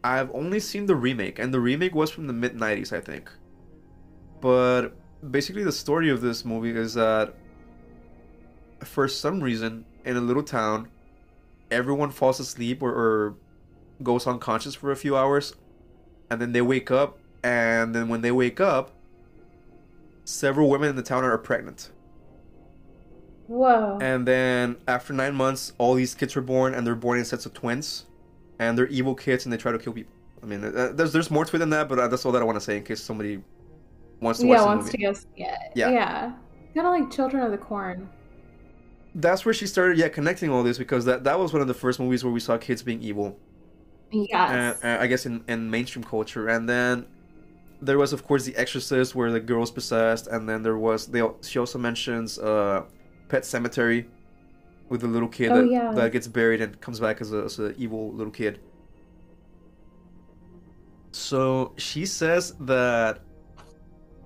I've 0.04 0.32
only 0.34 0.60
seen 0.60 0.88
the 0.88 0.96
remake, 0.96 1.38
and 1.38 1.54
the 1.54 1.60
remake 1.60 1.94
was 1.94 2.10
from 2.10 2.26
the 2.26 2.34
mid 2.34 2.56
90s, 2.56 2.92
I 2.92 3.00
think. 3.00 3.30
But 4.42 4.90
basically, 5.30 5.64
the 5.64 5.72
story 5.72 6.10
of 6.10 6.22
this 6.22 6.44
movie 6.44 6.72
is 6.72 6.96
that 6.96 7.36
for 8.84 9.08
some 9.08 9.40
reason, 9.40 9.86
in 10.04 10.18
a 10.18 10.22
little 10.22 10.42
town, 10.42 10.88
everyone 11.70 12.10
falls 12.10 12.40
asleep 12.40 12.82
or, 12.82 12.90
or 12.90 13.36
goes 14.02 14.26
unconscious 14.26 14.74
for 14.74 14.92
a 14.92 14.96
few 14.96 15.16
hours, 15.16 15.54
and 16.32 16.42
then 16.42 16.54
they 16.54 16.62
wake 16.64 16.90
up, 16.90 17.20
and 17.44 17.94
then 17.94 18.10
when 18.10 18.22
they 18.22 18.32
wake 18.32 18.60
up, 18.60 18.94
several 20.26 20.72
women 20.72 20.90
in 20.90 20.96
the 20.96 21.04
town 21.04 21.24
are 21.24 21.38
pregnant. 21.38 21.92
Whoa. 23.54 24.00
And 24.02 24.28
then 24.28 24.78
after 24.88 25.14
nine 25.14 25.36
months, 25.36 25.74
all 25.78 25.94
these 25.94 26.16
kids 26.16 26.36
were 26.36 26.42
born, 26.42 26.74
and 26.74 26.88
they're 26.88 26.96
born 26.96 27.20
in 27.20 27.26
sets 27.26 27.46
of 27.46 27.54
twins, 27.54 28.06
and 28.58 28.76
they're 28.76 28.88
evil 28.88 29.14
kids, 29.14 29.46
and 29.46 29.54
they 29.54 29.58
try 29.58 29.72
to 29.72 29.78
kill 29.78 29.94
people. 29.94 30.12
I 30.42 30.48
mean, 30.48 30.64
uh, 30.64 30.92
there's 30.94 31.14
there's 31.14 31.30
more 31.30 31.46
to 31.46 31.56
it 31.56 31.60
than 31.60 31.70
that, 31.70 31.88
but 31.88 32.00
uh, 32.00 32.08
that's 32.08 32.26
all 32.26 32.32
that 32.32 32.42
I 32.42 32.46
want 32.46 32.56
to 32.58 32.62
say 32.62 32.78
in 32.78 32.84
case 32.84 33.02
somebody 33.02 33.42
wants 34.22 34.40
to 34.40 34.48
watch 34.48 34.56
yeah, 34.56 34.62
the 34.62 34.66
wants 34.66 34.86
movie. 34.86 34.98
to 34.98 35.04
go 35.04 35.14
see 35.14 35.28
it. 35.38 35.72
Yeah. 35.76 35.90
Yeah. 35.92 36.34
Kind 36.74 36.88
of 36.88 36.94
like 37.00 37.12
Children 37.12 37.44
of 37.44 37.52
the 37.52 37.58
Corn. 37.60 38.10
That's 39.14 39.46
where 39.46 39.54
she 39.54 39.68
started, 39.68 40.00
yeah, 40.00 40.08
connecting 40.10 40.50
all 40.50 40.64
this 40.64 40.80
because 40.80 41.06
that 41.06 41.24
that 41.26 41.38
was 41.38 41.54
one 41.54 41.62
of 41.62 41.68
the 41.68 41.76
first 41.76 42.00
movies 42.00 42.24
where 42.24 42.34
we 42.34 42.40
saw 42.40 42.58
kids 42.58 42.82
being 42.82 43.04
evil, 43.04 43.38
Yes. 44.12 44.82
uh, 44.84 44.88
uh, 44.88 44.98
I 45.00 45.06
guess 45.06 45.28
in 45.28 45.44
in 45.48 45.70
mainstream 45.70 46.04
culture, 46.04 46.48
and 46.50 46.68
then 46.68 47.06
there 47.82 48.00
was 48.00 48.14
of 48.14 48.26
course 48.26 48.46
The 48.46 48.56
Exorcist 48.56 49.14
where 49.14 49.32
the 49.32 49.40
girl's 49.40 49.70
possessed, 49.70 50.26
and 50.28 50.50
then 50.50 50.64
there 50.64 50.78
was 50.78 51.06
they 51.08 51.22
she 51.44 51.60
also 51.60 51.78
mentions 51.78 52.40
uh, 52.40 52.84
Pet 53.30 53.44
Sematary 53.44 54.06
with 54.90 55.02
the 55.02 55.08
little 55.08 55.28
kid 55.30 55.52
Oh, 55.52 55.62
that, 55.62 55.70
yeah. 55.70 55.92
that 55.94 56.12
gets 56.12 56.28
buried 56.28 56.62
and 56.62 56.80
comes 56.82 57.00
back 57.00 57.22
as 57.22 57.34
a 57.34 57.44
as 57.44 57.60
a 57.60 57.76
evil 57.78 58.12
little 58.14 58.32
kid. 58.32 58.60
So 61.12 61.74
she 61.78 62.06
says 62.06 62.54
that 62.62 63.20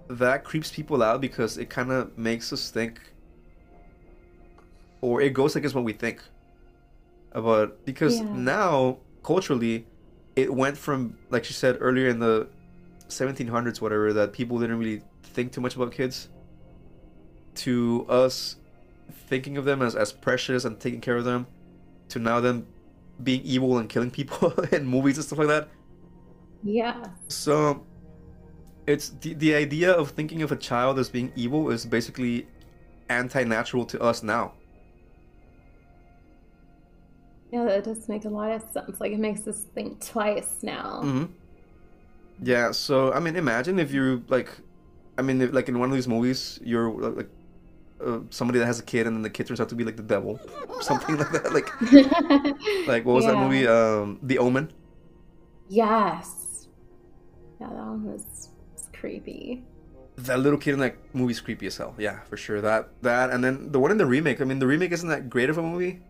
that 0.10 0.44
creeps 0.44 0.72
people 0.72 1.04
out 1.04 1.20
because 1.22 1.58
it 1.58 1.70
kind 1.70 1.92
of 1.92 2.18
makes 2.18 2.54
us 2.54 2.72
think, 2.72 3.00
or 5.02 5.22
it 5.22 5.34
goes 5.34 5.56
against 5.56 5.76
what 5.76 5.84
we 5.84 5.94
think 5.94 6.22
about. 7.34 7.84
Because 7.86 8.20
Yeah. 8.20 8.26
now 8.34 8.98
culturally, 9.24 9.86
it 10.36 10.54
went 10.54 10.78
from 10.78 11.18
like 11.30 11.44
she 11.44 11.54
said 11.54 11.78
earlier 11.82 12.08
in 12.08 12.20
the 12.20 12.48
1700s, 13.10 13.82
whatever, 13.82 14.14
that 14.14 14.32
people 14.34 14.60
didn't 14.60 14.80
really 14.80 15.02
think 15.24 15.52
too 15.52 15.62
much 15.62 15.76
about 15.76 15.92
kids, 15.92 16.30
to 17.56 18.06
us 18.10 18.56
thinking 19.12 19.58
of 19.58 19.66
them 19.66 19.82
as 19.82 19.96
as 19.96 20.12
precious 20.14 20.66
and 20.66 20.80
taking 20.80 21.02
care 21.02 21.18
of 21.18 21.26
them, 21.26 21.48
to 22.10 22.20
now 22.20 22.40
them 22.42 22.68
being 23.24 23.42
evil 23.44 23.78
and 23.80 23.90
killing 23.90 24.12
people 24.12 24.52
in 24.74 24.88
movies 24.88 25.18
and 25.18 25.26
stuff 25.26 25.40
like 25.40 25.48
that. 25.50 25.70
yeah. 26.64 27.04
So 27.30 27.88
it's 28.88 29.10
the 29.10 29.34
the 29.34 29.56
idea 29.56 29.92
of 29.92 30.12
thinking 30.12 30.42
of 30.42 30.52
a 30.52 30.56
child 30.56 31.00
as 31.00 31.10
being 31.10 31.32
evil 31.36 31.70
is 31.72 31.86
basically 31.86 32.48
anti-natural 33.10 33.86
to 33.88 34.02
us 34.02 34.24
now. 34.24 34.56
Yeah, 37.52 37.66
that 37.66 37.84
does 37.86 38.08
make 38.10 38.26
a 38.26 38.30
lot 38.30 38.52
of 38.52 38.62
sense. 38.72 39.00
Like 39.00 39.12
it 39.12 39.20
makes 39.20 39.48
us 39.48 39.64
think 39.74 40.06
twice 40.06 40.60
now. 40.64 41.14
hmm 41.14 41.38
Yeah, 42.40 42.72
so 42.72 43.12
I 43.14 43.20
mean 43.20 43.36
imagine 43.36 43.80
if 43.80 43.92
you 43.92 44.24
like 44.28 44.50
I 45.18 45.22
mean 45.24 45.42
if, 45.42 45.54
like 45.54 45.70
in 45.70 45.80
one 45.80 45.90
of 45.90 45.96
these 45.96 46.08
movies 46.08 46.60
you're 46.62 46.92
like 46.92 47.30
uh, 48.06 48.20
somebody 48.30 48.60
that 48.60 48.66
has 48.66 48.80
a 48.80 48.84
kid 48.84 49.08
and 49.08 49.16
then 49.16 49.24
the 49.24 49.30
kid 49.30 49.48
turns 49.48 49.60
out 49.60 49.70
to 49.70 49.76
be 49.76 49.84
like 49.84 49.98
the 49.98 50.04
devil 50.04 50.40
or 50.68 50.82
something 50.90 51.18
like 51.18 51.32
that 51.32 51.54
like 51.54 51.70
like 52.88 53.06
what 53.06 53.14
was 53.16 53.26
that 53.26 53.38
movie 53.38 53.68
um 53.68 54.20
The 54.24 54.38
Omen 54.40 54.72
Yes. 55.70 56.68
Yeah, 57.60 57.68
that 57.68 57.76
one 57.76 58.04
was, 58.06 58.50
was 58.74 58.88
creepy. 58.94 59.64
that 60.18 60.40
little 60.40 60.60
kid 60.60 60.74
in 60.74 60.80
that 60.80 60.96
movie's 61.14 61.40
creepy 61.42 61.68
as 61.68 61.78
hell. 61.78 61.96
Yeah, 61.98 62.22
for 62.24 62.38
sure. 62.38 62.62
That 62.62 62.90
that 63.02 63.30
and 63.32 63.44
then 63.44 63.72
the 63.72 63.80
one 63.80 63.92
in 63.92 63.98
the 63.98 64.06
remake. 64.06 64.42
I 64.42 64.46
mean, 64.46 64.60
the 64.60 64.68
remake 64.68 64.92
isn't 64.92 65.10
that 65.10 65.30
great 65.30 65.50
of 65.50 65.58
a 65.58 65.64
movie, 65.64 66.02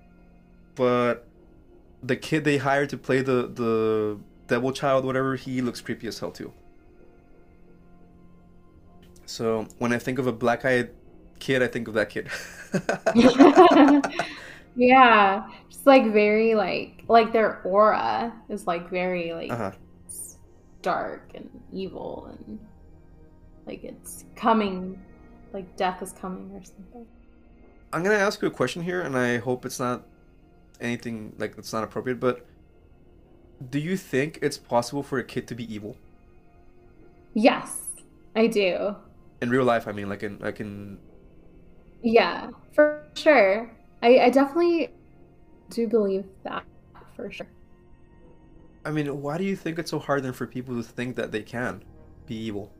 but 0.75 1.27
the 2.03 2.15
kid 2.15 2.43
they 2.43 2.57
hired 2.57 2.89
to 2.89 2.97
play 2.97 3.21
the 3.21 3.47
the 3.47 4.19
devil 4.47 4.71
child, 4.71 5.05
whatever, 5.05 5.35
he 5.35 5.61
looks 5.61 5.81
creepy 5.81 6.07
as 6.07 6.19
hell 6.19 6.31
too. 6.31 6.53
So 9.25 9.67
when 9.77 9.93
I 9.93 9.97
think 9.99 10.19
of 10.19 10.27
a 10.27 10.31
black-eyed 10.31 10.91
kid, 11.39 11.63
I 11.63 11.67
think 11.67 11.87
of 11.87 11.93
that 11.95 12.09
kid. 12.09 12.29
yeah. 14.75 15.47
Just 15.69 15.85
like 15.85 16.11
very 16.11 16.55
like 16.55 17.03
like 17.07 17.31
their 17.31 17.61
aura 17.63 18.33
is 18.49 18.67
like 18.67 18.89
very 18.89 19.33
like 19.33 19.51
uh-huh. 19.51 19.71
dark 20.81 21.31
and 21.35 21.49
evil 21.71 22.29
and 22.29 22.59
like 23.65 23.83
it's 23.83 24.25
coming 24.35 24.99
like 25.53 25.75
death 25.75 26.01
is 26.01 26.13
coming 26.13 26.51
or 26.53 26.63
something. 26.63 27.05
I'm 27.93 28.03
gonna 28.03 28.15
ask 28.15 28.41
you 28.41 28.47
a 28.47 28.51
question 28.51 28.81
here, 28.81 29.01
and 29.01 29.17
I 29.17 29.37
hope 29.37 29.65
it's 29.65 29.79
not 29.79 30.03
anything 30.81 31.33
like 31.37 31.55
that's 31.55 31.73
not 31.73 31.83
appropriate. 31.83 32.19
But 32.19 32.45
do 33.69 33.79
you 33.79 33.97
think 33.97 34.39
it's 34.41 34.57
possible 34.57 35.03
for 35.03 35.17
a 35.19 35.23
kid 35.23 35.47
to 35.47 35.55
be 35.55 35.73
evil 35.73 35.97
Yes, 37.33 37.81
I 38.35 38.47
do. 38.47 38.95
in 39.41 39.49
real 39.49 39.63
life? 39.63 39.87
I 39.87 39.91
mean, 39.91 40.09
like 40.09 40.23
in 40.23 40.39
like 40.39 40.59
in 40.59 40.97
Yeah, 42.01 42.49
for 42.73 43.05
sure. 43.15 43.71
I, 44.01 44.19
I 44.19 44.29
definitely 44.29 44.91
do 45.69 45.87
believe 45.87 46.25
that 46.43 46.63
for 47.15 47.31
sure. 47.31 47.47
I 48.85 48.91
mean, 48.91 49.21
why 49.21 49.37
do 49.37 49.43
you 49.43 49.55
think 49.55 49.79
it's 49.79 49.91
so 49.91 49.99
hard 49.99 50.23
then 50.23 50.33
for 50.33 50.47
people 50.47 50.75
to 50.75 50.83
think 50.83 51.15
that 51.17 51.31
they 51.31 51.41
can 51.41 51.83
be 52.25 52.35
evil? 52.35 52.71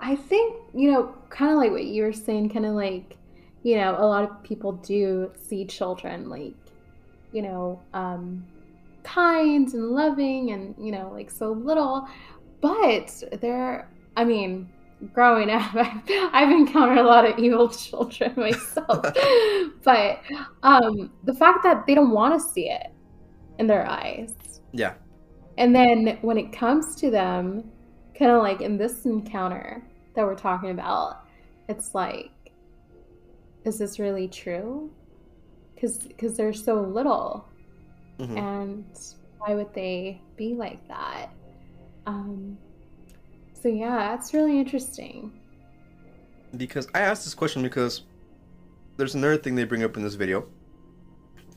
I 0.00 0.16
think, 0.16 0.56
you 0.74 0.90
know, 0.90 1.14
kind 1.30 1.52
of 1.52 1.58
like 1.58 1.70
what 1.70 1.84
you 1.84 2.02
were 2.02 2.12
saying, 2.12 2.50
kind 2.50 2.66
of 2.66 2.72
like, 2.72 3.16
you 3.62 3.76
know, 3.76 3.94
a 3.96 4.04
lot 4.04 4.24
of 4.24 4.42
people 4.42 4.72
do 4.72 5.30
see 5.40 5.64
children 5.64 6.28
like, 6.28 6.54
you 7.30 7.42
know, 7.42 7.80
um, 7.94 8.44
kind 9.04 9.72
and 9.72 9.90
loving 9.90 10.50
and, 10.50 10.74
you 10.78 10.90
know, 10.90 11.10
like 11.12 11.30
so 11.30 11.52
little. 11.52 12.08
But 12.60 13.22
there, 13.40 13.88
I 14.16 14.24
mean, 14.24 14.68
growing 15.12 15.50
up, 15.50 15.74
I've, 15.74 16.02
I've 16.32 16.50
encountered 16.50 16.98
a 16.98 17.02
lot 17.02 17.24
of 17.24 17.38
evil 17.38 17.68
children 17.70 18.32
myself. 18.36 18.88
but 19.84 20.20
um, 20.62 21.10
the 21.24 21.34
fact 21.34 21.62
that 21.64 21.86
they 21.86 21.94
don't 21.94 22.10
want 22.10 22.40
to 22.40 22.48
see 22.48 22.70
it 22.70 22.88
in 23.58 23.66
their 23.66 23.86
eyes. 23.86 24.34
Yeah. 24.72 24.94
And 25.58 25.74
then 25.74 26.18
when 26.22 26.38
it 26.38 26.52
comes 26.52 26.96
to 26.96 27.10
them, 27.10 27.70
kind 28.18 28.30
of 28.30 28.42
like 28.42 28.60
in 28.60 28.78
this 28.78 29.04
encounter 29.04 29.82
that 30.14 30.24
we're 30.24 30.34
talking 30.34 30.70
about, 30.70 31.24
it's 31.68 31.94
like, 31.94 32.30
is 33.64 33.78
this 33.78 33.98
really 33.98 34.28
true? 34.28 34.90
Because 35.74 35.98
because 35.98 36.36
they're 36.36 36.52
so 36.52 36.80
little, 36.80 37.46
hmm 38.18 38.36
and 38.36 38.84
why 39.38 39.54
would 39.54 39.72
they 39.74 40.20
be 40.36 40.54
like 40.54 40.86
that? 40.88 41.28
Um, 42.06 42.56
so 43.62 43.68
yeah, 43.68 44.10
that's 44.10 44.34
really 44.34 44.58
interesting. 44.58 45.32
Because 46.56 46.88
I 46.94 47.00
asked 47.00 47.24
this 47.24 47.34
question 47.34 47.62
because 47.62 48.02
there's 48.96 49.14
another 49.14 49.36
thing 49.36 49.54
they 49.54 49.64
bring 49.64 49.84
up 49.84 49.96
in 49.96 50.02
this 50.02 50.14
video, 50.14 50.46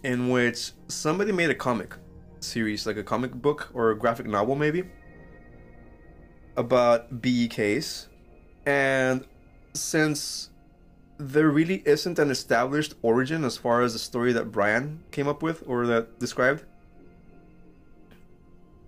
in 0.03 0.29
which 0.29 0.71
somebody 0.87 1.31
made 1.31 1.49
a 1.49 1.55
comic 1.55 1.95
series, 2.39 2.85
like 2.85 2.97
a 2.97 3.03
comic 3.03 3.33
book 3.33 3.69
or 3.73 3.91
a 3.91 3.97
graphic 3.97 4.27
novel, 4.27 4.55
maybe. 4.55 4.83
about 6.57 7.21
BEKs, 7.21 8.07
and 8.65 9.25
since 9.73 10.49
there 11.17 11.49
really 11.49 11.81
isn't 11.85 12.19
an 12.19 12.29
established 12.29 12.93
origin 13.01 13.43
as 13.43 13.57
far 13.57 13.81
as 13.81 13.93
the 13.93 13.99
story 13.99 14.33
that 14.33 14.51
Brian 14.51 15.03
came 15.11 15.27
up 15.27 15.41
with 15.41 15.63
or 15.67 15.85
that 15.87 16.19
described, 16.19 16.63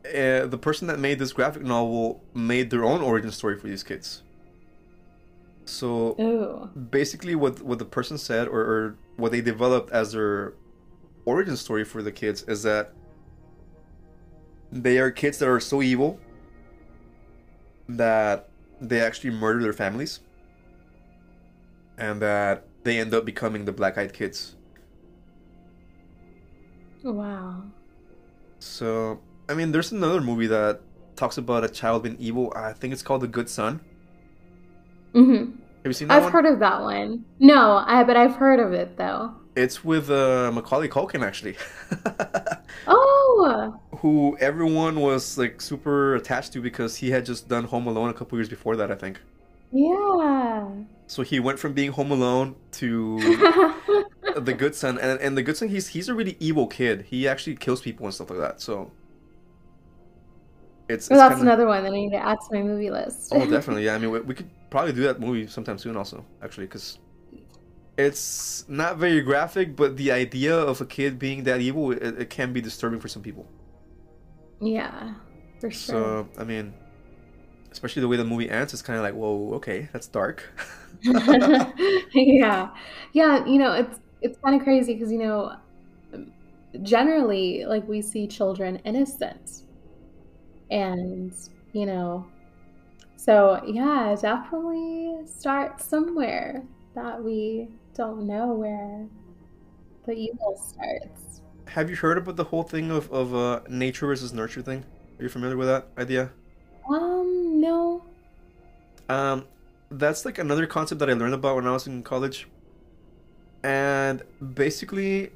uh, 0.08 0.48
the 0.48 0.58
person 0.58 0.88
that 0.88 1.00
made 1.00 1.20
this 1.20 1.34
graphic 1.34 1.64
novel 1.64 2.24
made 2.34 2.70
their 2.70 2.84
own 2.84 3.02
origin 3.02 3.32
story 3.32 3.58
for 3.60 3.68
these 3.68 3.84
kids. 3.84 4.24
So 5.66 6.16
Ooh. 6.20 6.70
basically, 6.90 7.36
what 7.36 7.62
what 7.62 7.80
the 7.80 7.86
person 7.86 8.18
said 8.18 8.48
or, 8.48 8.62
or 8.62 8.96
what 9.18 9.32
they 9.32 9.42
developed 9.42 9.92
as 9.92 10.14
their 10.14 10.54
origin 11.26 11.58
story 11.58 11.84
for 11.84 12.02
the 12.02 12.12
kids 12.12 12.44
is 12.44 12.64
that 12.64 12.94
they 14.72 14.98
are 14.98 15.12
kids 15.12 15.40
that 15.40 15.50
are 15.50 15.60
so 15.60 15.82
evil 15.82 16.20
that 17.90 18.50
they 18.80 19.02
actually 19.02 19.32
murder 19.32 19.62
their 19.62 19.74
families 19.74 20.20
and 21.98 22.22
that 22.22 22.66
they 22.84 23.00
end 23.00 23.14
up 23.14 23.26
becoming 23.26 23.66
the 23.66 23.72
black 23.72 23.98
eyed 23.98 24.14
kids. 24.14 24.56
Wow. 27.04 27.64
So, 28.60 29.20
I 29.50 29.54
mean, 29.54 29.72
there's 29.72 29.92
another 29.92 30.22
movie 30.22 30.48
that 30.48 30.82
talks 31.16 31.38
about 31.38 31.64
a 31.64 31.70
child 31.70 32.04
being 32.04 32.18
evil. 32.20 32.52
I 32.56 32.74
think 32.74 32.94
it's 32.94 33.02
called 33.02 33.22
The 33.22 33.28
Good 33.28 33.50
Son. 33.50 33.80
hmm 35.14 35.36
Have 35.36 35.52
you 35.86 35.94
seen 35.94 36.10
that 36.10 36.18
I've 36.18 36.24
one? 36.24 36.32
heard 36.34 36.46
of 36.46 36.60
that 36.60 36.82
one. 36.82 37.26
No, 37.40 37.84
I 37.86 38.04
but 38.04 38.18
I've 38.18 38.36
heard 38.36 38.60
of 38.60 38.74
it 38.74 38.98
though. 38.98 39.34
It's 39.56 39.84
with 39.84 40.10
uh, 40.12 40.52
Macaulay 40.54 40.88
Culkin, 40.90 41.26
actually. 41.26 41.58
Oh, 42.88 43.80
Who 44.00 44.38
everyone 44.40 45.00
was 45.00 45.38
like 45.38 45.62
super 45.62 46.16
attached 46.16 46.54
to 46.54 46.62
because 46.62 46.98
he 46.98 47.10
had 47.12 47.26
just 47.26 47.48
done 47.48 47.64
Home 47.66 47.88
Alone 47.88 48.10
a 48.10 48.14
couple 48.14 48.38
years 48.38 48.50
before 48.50 48.76
that, 48.78 48.92
I 48.92 48.96
think. 48.96 49.20
yeah. 49.72 50.70
So 51.08 51.24
he 51.24 51.40
went 51.40 51.58
from 51.60 51.74
being 51.74 51.92
Home 51.94 52.12
Alone 52.12 52.56
to 52.74 53.18
the 54.36 54.54
Good 54.58 54.76
Son, 54.76 54.98
and 55.00 55.20
and 55.22 55.38
the 55.38 55.44
Good 55.44 55.58
Son, 55.58 55.70
he's 55.70 55.88
he's 55.88 56.10
a 56.10 56.14
really 56.14 56.36
evil 56.40 56.68
kid. 56.68 57.06
He 57.10 57.28
actually 57.28 57.56
kills 57.56 57.82
people 57.82 58.06
and 58.06 58.14
stuff 58.14 58.30
like 58.30 58.40
that. 58.40 58.62
So 58.62 58.92
it's, 60.90 61.10
it's 61.10 61.10
Well, 61.10 61.20
that's 61.20 61.40
kinda- 61.40 61.52
another 61.52 61.68
one 61.68 61.84
that 61.84 61.92
I 61.94 61.96
need 61.96 62.12
to 62.12 62.18
add 62.18 62.38
to 62.50 62.56
my 62.56 62.64
movie 62.64 62.90
list. 62.92 63.32
Oh, 63.32 63.46
definitely. 63.50 63.86
Yeah, 63.86 63.96
I 63.96 63.98
mean, 63.98 64.12
we, 64.12 64.20
we 64.22 64.34
could 64.36 64.50
probably 64.70 64.94
do 64.94 65.04
that 65.04 65.20
movie 65.20 65.48
sometime 65.48 65.78
soon, 65.78 65.96
also, 65.98 66.26
actually, 66.42 66.66
because 66.68 67.00
it's 67.98 68.66
not 68.68 68.98
very 68.98 69.22
graphic, 69.22 69.76
but 69.76 69.98
the 69.98 70.12
idea 70.12 70.56
of 70.56 70.82
a 70.82 70.86
kid 70.86 71.18
being 71.18 71.44
that 71.44 71.62
evil, 71.62 71.92
it, 71.92 72.04
it 72.22 72.30
can 72.30 72.54
be 72.54 72.62
disturbing 72.62 73.00
for 73.00 73.08
some 73.08 73.24
people. 73.24 73.48
yeah, 74.62 75.14
for 75.60 75.72
sure. 75.72 76.26
So, 76.26 76.30
I 76.38 76.44
mean, 76.44 76.74
especially 77.72 78.02
the 78.02 78.08
way 78.08 78.18
the 78.18 78.26
movie 78.26 78.50
ends, 78.50 78.74
it's 78.74 78.82
kind 78.82 78.98
of 78.98 79.04
like, 79.04 79.14
whoa, 79.14 79.54
okay, 79.56 79.90
that's 79.94 80.08
dark. 80.08 80.44
yeah, 82.14 82.70
yeah. 83.14 83.46
You 83.46 83.60
know, 83.60 83.74
it's 83.74 84.00
it's 84.22 84.38
kind 84.44 84.56
of 84.60 84.64
crazy 84.64 84.94
because 84.94 85.12
you 85.12 85.20
know, 85.20 85.56
generally, 86.84 87.66
like 87.66 87.88
we 87.88 88.02
see 88.02 88.28
children 88.28 88.78
innocent, 88.86 89.64
and 90.72 91.34
you 91.74 91.86
know, 91.86 92.26
so 93.16 93.62
yeah, 93.66 94.16
definitely 94.20 95.16
start 95.26 95.82
somewhere 95.82 96.64
that 96.96 97.24
we 97.24 97.68
don't 97.94 98.26
know 98.26 98.54
where 98.54 99.06
the 100.06 100.14
evil 100.14 100.58
starts. 100.58 101.42
Have 101.68 101.90
you 101.90 101.96
heard 101.96 102.18
about 102.18 102.38
the 102.38 102.46
whole 102.46 102.64
thing 102.64 102.92
of, 102.92 103.12
of 103.12 103.36
uh, 103.36 103.62
nature 103.70 104.08
versus 104.08 104.34
nurture 104.34 104.62
thing? 104.62 104.86
Are 105.20 105.24
you 105.24 105.30
familiar 105.30 105.58
with 105.58 105.68
that 105.68 105.88
idea? 105.98 106.32
Um, 106.90 107.60
no. 107.60 108.04
Um, 109.10 109.46
that's 109.92 110.26
like 110.26 110.38
another 110.38 110.66
concept 110.66 111.00
that 111.00 111.10
I 111.10 111.14
learned 111.14 111.34
about 111.34 111.56
when 111.56 111.68
I 111.68 111.72
was 111.72 111.88
in 111.88 112.04
college. 112.04 112.48
And 113.64 114.24
basically, 114.54 115.32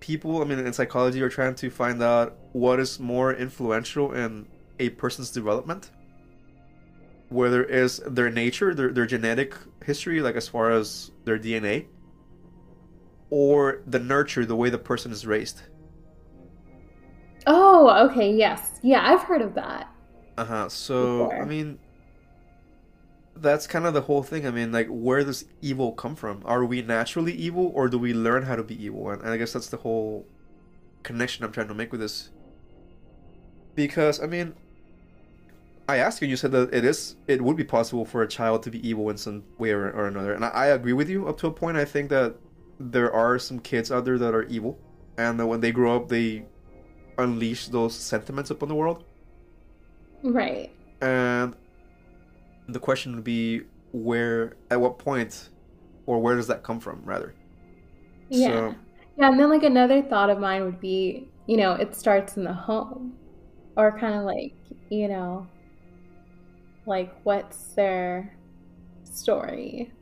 people, 0.00 0.42
I 0.42 0.44
mean, 0.44 0.58
in 0.58 0.72
psychology, 0.72 1.22
are 1.22 1.28
trying 1.28 1.54
to 1.56 1.70
find 1.70 2.02
out 2.02 2.36
what 2.52 2.80
is 2.80 2.98
more 2.98 3.34
influential 3.34 4.12
in 4.12 4.46
a 4.78 4.90
person's 4.90 5.30
development. 5.30 5.90
Whether 7.28 7.64
it 7.64 7.70
is 7.70 8.00
their 8.06 8.30
nature, 8.30 8.74
their, 8.74 8.90
their 8.90 9.06
genetic 9.06 9.54
history, 9.84 10.20
like 10.20 10.36
as 10.36 10.48
far 10.48 10.70
as 10.70 11.10
their 11.24 11.38
DNA, 11.38 11.86
or 13.30 13.82
the 13.86 13.98
nurture, 13.98 14.46
the 14.46 14.56
way 14.56 14.70
the 14.70 14.78
person 14.78 15.12
is 15.12 15.26
raised. 15.26 15.62
Oh, 17.46 18.08
okay, 18.08 18.32
yes. 18.32 18.78
Yeah, 18.82 19.02
I've 19.04 19.22
heard 19.22 19.42
of 19.42 19.54
that. 19.54 19.92
Uh 20.36 20.44
huh. 20.44 20.68
So 20.68 21.30
I 21.32 21.44
mean, 21.44 21.78
that's 23.40 23.66
kind 23.66 23.86
of 23.86 23.94
the 23.94 24.02
whole 24.02 24.22
thing. 24.22 24.46
I 24.46 24.50
mean, 24.50 24.72
like, 24.72 24.88
where 24.88 25.24
does 25.24 25.44
evil 25.62 25.92
come 25.92 26.14
from? 26.14 26.42
Are 26.44 26.64
we 26.64 26.82
naturally 26.82 27.32
evil, 27.32 27.72
or 27.74 27.88
do 27.88 27.98
we 27.98 28.12
learn 28.12 28.42
how 28.42 28.56
to 28.56 28.62
be 28.62 28.82
evil? 28.82 29.10
And, 29.10 29.22
and 29.22 29.30
I 29.30 29.36
guess 29.36 29.52
that's 29.52 29.68
the 29.68 29.76
whole 29.78 30.26
connection 31.02 31.44
I'm 31.44 31.52
trying 31.52 31.68
to 31.68 31.74
make 31.74 31.92
with 31.92 32.00
this. 32.00 32.30
Because 33.74 34.20
I 34.20 34.26
mean, 34.26 34.54
I 35.88 35.98
asked 35.98 36.20
you, 36.20 36.28
you 36.28 36.36
said 36.36 36.52
that 36.52 36.74
it 36.74 36.84
is, 36.84 37.16
it 37.26 37.40
would 37.40 37.56
be 37.56 37.64
possible 37.64 38.04
for 38.04 38.22
a 38.22 38.28
child 38.28 38.62
to 38.64 38.70
be 38.70 38.86
evil 38.86 39.08
in 39.08 39.16
some 39.16 39.44
way 39.56 39.70
or, 39.70 39.90
or 39.90 40.06
another, 40.06 40.32
and 40.32 40.44
I, 40.44 40.48
I 40.48 40.66
agree 40.66 40.92
with 40.92 41.08
you 41.08 41.28
up 41.28 41.38
to 41.38 41.46
a 41.46 41.50
point. 41.50 41.76
I 41.76 41.84
think 41.84 42.10
that 42.10 42.36
there 42.80 43.12
are 43.12 43.38
some 43.38 43.58
kids 43.58 43.90
out 43.90 44.04
there 44.04 44.18
that 44.18 44.34
are 44.34 44.44
evil, 44.44 44.78
and 45.16 45.38
that 45.40 45.46
when 45.46 45.60
they 45.60 45.72
grow 45.72 45.96
up, 45.96 46.08
they 46.08 46.44
unleash 47.16 47.68
those 47.68 47.94
sentiments 47.94 48.50
upon 48.50 48.68
the 48.68 48.74
world. 48.74 49.04
Right. 50.22 50.70
And 51.00 51.54
the 52.68 52.80
question 52.80 53.14
would 53.16 53.24
be 53.24 53.62
where, 53.92 54.56
at 54.70 54.80
what 54.80 54.98
point, 54.98 55.50
or 56.06 56.20
where 56.20 56.36
does 56.36 56.46
that 56.48 56.62
come 56.62 56.80
from, 56.80 57.02
rather? 57.04 57.34
Yeah. 58.30 58.60
So, 58.60 58.76
Yeah, 59.18 59.30
and 59.30 59.40
then 59.40 59.50
like 59.50 59.62
another 59.62 60.02
thought 60.02 60.30
of 60.30 60.38
mine 60.38 60.64
would 60.64 60.80
be, 60.80 61.30
you 61.46 61.56
know, 61.56 61.72
it 61.74 61.94
starts 61.94 62.36
in 62.36 62.44
the 62.44 62.52
home. 62.52 63.18
Or 63.76 63.98
kind 63.98 64.14
of 64.16 64.24
like, 64.24 64.56
you 64.90 65.08
know, 65.08 65.48
like 66.86 67.14
what's 67.24 67.74
their 67.74 68.36
story? 69.04 69.92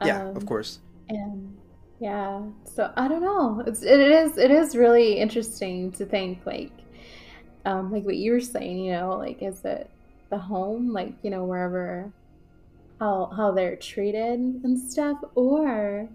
yeah, 0.00 0.24
Um, 0.30 0.34
of 0.34 0.46
course. 0.46 0.80
And 1.08 1.58
yeah, 2.00 2.42
so 2.64 2.92
I 2.96 3.08
don't 3.08 3.22
know. 3.22 3.62
It's 3.66 3.82
it 3.82 4.00
is 4.00 4.38
it 4.38 4.50
is 4.50 4.76
really 4.76 5.14
interesting 5.18 5.92
to 5.94 6.06
think 6.06 6.46
like 6.46 6.72
um 7.64 7.92
like 7.92 8.04
what 8.04 8.16
you 8.16 8.32
were 8.32 8.40
saying, 8.40 8.80
you 8.84 8.92
know, 8.92 9.16
like 9.18 9.42
is 9.42 9.64
it 9.64 9.90
the 10.30 10.38
home, 10.38 10.92
like, 10.92 11.14
you 11.22 11.30
know, 11.30 11.44
wherever 11.44 12.12
how 13.00 13.30
how 13.36 13.52
they're 13.52 13.76
treated 13.76 14.40
and 14.64 14.78
stuff, 14.78 15.18
or 15.34 16.08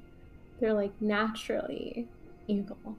they're 0.59 0.73
like 0.73 0.93
naturally 1.01 2.07
evil. 2.47 2.97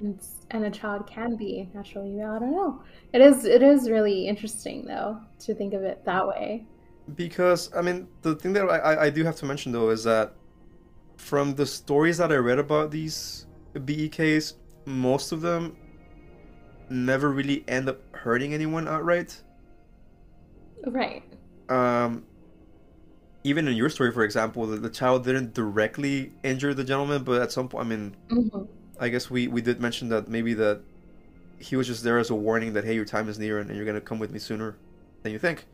And 0.00 0.18
and 0.50 0.64
a 0.64 0.70
child 0.70 1.06
can 1.06 1.36
be 1.36 1.68
naturally 1.74 2.10
evil. 2.14 2.30
I 2.32 2.38
don't 2.40 2.50
know. 2.52 2.82
It 3.12 3.20
is 3.20 3.44
it 3.44 3.62
is 3.62 3.88
really 3.90 4.26
interesting 4.26 4.84
though 4.86 5.20
to 5.40 5.54
think 5.54 5.72
of 5.74 5.82
it 5.84 6.04
that 6.04 6.26
way. 6.26 6.66
Because, 7.16 7.70
I 7.76 7.82
mean, 7.82 8.08
the 8.22 8.34
thing 8.34 8.54
that 8.54 8.64
I, 8.64 9.04
I- 9.06 9.10
do 9.10 9.24
have 9.24 9.36
to 9.36 9.44
mention, 9.44 9.72
though, 9.72 9.90
is 9.90 10.04
that 10.04 10.32
from 11.18 11.54
the 11.54 11.66
stories 11.66 12.16
that 12.16 12.32
I 12.32 12.36
read 12.36 12.58
about 12.58 12.90
these 12.90 13.44
BEKs, 13.74 14.54
most 14.86 15.30
of 15.30 15.42
them 15.42 15.76
never 16.88 17.30
really 17.30 17.62
end 17.68 17.90
up 17.90 18.00
hurting 18.16 18.54
anyone 18.54 18.88
outright. 18.88 19.42
Right. 20.86 21.22
um, 21.68 22.24
even 23.42 23.68
in 23.68 23.76
your 23.76 23.90
story, 23.90 24.10
for 24.12 24.24
example, 24.24 24.66
the, 24.66 24.76
the 24.76 24.88
child 24.90 25.24
didn't 25.24 25.52
directly 25.54 26.32
injure 26.42 26.72
the 26.72 26.84
gentleman, 26.84 27.22
but 27.24 27.42
at 27.42 27.52
some 27.52 27.68
point, 27.68 27.86
I 27.86 27.88
mean, 27.88 28.16
hmm 28.30 28.62
I 29.00 29.08
guess 29.08 29.28
we, 29.28 29.48
we 29.48 29.60
did 29.60 29.80
mention 29.80 30.08
that 30.10 30.28
maybe 30.28 30.54
that 30.54 30.80
he 31.58 31.76
was 31.76 31.86
just 31.88 32.04
there 32.04 32.18
as 32.18 32.30
a 32.30 32.34
warning 32.34 32.74
that 32.74 32.84
hey, 32.84 32.94
your 32.94 33.04
time 33.04 33.28
is 33.28 33.38
near 33.38 33.58
and, 33.58 33.68
and 33.68 33.76
you're 33.76 33.86
gonna 33.86 34.00
come 34.00 34.20
with 34.20 34.30
me 34.30 34.38
sooner 34.38 34.76
than 35.22 35.32
you 35.32 35.38
think. 35.38 35.66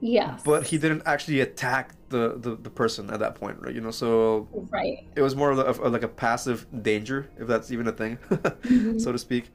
Yeah. 0.00 0.38
But 0.44 0.66
he 0.66 0.78
didn't 0.78 1.02
actually 1.06 1.40
attack 1.40 1.94
the, 2.10 2.34
the, 2.36 2.56
the 2.56 2.70
person 2.70 3.10
at 3.10 3.20
that 3.20 3.36
point, 3.36 3.58
right? 3.60 3.74
You 3.74 3.80
know, 3.80 3.90
so 3.92 4.48
Right. 4.52 5.06
it 5.16 5.22
was 5.22 5.36
more 5.36 5.50
of, 5.50 5.58
a, 5.58 5.62
of 5.62 5.92
like 5.92 6.02
a 6.02 6.08
passive 6.08 6.66
danger, 6.82 7.30
if 7.38 7.46
that's 7.46 7.70
even 7.70 7.86
a 7.88 7.92
thing, 7.92 8.18
Mhm. 8.30 9.00
so 9.00 9.12
to 9.12 9.18
speak. 9.18 9.50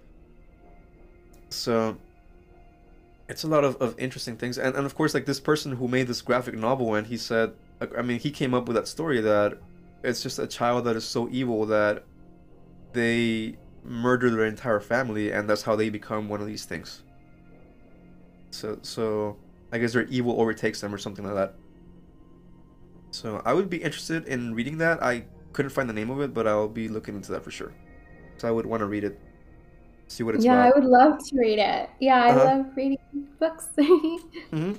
So 1.50 1.98
it's 3.30 3.44
a 3.44 3.48
lot 3.48 3.64
of, 3.64 3.76
of 3.78 3.98
interesting 4.00 4.36
things, 4.36 4.58
and 4.58 4.76
and 4.76 4.86
of 4.86 4.96
course, 4.96 5.14
like 5.14 5.26
this 5.26 5.40
person 5.40 5.74
who 5.74 5.88
made 5.88 6.08
this 6.08 6.22
graphic 6.22 6.56
novel, 6.56 6.96
and 6.96 7.08
he 7.08 7.16
said, 7.16 7.54
I 7.98 8.02
mean, 8.02 8.20
he 8.20 8.32
came 8.32 8.54
up 8.54 8.68
with 8.68 8.76
that 8.76 8.88
story 8.88 9.22
that 9.22 9.60
it's 10.04 10.24
just 10.24 10.40
a 10.40 10.48
child 10.48 10.86
that 10.86 10.96
is 10.96 11.06
so 11.06 11.30
evil 11.30 11.66
that 11.68 12.06
they 12.94 13.56
murder 13.84 14.30
their 14.32 14.46
entire 14.46 14.80
family, 14.80 15.32
and 15.32 15.48
that's 15.48 15.62
how 15.62 15.76
they 15.76 15.90
become 15.90 16.28
one 16.28 16.42
of 16.42 16.48
these 16.48 16.66
things. 16.66 17.04
So 18.50 18.80
so 18.82 19.38
I 19.72 19.78
guess 19.78 19.94
their 19.94 20.06
evil 20.06 20.42
overtakes 20.42 20.82
them 20.82 20.94
or 20.94 20.98
something 20.98 21.24
like 21.24 21.36
that. 21.36 21.54
So 23.12 23.42
I 23.46 23.54
would 23.54 23.70
be 23.70 23.78
interested 23.78 24.28
in 24.28 24.56
reading 24.56 24.80
that. 24.80 25.04
I 25.04 25.26
couldn't 25.54 25.72
find 25.72 25.88
the 25.88 25.94
name 25.94 26.10
of 26.10 26.20
it, 26.22 26.34
but 26.34 26.48
I'll 26.48 26.68
be 26.68 26.88
looking 26.88 27.16
into 27.16 27.32
that 27.34 27.44
for 27.44 27.52
sure. 27.52 27.74
So 28.38 28.48
I 28.48 28.52
would 28.52 28.66
want 28.66 28.82
to 28.82 28.86
read 28.86 29.04
it. 29.04 29.20
See 30.10 30.24
what 30.24 30.36
it's 30.36 30.44
like. 30.44 30.52
yeah, 30.52 30.68
about. 30.68 30.76
I 30.76 30.80
would 30.80 30.90
love 30.90 31.18
to 31.20 31.38
read 31.40 31.60
it. 31.60 31.90
Yeah, 32.00 32.22
I 32.24 32.30
Uh-huh. 32.32 32.46
love 32.58 32.66
reading 32.76 32.98
books. 33.40 33.68
hmm 34.52 34.74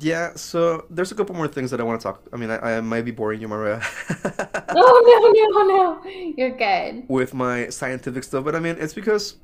Yeah, 0.00 0.34
so 0.36 0.86
there's 0.90 1.12
a 1.12 1.14
couple 1.14 1.34
more 1.34 1.48
things 1.48 1.70
that 1.72 1.80
I 1.80 1.84
want 1.84 2.00
to 2.00 2.04
talk. 2.04 2.22
I 2.32 2.36
mean, 2.36 2.50
I, 2.50 2.78
I 2.78 2.80
might 2.80 3.02
be 3.04 3.10
boring 3.10 3.40
you, 3.40 3.48
Mariah, 3.48 3.80
oh 4.74 5.50
no, 5.54 5.64
no, 5.64 6.02
no. 6.02 6.10
You're 6.36 6.56
good. 6.56 7.04
with 7.08 7.34
my 7.34 7.68
scientific 7.68 8.24
stuff, 8.24 8.44
but 8.44 8.54
I 8.54 8.60
mean, 8.60 8.76
it's 8.78 8.94
because 8.94 9.36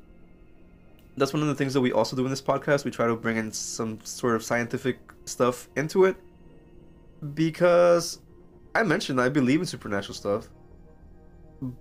that's 1.17 1.33
one 1.33 1.41
of 1.41 1.47
the 1.49 1.55
things 1.55 1.73
that 1.73 1.81
we 1.81 1.91
also 1.91 2.15
do 2.15 2.23
in 2.23 2.29
this 2.29 2.41
podcast. 2.41 2.85
We 2.85 2.91
try 2.91 3.07
to 3.07 3.15
bring 3.15 3.37
in 3.37 3.51
some 3.51 3.99
sort 4.03 4.35
of 4.35 4.43
scientific 4.43 4.97
stuff 5.25 5.67
into 5.75 6.05
it 6.05 6.15
because 7.33 8.19
I 8.75 8.83
mentioned 8.83 9.19
I 9.19 9.29
believe 9.29 9.59
in 9.59 9.65
supernatural 9.65 10.15
stuff, 10.15 10.49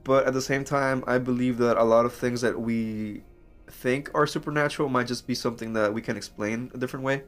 but 0.05 0.26
at 0.26 0.32
the 0.34 0.42
same 0.42 0.64
time, 0.64 1.05
I 1.07 1.18
believe 1.18 1.59
that 1.59 1.76
a 1.76 1.84
lot 1.84 2.05
of 2.05 2.12
things 2.14 2.40
that 2.40 2.61
we 2.61 3.22
think 3.70 4.10
are 4.14 4.26
supernatural 4.26 4.88
might 4.88 5.06
just 5.06 5.26
be 5.26 5.34
something 5.34 5.72
that 5.74 5.92
we 5.92 6.00
can 6.00 6.16
explain 6.16 6.70
a 6.74 6.78
different 6.78 7.04
way. 7.04 7.22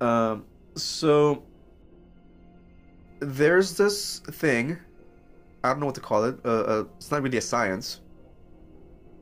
Um, 0.00 0.44
so 0.74 1.42
there's 3.20 3.76
this 3.76 4.20
thing. 4.20 4.78
I 5.64 5.70
don't 5.70 5.80
know 5.80 5.86
what 5.86 5.94
to 5.96 6.00
call 6.00 6.24
it. 6.24 6.38
Uh, 6.44 6.48
uh, 6.48 6.84
it's 6.96 7.10
not 7.10 7.22
really 7.22 7.38
a 7.38 7.42
science, 7.42 8.00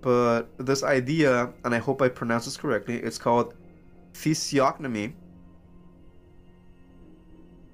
but 0.01 0.43
this 0.59 0.83
idea, 0.83 1.53
and 1.65 1.75
I 1.75 1.79
hope 1.79 2.03
I 2.03 2.09
pronounce 2.09 2.45
this 2.45 2.57
correctly. 2.57 2.97
It's 2.97 3.19
called 3.19 3.55
physiognomy. 4.13 5.15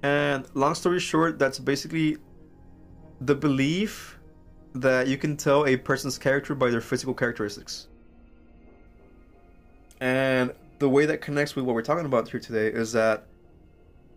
And 0.03 0.47
long 0.53 0.73
story 0.75 0.99
short, 0.99 1.37
that's 1.37 1.59
basically 1.59 2.17
the 3.21 3.35
belief 3.35 4.17
that 4.73 5.07
you 5.07 5.17
can 5.17 5.37
tell 5.37 5.65
a 5.65 5.75
person's 5.77 6.17
character 6.17 6.55
by 6.55 6.69
their 6.69 6.81
physical 6.81 7.13
characteristics. 7.13 7.87
And 10.01 10.53
the 10.79 10.89
way 10.89 11.05
that 11.05 11.21
connects 11.21 11.55
with 11.55 11.63
what 11.63 11.75
we're 11.75 11.83
talking 11.83 12.05
about 12.05 12.27
here 12.27 12.39
today 12.39 12.67
is 12.67 12.91
that, 12.93 13.27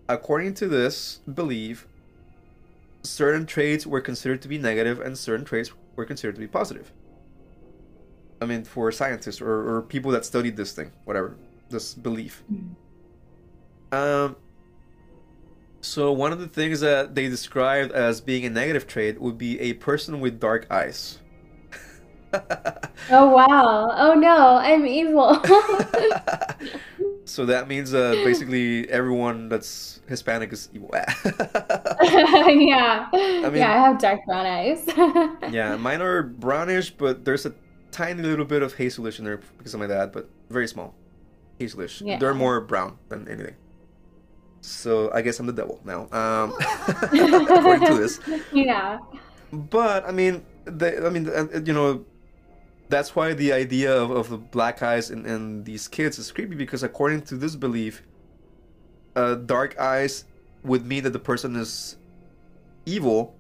according 0.09 0.55
to 0.55 0.67
this 0.67 1.21
belief, 1.33 1.87
certain 3.03 3.45
traits 3.45 3.87
were 3.87 4.01
considered 4.01 4.41
to 4.43 4.49
be 4.49 4.57
negative 4.57 4.99
and 4.99 5.17
certain 5.17 5.45
traits 5.45 5.71
were 5.95 6.07
considered 6.07 6.35
to 6.37 6.41
be 6.41 6.47
positive. 6.47 6.91
I 8.41 8.47
mean, 8.47 8.65
for 8.65 8.91
scientists 8.91 9.43
or, 9.43 9.77
or 9.77 9.83
people 9.83 10.11
that 10.13 10.25
studied 10.25 10.57
this 10.57 10.73
thing, 10.73 10.91
whatever, 11.05 11.37
this 11.69 11.93
belief. 11.95 12.43
Um, 13.93 14.37
so 15.83 16.13
one 16.13 16.33
of 16.33 16.41
the 16.41 16.49
things 16.49 16.81
that 16.81 17.15
they 17.15 17.29
described 17.29 17.93
as 17.93 18.23
being 18.23 18.47
a 18.47 18.51
negative 18.51 18.87
trait 18.87 19.21
would 19.21 19.37
be 19.37 19.61
a 19.61 19.75
person 19.75 20.19
with 20.21 20.41
dark 20.41 20.67
eyes. 20.71 21.19
Oh 23.11 23.29
wow. 23.29 23.91
Oh 23.95 24.15
no, 24.15 24.57
I'm 24.57 24.87
evil. 24.87 25.35
so 27.25 27.45
that 27.47 27.69
means 27.69 27.93
uh, 27.93 28.13
basically 28.25 28.89
everyone 28.89 29.49
that's 29.49 30.01
Hispanic 30.09 30.53
is 30.53 30.69
evil. 30.73 30.91
yeah. 30.93 33.09
mean- 33.13 33.55
yeah, 33.55 33.73
I 33.73 33.79
have 33.79 33.99
dark 33.99 34.21
brown 34.27 34.47
eyes. 34.47 34.85
yeah, 35.53 35.77
mine 35.77 36.03
are 36.03 36.23
brownish, 36.23 36.91
but 36.91 37.25
there's 37.25 37.47
a 37.47 37.55
tiny 37.91 38.23
little 38.23 38.45
bit 38.45 38.63
of 38.63 38.77
hazelish 38.77 39.19
in 39.19 39.25
there 39.25 39.41
because 39.59 39.75
of 39.75 39.81
my 39.81 39.87
dad, 39.87 40.13
but 40.13 40.29
very 40.51 40.69
small. 40.69 40.95
Hazelish. 41.61 42.03
Yeah. 42.05 42.19
They're 42.19 42.35
more 42.35 42.61
brown 42.61 42.99
than 43.09 43.29
anything. 43.29 43.55
So 44.61 45.13
I 45.13 45.21
guess 45.21 45.39
I'm 45.39 45.47
the 45.47 45.53
devil 45.53 45.81
now. 45.85 46.09
Um, 46.11 46.55
according 46.59 47.87
to 47.87 47.95
this. 47.95 48.19
Yeah. 48.53 48.99
But 49.53 50.09
I 50.09 50.11
mean, 50.11 50.45
they, 50.65 50.97
I 50.99 51.11
mean, 51.11 51.29
uh, 51.29 51.47
you 51.65 51.73
know, 51.73 52.05
that's 52.89 53.17
why 53.17 53.33
the 53.35 53.53
idea 53.53 53.95
of, 53.95 54.11
of 54.11 54.29
the 54.29 54.37
black 54.37 54.83
eyes 54.83 55.11
and, 55.11 55.27
in 55.27 55.65
these 55.65 55.89
kids 55.89 56.19
is 56.19 56.31
creepy 56.31 56.55
because 56.55 56.83
according 56.83 57.23
to 57.23 57.37
this 57.37 57.57
belief, 57.57 58.03
uh, 59.17 59.37
dark 59.37 59.79
eyes 59.79 60.25
would 60.63 60.87
mean 60.87 61.05
that 61.05 61.13
the 61.13 61.19
person 61.19 61.57
is 61.57 61.97
evil, 62.87 63.35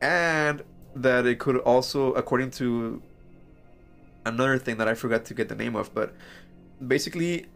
and 0.00 0.62
that 0.94 1.26
it 1.26 1.38
could 1.38 1.56
also, 1.58 2.12
according 2.14 2.50
to 2.50 3.02
another 4.24 4.58
thing 4.58 4.76
that 4.78 4.88
I 4.88 4.94
forgot 4.94 5.24
to 5.26 5.34
get 5.34 5.48
the 5.48 5.54
name 5.54 5.76
of, 5.76 5.94
but 5.94 6.14
basically, 6.86 7.46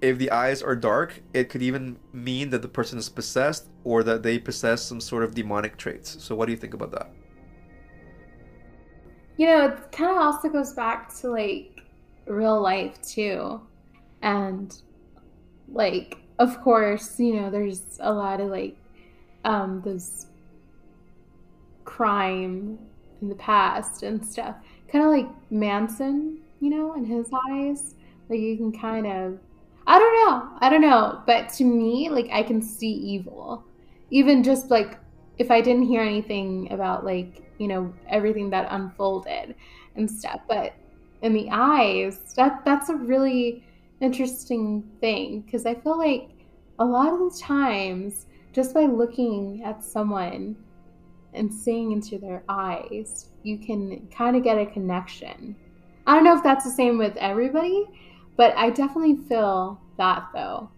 if 0.00 0.18
the 0.18 0.30
eyes 0.30 0.62
are 0.62 0.74
dark, 0.74 1.22
it 1.32 1.48
could 1.48 1.62
even 1.62 1.96
mean 2.12 2.50
that 2.50 2.62
the 2.62 2.68
person 2.68 2.98
is 2.98 3.08
possessed 3.08 3.68
or 3.84 4.02
that 4.02 4.22
they 4.22 4.38
possess 4.38 4.82
some 4.82 5.00
sort 5.00 5.22
of 5.22 5.34
demonic 5.34 5.76
traits. 5.76 6.22
So, 6.22 6.34
what 6.34 6.46
do 6.46 6.52
you 6.52 6.58
think 6.58 6.74
about 6.74 6.90
that? 6.92 7.10
You 9.36 9.46
know, 9.46 9.66
it 9.66 9.92
kind 9.92 10.10
of 10.10 10.18
also 10.18 10.48
goes 10.48 10.72
back 10.72 11.14
to 11.16 11.30
like 11.30 11.82
real 12.26 12.60
life 12.60 13.00
too. 13.02 13.60
And 14.22 14.76
like, 15.68 16.18
of 16.38 16.60
course, 16.62 17.18
you 17.18 17.34
know, 17.34 17.50
there's 17.50 17.82
a 18.00 18.12
lot 18.12 18.40
of 18.40 18.50
like 18.50 18.76
um 19.44 19.82
those 19.84 20.26
crime 21.84 22.78
in 23.20 23.28
the 23.28 23.34
past 23.34 24.02
and 24.02 24.24
stuff. 24.24 24.56
Kind 24.88 25.04
of 25.04 25.10
like 25.10 25.28
Manson, 25.50 26.38
you 26.60 26.70
know, 26.70 26.94
in 26.94 27.04
his 27.04 27.30
eyes. 27.50 27.94
Like 28.28 28.40
you 28.40 28.56
can 28.56 28.72
kind 28.72 29.06
of 29.06 29.38
I 29.86 29.98
don't 29.98 30.14
know. 30.14 30.48
I 30.60 30.70
don't 30.70 30.80
know, 30.80 31.22
but 31.26 31.48
to 31.54 31.64
me, 31.64 32.08
like 32.08 32.28
I 32.32 32.42
can 32.42 32.62
see 32.62 32.92
evil. 32.92 33.64
Even 34.10 34.42
just 34.42 34.70
like 34.70 34.98
if 35.38 35.50
I 35.50 35.60
didn't 35.60 35.84
hear 35.84 36.02
anything 36.02 36.70
about 36.72 37.04
like, 37.04 37.42
you 37.58 37.68
know, 37.68 37.92
everything 38.08 38.50
that 38.50 38.68
unfolded 38.70 39.54
and 39.96 40.10
stuff, 40.10 40.40
but 40.48 40.74
in 41.22 41.32
the 41.32 41.48
eyes, 41.50 42.34
that 42.36 42.64
that's 42.64 42.88
a 42.88 42.96
really 42.96 43.64
interesting 44.00 44.82
thing 45.00 45.40
because 45.42 45.64
I 45.64 45.74
feel 45.74 45.96
like 45.96 46.30
a 46.78 46.84
lot 46.84 47.12
of 47.12 47.18
the 47.18 47.38
times 47.40 48.26
just 48.52 48.74
by 48.74 48.84
looking 48.84 49.62
at 49.64 49.84
someone 49.84 50.56
and 51.34 51.52
seeing 51.52 51.92
into 51.92 52.18
their 52.18 52.42
eyes, 52.48 53.30
you 53.42 53.58
can 53.58 54.06
kind 54.08 54.36
of 54.36 54.42
get 54.42 54.58
a 54.58 54.66
connection. 54.66 55.56
I 56.06 56.14
don't 56.14 56.24
know 56.24 56.36
if 56.36 56.42
that's 56.42 56.64
the 56.64 56.70
same 56.70 56.98
with 56.98 57.16
everybody, 57.16 57.86
but 58.36 58.54
I 58.56 58.70
definitely 58.70 59.16
feel 59.28 59.80
that 59.96 60.26
though 60.34 60.68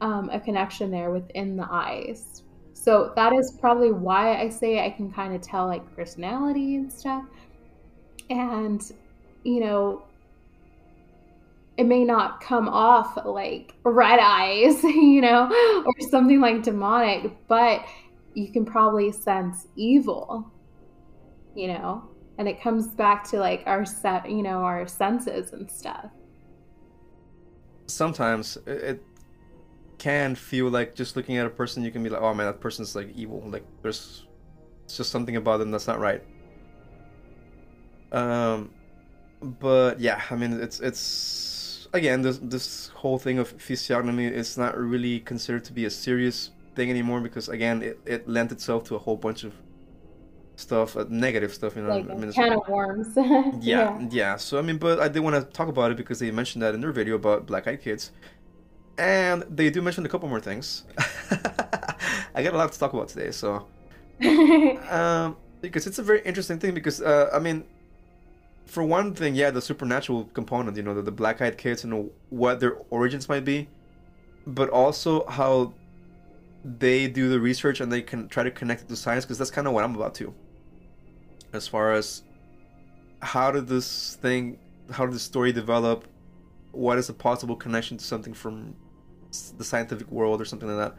um, 0.00 0.30
a 0.30 0.40
connection 0.40 0.90
there 0.90 1.10
within 1.10 1.56
the 1.56 1.66
eyes. 1.70 2.42
So 2.86 3.12
that 3.16 3.32
is 3.32 3.50
probably 3.60 3.90
why 3.90 4.40
I 4.40 4.48
say 4.48 4.78
I 4.78 4.90
can 4.90 5.10
kind 5.10 5.34
of 5.34 5.40
tell 5.40 5.66
like 5.66 5.96
personality 5.96 6.76
and 6.76 6.92
stuff. 6.92 7.24
And, 8.30 8.80
you 9.42 9.58
know, 9.58 10.04
it 11.76 11.82
may 11.82 12.04
not 12.04 12.40
come 12.40 12.68
off 12.68 13.18
like 13.24 13.74
red 13.82 14.20
eyes, 14.22 14.84
you 14.84 15.20
know, 15.20 15.50
or 15.84 16.08
something 16.10 16.40
like 16.40 16.62
demonic, 16.62 17.32
but 17.48 17.84
you 18.34 18.52
can 18.52 18.64
probably 18.64 19.10
sense 19.10 19.66
evil, 19.74 20.48
you 21.56 21.66
know, 21.66 22.04
and 22.38 22.46
it 22.46 22.62
comes 22.62 22.86
back 22.86 23.28
to 23.30 23.40
like 23.40 23.64
our 23.66 23.84
set, 23.84 24.30
you 24.30 24.44
know, 24.44 24.62
our 24.62 24.86
senses 24.86 25.52
and 25.52 25.68
stuff. 25.68 26.08
sometimes 27.88 28.58
it 28.64 29.02
can 29.98 30.34
feel 30.34 30.68
like 30.68 30.94
just 30.94 31.16
looking 31.16 31.36
at 31.36 31.46
a 31.46 31.50
person 31.50 31.82
you 31.82 31.90
can 31.90 32.02
be 32.02 32.08
like 32.08 32.20
oh 32.20 32.34
man 32.34 32.46
that 32.46 32.60
person's 32.60 32.94
like 32.94 33.08
evil 33.14 33.42
like 33.46 33.64
there's 33.82 34.26
it's 34.84 34.96
just 34.96 35.10
something 35.10 35.36
about 35.36 35.58
them 35.58 35.70
that's 35.70 35.86
not 35.86 35.98
right 35.98 36.22
um 38.12 38.70
but 39.42 39.98
yeah 39.98 40.22
i 40.30 40.34
mean 40.34 40.52
it's 40.60 40.80
it's 40.80 41.88
again 41.92 42.22
this 42.22 42.38
this 42.38 42.88
whole 42.88 43.18
thing 43.18 43.38
of 43.38 43.48
physiognomy 43.48 44.26
is 44.26 44.56
not 44.58 44.76
really 44.76 45.20
considered 45.20 45.64
to 45.64 45.72
be 45.72 45.84
a 45.84 45.90
serious 45.90 46.50
thing 46.74 46.90
anymore 46.90 47.20
because 47.20 47.48
again 47.48 47.82
it, 47.82 47.98
it 48.04 48.28
lent 48.28 48.52
itself 48.52 48.84
to 48.84 48.94
a 48.94 48.98
whole 48.98 49.16
bunch 49.16 49.44
of 49.44 49.52
stuff 50.56 50.96
uh, 50.96 51.04
negative 51.08 51.52
stuff 51.52 51.76
you 51.76 51.82
know 51.82 51.90
Like 51.90 52.10
I 52.10 52.14
mean, 52.14 52.32
can 52.32 52.52
of 52.52 52.68
worms. 52.68 53.08
yeah, 53.60 54.00
yeah. 54.10 54.36
So 54.36 54.58
I 54.58 54.62
mean, 54.62 54.78
but 54.78 54.98
I 55.00 55.08
did 55.08 55.20
want 55.20 55.36
to 55.36 55.42
talk 55.52 55.68
about 55.68 55.90
it 55.90 55.96
because 55.96 56.18
they 56.18 56.30
mentioned 56.30 56.62
that 56.62 56.74
in 56.74 56.80
their 56.80 56.92
video 56.92 57.14
about 57.14 57.46
Black 57.46 57.68
Eyed 57.68 57.82
Kids, 57.82 58.10
and 58.98 59.44
they 59.50 59.70
do 59.70 59.82
mention 59.82 60.06
a 60.06 60.08
couple 60.08 60.28
more 60.28 60.40
things. 60.40 60.84
I 62.34 62.42
got 62.42 62.54
a 62.54 62.56
lot 62.56 62.72
to 62.72 62.78
talk 62.78 62.92
about 62.92 63.08
today, 63.08 63.30
so 63.30 63.66
um, 64.90 65.36
because 65.60 65.86
it's 65.86 65.98
a 65.98 66.02
very 66.02 66.20
interesting 66.22 66.58
thing. 66.58 66.74
Because 66.74 67.00
uh, 67.00 67.30
I 67.32 67.38
mean, 67.38 67.64
for 68.66 68.82
one 68.82 69.14
thing, 69.14 69.34
yeah, 69.34 69.50
the 69.50 69.62
supernatural 69.62 70.24
component, 70.32 70.76
you 70.76 70.82
know, 70.82 70.94
the, 70.94 71.02
the 71.02 71.12
Black 71.12 71.40
Eyed 71.40 71.58
Kids 71.58 71.84
and 71.84 72.10
what 72.30 72.60
their 72.60 72.76
origins 72.90 73.28
might 73.28 73.44
be, 73.44 73.68
but 74.46 74.68
also 74.70 75.26
how 75.26 75.72
they 76.64 77.06
do 77.06 77.28
the 77.28 77.38
research 77.38 77.80
and 77.80 77.92
they 77.92 78.02
can 78.02 78.28
try 78.28 78.42
to 78.42 78.50
connect 78.50 78.82
it 78.82 78.88
to 78.88 78.96
science. 78.96 79.24
Because 79.24 79.38
that's 79.38 79.50
kind 79.50 79.66
of 79.66 79.72
what 79.72 79.84
I'm 79.84 79.94
about 79.94 80.14
to. 80.16 80.34
As 81.52 81.66
far 81.68 81.92
as 81.92 82.22
how 83.22 83.50
did 83.50 83.66
this 83.66 84.16
thing 84.16 84.58
how 84.92 85.04
did 85.06 85.14
the 85.14 85.18
story 85.18 85.52
develop 85.52 86.06
what 86.72 86.98
is 86.98 87.08
a 87.08 87.14
possible 87.14 87.56
connection 87.56 87.96
to 87.96 88.04
something 88.04 88.34
from 88.34 88.74
the 89.58 89.64
scientific 89.64 90.10
world 90.10 90.40
or 90.40 90.44
something 90.44 90.68
like 90.68 90.78
that 90.78 90.98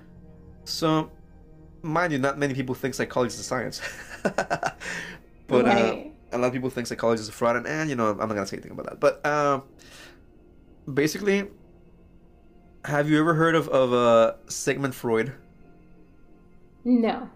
so 0.66 1.12
mind 1.82 2.12
you 2.12 2.20
not 2.20 2.38
many 2.38 2.54
people 2.54 2.76
think 2.76 2.94
psychology 2.94 3.34
is 3.34 3.40
a 3.40 3.44
science 3.44 3.82
but 5.48 5.66
uh, 5.66 5.96
a 6.32 6.38
lot 6.38 6.48
of 6.48 6.54
people 6.54 6.70
think 6.70 6.88
psychology 6.88 7.22
is 7.22 7.30
a 7.30 7.32
fraud, 7.32 7.56
and, 7.56 7.68
and 7.68 7.90
you 7.90 7.96
know 7.96 8.10
I'm 8.10 8.18
not 8.18 8.30
gonna 8.30 8.46
say 8.46 8.58
anything 8.58 8.72
about 8.72 8.88
that. 8.88 9.00
But 9.00 9.26
uh, 9.26 9.62
basically, 10.92 11.48
have 12.86 13.10
you 13.10 13.20
ever 13.20 13.34
heard 13.34 13.56
of 13.56 13.68
of 13.70 13.94
uh, 13.94 14.34
Sigmund 14.48 14.96
Freud? 14.96 15.34
No. 16.84 17.30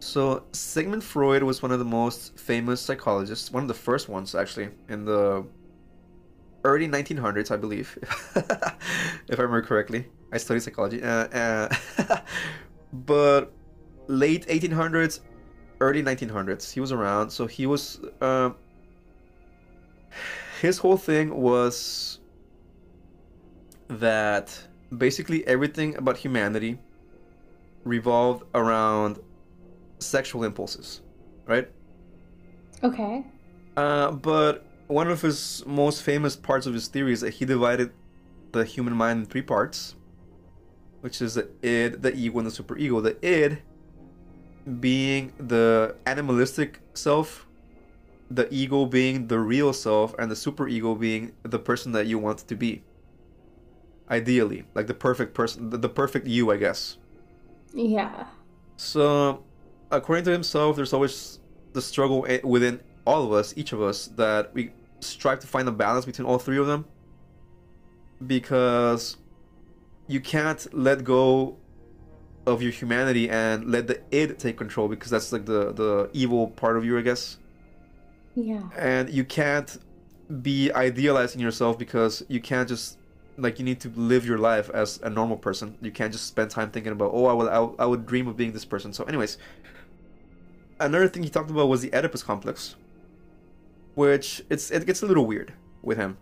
So 0.00 0.44
Sigmund 0.52 1.04
Freud 1.04 1.42
was 1.42 1.62
one 1.62 1.72
of 1.72 1.78
the 1.78 1.84
most 1.84 2.38
famous 2.38 2.80
psychologists, 2.80 3.50
one 3.50 3.62
of 3.62 3.68
the 3.68 3.74
first 3.74 4.08
ones 4.08 4.34
actually 4.34 4.70
in 4.88 5.04
the 5.04 5.44
early 6.64 6.88
1900s, 6.88 7.50
I 7.50 7.56
believe, 7.56 7.98
if 8.36 9.38
I 9.38 9.42
remember 9.42 9.62
correctly. 9.62 10.06
I 10.32 10.38
studied 10.38 10.62
psychology, 10.62 11.02
uh, 11.02 11.26
uh, 11.28 12.20
but 12.92 13.52
late 14.06 14.46
1800s, 14.46 15.20
early 15.80 16.02
1900s, 16.02 16.72
he 16.72 16.80
was 16.80 16.92
around. 16.92 17.30
So 17.30 17.46
he 17.46 17.66
was. 17.66 18.00
Uh, 18.20 18.50
his 20.60 20.78
whole 20.78 20.96
thing 20.96 21.34
was 21.34 22.18
that 23.88 24.56
basically 24.96 25.46
everything 25.46 25.96
about 25.96 26.16
humanity 26.16 26.78
revolved 27.84 28.44
around 28.54 29.18
sexual 29.98 30.44
impulses, 30.44 31.00
right? 31.46 31.68
Okay. 32.82 33.24
Uh, 33.76 34.10
but 34.12 34.69
one 34.90 35.08
of 35.08 35.22
his 35.22 35.62
most 35.66 36.02
famous 36.02 36.34
parts 36.34 36.66
of 36.66 36.74
his 36.74 36.88
theory 36.88 37.12
is 37.12 37.20
that 37.20 37.34
he 37.34 37.44
divided 37.44 37.92
the 38.50 38.64
human 38.64 38.94
mind 38.94 39.20
in 39.20 39.26
three 39.26 39.42
parts, 39.42 39.94
which 41.00 41.22
is 41.22 41.34
the 41.34 41.48
id, 41.62 42.02
the 42.02 42.14
ego, 42.14 42.38
and 42.38 42.46
the 42.46 42.50
superego. 42.50 43.00
The 43.00 43.16
id 43.24 43.62
being 44.80 45.32
the 45.38 45.94
animalistic 46.06 46.80
self, 46.94 47.46
the 48.30 48.52
ego 48.52 48.84
being 48.84 49.28
the 49.28 49.38
real 49.38 49.72
self, 49.72 50.12
and 50.18 50.28
the 50.28 50.34
superego 50.34 50.98
being 50.98 51.32
the 51.44 51.58
person 51.58 51.92
that 51.92 52.06
you 52.06 52.18
want 52.18 52.38
to 52.38 52.56
be. 52.56 52.82
Ideally, 54.10 54.64
like 54.74 54.88
the 54.88 54.94
perfect 54.94 55.34
person, 55.34 55.70
the, 55.70 55.88
perfect 55.88 56.26
you, 56.26 56.50
I 56.50 56.56
guess. 56.56 56.98
Yeah. 57.72 58.26
So, 58.76 59.44
according 59.92 60.24
to 60.24 60.32
himself, 60.32 60.74
there's 60.74 60.92
always 60.92 61.38
the 61.74 61.80
struggle 61.80 62.26
eh, 62.28 62.40
within 62.42 62.80
all 63.06 63.24
of 63.24 63.32
us, 63.32 63.54
each 63.56 63.72
of 63.72 63.80
us, 63.80 64.08
that 64.16 64.52
we 64.52 64.72
strive 65.00 65.40
to 65.40 65.46
find 65.46 65.68
a 65.68 65.72
balance 65.72 66.04
between 66.04 66.26
all 66.26 66.38
three 66.38 66.58
of 66.58 66.66
them. 66.66 66.84
Because 68.26 69.16
you 70.06 70.20
can't 70.20 70.66
let 70.74 71.04
go 71.04 71.56
of 72.46 72.62
your 72.62 72.72
humanity 72.72 73.28
and 73.30 73.66
let 73.70 73.86
the 73.86 74.00
id 74.10 74.38
take 74.38 74.56
control 74.56 74.88
because 74.88 75.10
that's 75.10 75.32
like 75.32 75.46
the 75.46 75.72
the 75.72 76.10
evil 76.12 76.48
part 76.48 76.76
of 76.76 76.84
you, 76.84 76.98
I 76.98 77.02
guess. 77.02 77.38
Yeah. 78.34 78.62
And 78.76 79.10
you 79.10 79.24
can't 79.24 79.78
be 80.42 80.72
idealizing 80.72 81.40
yourself 81.40 81.78
because 81.78 82.22
you 82.28 82.40
can't 82.40 82.68
just 82.68 82.98
like 83.36 83.58
you 83.58 83.64
need 83.64 83.80
to 83.80 83.88
live 83.90 84.26
your 84.26 84.38
life 84.38 84.70
as 84.70 85.00
a 85.02 85.10
normal 85.10 85.36
person. 85.36 85.76
You 85.80 85.90
can't 85.90 86.12
just 86.12 86.26
spend 86.26 86.50
time 86.50 86.70
thinking 86.70 86.92
about 86.92 87.10
oh 87.12 87.26
I 87.26 87.32
will 87.32 87.48
I, 87.48 87.82
I 87.82 87.86
would 87.86 88.06
dream 88.06 88.28
of 88.28 88.36
being 88.36 88.52
this 88.52 88.64
person. 88.64 88.92
So, 88.92 89.04
anyways, 89.04 89.38
another 90.78 91.08
thing 91.08 91.22
he 91.22 91.30
talked 91.30 91.50
about 91.50 91.68
was 91.68 91.82
the 91.82 91.92
Oedipus 91.92 92.22
complex, 92.22 92.76
which 94.00 94.42
it's 94.48 94.70
it 94.70 94.86
gets 94.86 95.02
a 95.02 95.06
little 95.06 95.26
weird 95.26 95.52
with 95.82 95.98
him 95.98 96.16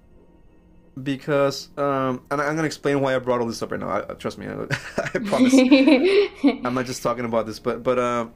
because 1.01 1.68
um 1.79 2.24
and 2.29 2.41
I'm 2.41 2.57
gonna 2.57 2.64
explain 2.64 3.01
why 3.01 3.14
I 3.14 3.20
brought 3.20 3.41
all 3.41 3.47
this 3.47 3.62
up 3.62 3.70
right 3.70 3.79
now. 3.79 4.05
I, 4.11 4.14
trust 4.14 4.37
me, 4.37 4.49
I, 4.49 4.53
I 4.99 5.18
promise. 5.31 5.55
I'm 6.64 6.74
not 6.74 6.87
just 6.87 7.05
talking 7.05 7.24
about 7.24 7.47
this, 7.47 7.61
but 7.61 7.85
but 7.85 8.01
um, 8.01 8.33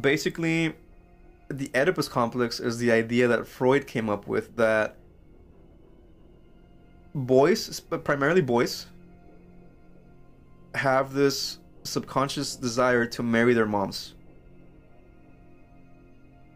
basically, 0.00 0.74
the 1.48 1.68
Oedipus 1.74 2.08
complex 2.08 2.60
is 2.60 2.78
the 2.78 2.92
idea 2.92 3.26
that 3.26 3.48
Freud 3.48 3.88
came 3.88 4.08
up 4.08 4.28
with 4.28 4.54
that 4.56 4.96
boys, 7.16 7.80
but 7.80 8.04
primarily 8.04 8.42
boys, 8.42 8.86
have 10.76 11.12
this 11.12 11.58
subconscious 11.82 12.54
desire 12.54 13.06
to 13.06 13.24
marry 13.24 13.54
their 13.54 13.66
moms. 13.66 14.14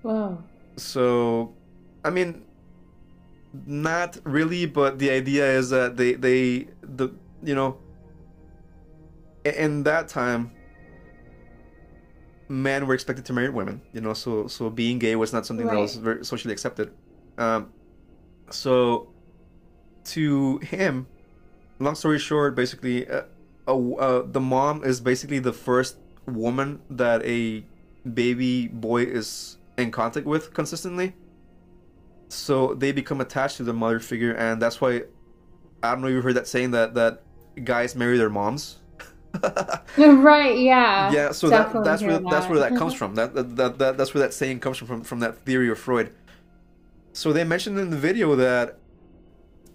Whoa. 0.03 0.39
So, 0.79 1.55
I 2.05 2.11
mean, 2.11 2.45
not 3.67 4.19
really, 4.25 4.67
but 4.67 4.99
the 4.99 5.11
idea 5.11 5.47
is 5.47 5.71
that 5.71 5.97
they 5.97 6.15
they 6.15 6.69
the 6.83 7.13
you 7.43 7.55
know 7.55 7.79
in 9.45 9.83
that 9.85 10.09
time 10.09 10.51
men 12.49 12.87
were 12.87 12.95
expected 12.95 13.25
to 13.27 13.33
marry 13.33 13.51
women 13.51 13.81
you 13.93 14.01
know 14.01 14.15
so 14.15 14.47
so 14.47 14.71
being 14.71 14.99
gay 14.99 15.15
was 15.15 15.33
not 15.33 15.45
something 15.47 15.67
that 15.67 15.77
was 15.77 15.97
very 15.97 16.25
socially 16.25 16.53
accepted. 16.53 16.93
Um 17.37 17.73
so 18.51 19.09
to 20.05 20.59
him 20.59 21.07
long 21.79 21.95
story 21.95 22.19
short 22.19 22.55
basically 22.55 23.07
uh, 23.09 23.23
uh, 23.67 23.93
uh, 23.95 24.23
the 24.27 24.41
mom 24.41 24.83
is 24.83 25.01
basically 25.01 25.39
the 25.39 25.53
first 25.53 25.99
woman 26.27 26.81
that 26.89 27.23
a 27.25 27.63
baby 28.15 28.69
boy 28.69 29.03
is 29.03 29.58
in 29.79 29.91
contact 29.91 30.27
with 30.27 30.53
consistently 30.53 31.15
so 32.29 32.75
they 32.75 32.93
become 32.93 33.21
attached 33.21 33.57
to 33.57 33.65
the 33.65 33.73
mother 33.73 34.01
figure 34.01 34.33
and 34.33 34.61
that's 34.61 34.81
why 34.81 35.03
i 35.83 35.93
don't 35.93 36.03
know 36.03 36.09
if 36.09 36.15
you've 36.15 36.25
heard 36.25 36.35
that 36.35 36.47
saying 36.47 36.73
that 36.73 36.95
that 36.95 37.23
guys 37.65 37.95
marry 37.95 38.19
their 38.19 38.31
moms 38.31 38.79
Right. 39.97 40.59
Yeah. 40.59 41.13
yeah 41.13 41.33
so 41.33 41.49
that, 41.49 41.73
that's 41.85 42.03
where 42.03 42.13
hear 42.13 42.31
that's 42.31 42.49
where 42.49 42.59
that 42.59 42.77
comes 42.77 42.95
from 42.95 43.15
that, 43.15 43.35
that, 43.35 43.57
that, 43.57 43.79
that 43.79 43.97
that's 43.97 44.15
where 44.15 44.23
that 44.23 44.35
saying 44.35 44.61
comes 44.61 44.77
from, 44.79 44.87
from 44.87 45.03
from 45.05 45.21
that 45.21 45.45
theory 45.45 45.71
of 45.71 45.79
freud 45.79 46.13
so 47.13 47.33
they 47.33 47.45
mentioned 47.45 47.79
in 47.79 47.91
the 47.91 47.97
video 47.97 48.35
that 48.37 48.79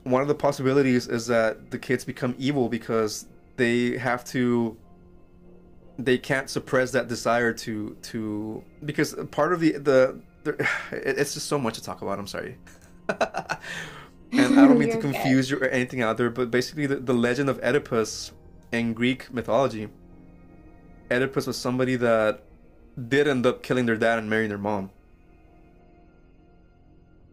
one 0.03 0.21
of 0.21 0.27
the 0.27 0.35
possibilities 0.35 1.07
is 1.07 1.27
that 1.27 1.71
the 1.71 1.79
kids 1.79 2.03
become 2.03 2.35
evil 2.37 2.69
because 2.69 3.25
they 3.55 3.97
have 3.97 4.23
to 4.25 4.77
they 5.97 6.17
can't 6.17 6.49
suppress 6.49 6.91
that 6.91 7.07
desire 7.07 7.53
to 7.53 7.95
to 8.01 8.63
because 8.85 9.15
part 9.31 9.53
of 9.53 9.59
the 9.59 9.73
the, 9.73 10.19
the 10.43 10.51
it, 10.51 10.67
it's 11.19 11.33
just 11.33 11.47
so 11.47 11.57
much 11.57 11.75
to 11.75 11.83
talk 11.83 12.01
about 12.01 12.19
i'm 12.19 12.27
sorry. 12.27 12.57
And 14.35 14.59
i 14.59 14.67
don't 14.67 14.79
mean 14.79 14.89
to 14.89 14.97
confuse 15.09 15.51
you 15.51 15.57
or 15.57 15.65
anything 15.65 16.01
out 16.01 16.17
there 16.17 16.31
but 16.31 16.49
basically 16.49 16.87
the, 16.87 16.95
the 16.95 17.13
legend 17.13 17.49
of 17.49 17.59
oedipus 17.59 18.31
in 18.71 18.93
greek 18.93 19.31
mythology 19.31 19.89
oedipus 21.11 21.45
was 21.45 21.55
somebody 21.55 21.95
that 21.97 22.41
did 23.07 23.27
end 23.27 23.45
up 23.45 23.63
killing 23.63 23.85
their 23.85 23.95
dad 23.95 24.19
and 24.19 24.29
marrying 24.29 24.49
their 24.49 24.57
mom. 24.57 24.91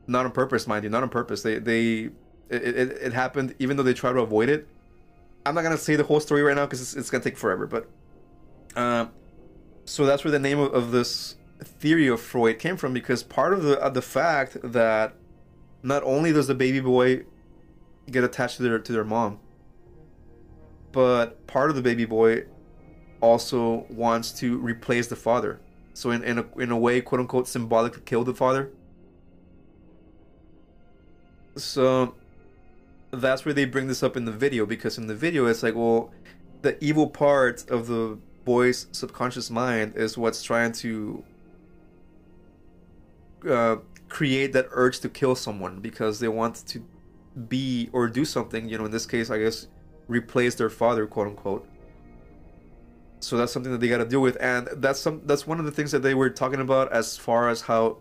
Not 0.07 0.25
on 0.27 0.33
purpose 0.33 0.67
mind 0.67 0.85
you 0.85 0.91
not 0.91 1.03
on 1.03 1.09
purpose. 1.09 1.43
They 1.43 1.59
they 1.59 2.11
it, 2.49 2.63
it, 2.63 2.99
it 3.03 3.13
happened 3.13 3.55
even 3.59 3.77
though 3.77 3.83
they 3.83 3.95
tried 3.95 4.15
to 4.15 4.21
avoid 4.21 4.49
it. 4.49 4.67
I'm 5.47 5.55
not 5.55 5.63
gonna 5.63 5.79
say 5.79 5.97
the 5.97 6.05
whole 6.05 6.21
story 6.21 6.43
right 6.43 6.57
now 6.57 6.67
because 6.67 6.81
it's, 6.81 6.95
it's 6.95 7.11
gonna 7.11 7.25
take 7.25 7.37
forever 7.37 7.67
but 7.67 7.89
um 8.77 9.11
so 9.85 10.07
that's 10.07 10.25
where 10.25 10.31
the 10.31 10.39
name 10.39 10.59
of, 10.59 10.73
of 10.73 10.93
this 10.93 11.37
theory 11.63 12.07
of 12.07 12.21
freud 12.21 12.59
came 12.59 12.77
from 12.77 12.93
because 12.93 13.23
part 13.23 13.53
of 13.53 13.63
the 13.63 13.77
the 13.91 14.03
fact 14.03 14.57
that 14.63 15.15
not 15.83 16.03
only 16.05 16.33
does 16.33 16.47
the 16.47 16.55
baby 16.55 16.81
boy 16.81 17.25
get 18.11 18.25
attached 18.25 18.57
to 18.57 18.63
their 18.63 18.79
to 18.79 18.93
their 18.93 19.05
mom 19.05 19.39
but 20.93 21.47
part 21.47 21.71
of 21.71 21.77
the 21.77 21.83
baby 21.83 22.05
boy 22.05 22.45
also 23.21 23.87
wants 23.91 24.33
to 24.33 24.59
replace 24.59 25.09
the 25.09 25.17
father. 25.17 25.61
So 25.95 26.11
in, 26.11 26.23
in 26.25 26.39
a 26.39 26.47
in 26.59 26.71
a 26.71 26.79
way 26.79 27.01
quote 27.01 27.21
unquote 27.21 27.49
symbolically 27.49 28.03
kill 28.05 28.25
the 28.25 28.35
father. 28.35 28.71
So 31.57 32.15
that's 33.11 33.45
where 33.45 33.53
they 33.55 33.65
bring 33.65 33.89
this 33.89 34.03
up 34.03 34.17
in 34.17 34.25
the 34.25 34.33
video 34.33 34.65
because 34.67 34.97
in 34.97 35.07
the 35.07 35.15
video 35.15 35.47
it's 35.47 35.63
like 35.63 35.75
well 35.75 36.13
the 36.63 36.83
evil 36.83 37.09
part 37.09 37.69
of 37.71 37.87
the 37.87 38.19
boy's 38.51 38.87
subconscious 38.93 39.49
mind 39.51 39.89
is 40.05 40.19
what's 40.23 40.43
trying 40.43 40.73
to 40.73 41.23
uh, 43.49 43.77
create 44.09 44.53
that 44.57 44.67
urge 44.83 44.97
to 45.05 45.09
kill 45.09 45.35
someone 45.47 45.75
because 45.89 46.15
they 46.23 46.29
want 46.29 46.55
to 46.67 46.79
be 47.49 47.89
or 47.93 48.09
do 48.09 48.25
something 48.25 48.63
you 48.69 48.77
know 48.79 48.87
in 48.91 48.91
this 48.91 49.07
case 49.15 49.31
i 49.31 49.39
guess 49.39 49.69
replace 50.11 50.57
their 50.57 50.69
father 50.69 51.07
quote 51.07 51.29
unquote. 51.29 51.67
So 53.21 53.37
that's 53.37 53.53
something 53.53 53.71
that 53.71 53.81
they 53.81 53.89
got 53.89 53.99
to 53.99 54.05
deal 54.05 54.21
with 54.21 54.37
and 54.41 54.69
that's 54.77 54.99
some 54.99 55.23
that's 55.25 55.47
one 55.47 55.59
of 55.61 55.67
the 55.67 55.71
things 55.71 55.93
that 55.93 56.01
they 56.01 56.15
were 56.15 56.31
talking 56.31 56.61
about 56.61 56.93
as 56.93 57.17
far 57.17 57.49
as 57.49 57.63
how 57.63 57.99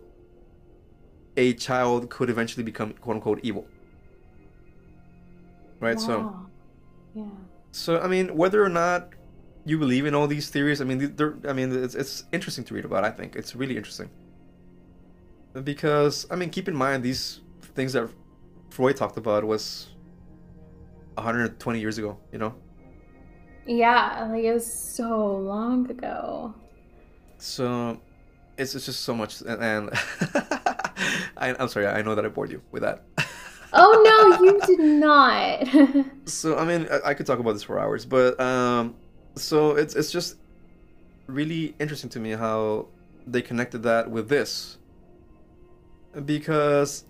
a 1.36 1.54
child 1.54 2.10
could 2.10 2.28
eventually 2.28 2.64
become 2.64 2.92
quote 2.94 3.16
unquote 3.16 3.40
evil. 3.42 3.66
Right 5.78 6.00
so 6.00 6.14
Yeah. 7.14 7.24
so 7.70 8.00
I 8.00 8.08
mean, 8.08 8.34
whether 8.36 8.64
or 8.64 8.68
not 8.68 9.14
you 9.64 9.78
believe 9.78 10.06
in 10.06 10.14
all 10.14 10.26
these 10.26 10.48
theories, 10.50 10.80
I 10.80 10.84
mean, 10.84 11.14
they're, 11.16 11.36
I 11.48 11.52
mean, 11.52 11.72
it's, 11.84 11.94
it's 11.94 12.24
interesting 12.32 12.64
to 12.64 12.74
read 12.74 12.84
about. 12.84 13.04
I 13.04 13.10
think 13.10 13.36
it's 13.36 13.54
really 13.54 13.76
interesting 13.76 14.10
because 15.64 16.26
I 16.30 16.36
mean, 16.36 16.50
keep 16.50 16.68
in 16.68 16.74
mind 16.74 17.02
these 17.02 17.40
things 17.74 17.92
that 17.92 18.08
Freud 18.70 18.96
talked 18.96 19.16
about 19.16 19.44
was 19.44 19.88
120 21.14 21.80
years 21.80 21.98
ago. 21.98 22.18
You 22.32 22.38
know, 22.38 22.54
Yeah. 23.66 24.28
Like 24.30 24.44
it 24.44 24.54
was 24.54 24.72
so 24.72 25.36
long 25.36 25.90
ago. 25.90 26.54
so 27.38 28.00
it's, 28.58 28.74
it's 28.74 28.84
just 28.86 29.00
so 29.00 29.14
much, 29.14 29.40
and, 29.40 29.62
and 29.62 29.90
I, 31.36 31.54
I'm 31.58 31.68
sorry, 31.68 31.86
I 31.86 32.02
know 32.02 32.14
that 32.14 32.24
I 32.24 32.28
bored 32.28 32.50
you 32.50 32.62
with 32.70 32.82
that. 32.82 33.04
oh 33.72 33.92
no, 34.04 34.44
you 34.44 34.60
did 34.66 34.80
not. 34.80 36.06
so 36.26 36.58
I 36.58 36.64
mean, 36.64 36.86
I, 36.90 37.10
I, 37.10 37.14
could 37.14 37.26
talk 37.26 37.38
about 37.38 37.52
this 37.52 37.62
for 37.62 37.78
hours, 37.78 38.04
but 38.04 38.38
um, 38.38 38.94
so 39.36 39.76
it's 39.76 39.94
it's 39.94 40.10
just 40.10 40.36
really 41.26 41.74
interesting 41.78 42.10
to 42.10 42.20
me 42.20 42.30
how 42.32 42.86
they 43.26 43.42
connected 43.42 43.82
that 43.84 44.10
with 44.10 44.28
this, 44.28 44.78
because, 46.24 47.04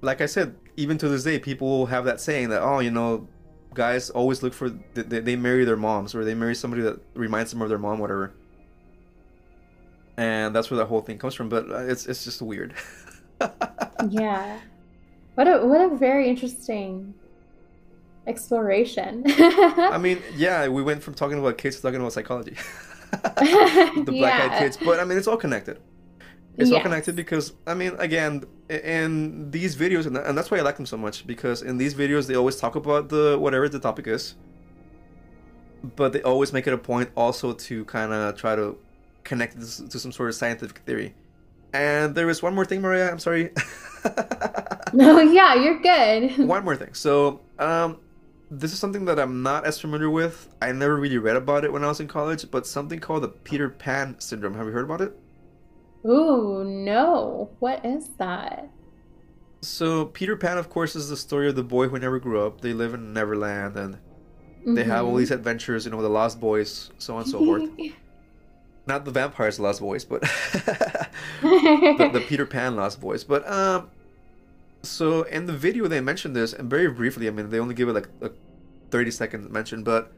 like 0.00 0.20
I 0.20 0.26
said, 0.26 0.56
even 0.76 0.98
to 0.98 1.08
this 1.08 1.24
day, 1.24 1.38
people 1.38 1.86
have 1.86 2.04
that 2.04 2.20
saying 2.20 2.48
that 2.50 2.62
oh, 2.62 2.80
you 2.80 2.90
know, 2.90 3.28
guys 3.74 4.10
always 4.10 4.42
look 4.42 4.52
for 4.52 4.70
they, 4.94 5.20
they 5.20 5.36
marry 5.36 5.64
their 5.64 5.76
moms 5.76 6.14
or 6.14 6.24
they 6.24 6.34
marry 6.34 6.54
somebody 6.54 6.82
that 6.82 7.00
reminds 7.14 7.50
them 7.50 7.62
of 7.62 7.68
their 7.68 7.78
mom, 7.78 7.98
whatever. 7.98 8.32
And 10.16 10.54
that's 10.54 10.70
where 10.70 10.78
that 10.78 10.86
whole 10.86 11.00
thing 11.00 11.18
comes 11.18 11.34
from. 11.34 11.48
But 11.48 11.70
uh, 11.70 11.78
it's 11.78 12.06
it's 12.06 12.24
just 12.24 12.42
weird. 12.42 12.74
yeah, 14.10 14.60
what 15.34 15.46
a 15.46 15.66
what 15.66 15.80
a 15.80 15.96
very 15.96 16.28
interesting 16.28 17.14
exploration. 18.26 19.24
I 19.26 19.98
mean, 19.98 20.22
yeah, 20.36 20.68
we 20.68 20.82
went 20.82 21.02
from 21.02 21.14
talking 21.14 21.38
about 21.38 21.58
kids 21.58 21.76
to 21.76 21.82
talking 21.82 22.00
about 22.00 22.12
psychology. 22.12 22.56
the 23.10 24.04
black 24.06 24.52
eyed 24.52 24.58
kids, 24.58 24.76
but 24.76 25.00
I 25.00 25.04
mean, 25.04 25.18
it's 25.18 25.26
all 25.26 25.36
connected. 25.36 25.78
It's 26.56 26.70
yes. 26.70 26.76
all 26.76 26.82
connected 26.82 27.16
because 27.16 27.52
I 27.66 27.74
mean, 27.74 27.94
again, 27.98 28.44
in 28.68 29.50
these 29.50 29.76
videos, 29.76 30.06
and 30.06 30.36
that's 30.36 30.50
why 30.50 30.58
I 30.58 30.60
like 30.60 30.76
them 30.76 30.86
so 30.86 30.96
much 30.96 31.26
because 31.26 31.62
in 31.62 31.78
these 31.78 31.94
videos 31.94 32.26
they 32.26 32.34
always 32.34 32.56
talk 32.56 32.76
about 32.76 33.08
the 33.08 33.36
whatever 33.38 33.68
the 33.68 33.80
topic 33.80 34.06
is, 34.06 34.34
but 35.96 36.12
they 36.12 36.22
always 36.22 36.52
make 36.52 36.66
it 36.66 36.72
a 36.72 36.78
point 36.78 37.10
also 37.16 37.52
to 37.52 37.84
kind 37.86 38.12
of 38.12 38.36
try 38.36 38.54
to 38.54 38.78
connect 39.24 39.58
this 39.58 39.78
to 39.78 39.98
some 39.98 40.12
sort 40.12 40.28
of 40.28 40.34
scientific 40.34 40.78
theory. 40.78 41.14
And 41.72 42.14
there 42.14 42.28
is 42.28 42.42
one 42.42 42.54
more 42.54 42.64
thing, 42.64 42.80
Mariah. 42.80 43.10
I'm 43.10 43.20
sorry. 43.20 43.50
no, 44.92 45.20
yeah, 45.20 45.54
you're 45.54 45.80
good. 45.80 46.38
one 46.46 46.64
more 46.64 46.76
thing. 46.76 46.94
So, 46.94 47.40
um, 47.58 47.98
this 48.50 48.72
is 48.72 48.78
something 48.80 49.04
that 49.04 49.18
I'm 49.18 49.42
not 49.42 49.64
as 49.64 49.80
familiar 49.80 50.10
with. 50.10 50.48
I 50.60 50.72
never 50.72 50.96
really 50.96 51.18
read 51.18 51.36
about 51.36 51.64
it 51.64 51.72
when 51.72 51.84
I 51.84 51.88
was 51.88 52.00
in 52.00 52.08
college, 52.08 52.50
but 52.50 52.66
something 52.66 52.98
called 52.98 53.22
the 53.22 53.28
Peter 53.28 53.68
Pan 53.68 54.16
syndrome. 54.18 54.54
Have 54.54 54.66
you 54.66 54.72
heard 54.72 54.84
about 54.84 55.00
it? 55.00 55.16
Ooh, 56.04 56.64
no. 56.64 57.50
What 57.60 57.84
is 57.84 58.08
that? 58.18 58.68
So, 59.62 60.06
Peter 60.06 60.36
Pan, 60.36 60.58
of 60.58 60.68
course, 60.68 60.96
is 60.96 61.08
the 61.08 61.16
story 61.16 61.48
of 61.48 61.54
the 61.54 61.62
boy 61.62 61.88
who 61.88 61.98
never 61.98 62.18
grew 62.18 62.44
up. 62.44 62.60
They 62.60 62.72
live 62.72 62.94
in 62.94 63.12
Neverland 63.12 63.76
and 63.76 63.94
mm-hmm. 63.94 64.74
they 64.74 64.84
have 64.84 65.04
all 65.04 65.10
mm-hmm. 65.10 65.18
these 65.18 65.30
adventures, 65.30 65.84
you 65.84 65.92
know, 65.92 66.02
the 66.02 66.08
Lost 66.08 66.40
Boys, 66.40 66.90
so 66.98 67.14
on 67.14 67.22
and 67.22 67.30
so 67.30 67.38
forth. 67.38 67.70
Not 68.86 69.04
the 69.04 69.10
vampires 69.12 69.60
Lost 69.60 69.80
Boys, 69.80 70.04
but 70.04 70.22
the, 71.42 72.10
the 72.12 72.24
Peter 72.26 72.46
Pan 72.46 72.74
Lost 72.74 73.00
Boys. 73.00 73.22
But 73.22 73.48
um, 73.48 73.90
so 74.82 75.22
in 75.22 75.46
the 75.46 75.52
video 75.52 75.88
they 75.88 76.00
mentioned 76.00 76.34
this, 76.34 76.52
and 76.52 76.68
very 76.68 76.88
briefly. 76.88 77.28
I 77.28 77.30
mean, 77.30 77.50
they 77.50 77.58
only 77.58 77.74
give 77.74 77.88
it 77.88 77.92
like 77.92 78.08
a 78.20 78.30
thirty 78.90 79.10
second 79.10 79.50
mention, 79.50 79.82
but 79.82 80.12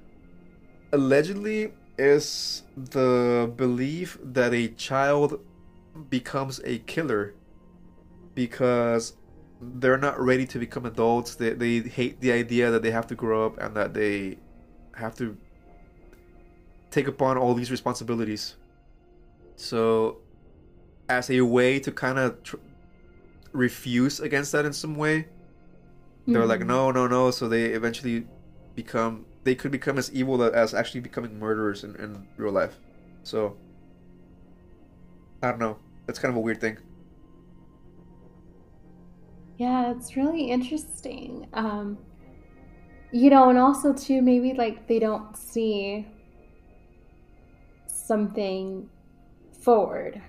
allegedly 0.93 1.73
is 1.99 2.63
the 2.77 3.53
belief 3.57 4.19
that 4.23 4.53
a 4.55 4.69
child 4.69 5.41
becomes 6.11 6.61
a 6.65 6.79
killer 6.81 7.35
because 8.35 9.15
they're 9.61 9.99
not 9.99 10.19
ready 10.21 10.47
to 10.47 10.59
become 10.59 10.87
adults. 10.87 11.35
They 11.35 11.51
they 11.51 11.81
hate 11.81 12.21
the 12.21 12.33
idea 12.33 12.71
that 12.71 12.83
they 12.83 12.91
have 12.91 13.07
to 13.09 13.15
grow 13.15 13.47
up 13.47 13.59
and 13.59 13.75
that 13.77 13.95
they 13.95 14.39
have 14.95 15.15
to 15.17 15.37
take 16.91 17.09
upon 17.09 17.39
all 17.39 17.55
these 17.55 17.71
responsibilities. 17.71 18.57
So, 19.57 20.19
as 21.09 21.31
a 21.31 21.41
way 21.43 21.79
to 21.81 21.93
kind 21.93 22.19
of 22.19 22.43
tr- 22.43 22.57
refuse 23.53 24.21
against 24.21 24.53
that 24.53 24.65
in 24.65 24.73
some 24.73 24.97
way, 24.97 25.29
they're 26.27 26.41
mm-hmm. 26.41 26.49
like, 26.49 26.67
no, 26.67 26.91
no, 26.91 27.07
no. 27.07 27.31
So 27.31 27.49
they 27.49 27.67
eventually 27.67 28.27
become, 28.75 29.27
they 29.45 29.55
could 29.55 29.71
become 29.71 29.99
as 29.99 30.13
evil 30.13 30.43
as 30.43 30.75
actually 30.75 31.01
becoming 31.01 31.39
murderers 31.39 31.85
in, 31.85 31.97
in 31.97 32.27
real 32.37 32.53
life. 32.53 32.79
So, 33.25 33.57
I 35.43 35.51
don't 35.51 35.61
know. 35.61 35.79
That's 36.07 36.19
kind 36.19 36.31
of 36.31 36.37
a 36.37 36.41
weird 36.41 36.61
thing. 36.61 36.79
Yeah, 39.59 39.93
it's 39.93 40.17
really 40.17 40.51
interesting. 40.51 41.47
Um, 41.53 41.99
you 43.13 43.31
know, 43.31 43.51
and 43.51 43.59
also 43.59 43.93
too, 43.93 44.23
maybe 44.23 44.55
like 44.55 44.89
they 44.89 44.99
don't 44.99 45.37
see 45.37 46.09
something 47.87 48.89
forward, 49.61 50.21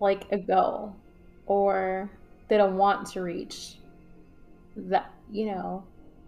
like 0.00 0.24
a 0.30 0.38
goal, 0.38 0.94
or 1.46 2.10
they 2.48 2.56
don't 2.56 2.76
want 2.76 3.06
to 3.12 3.22
reach 3.22 3.78
that, 4.76 5.10
you 5.30 5.46
know, 5.46 5.84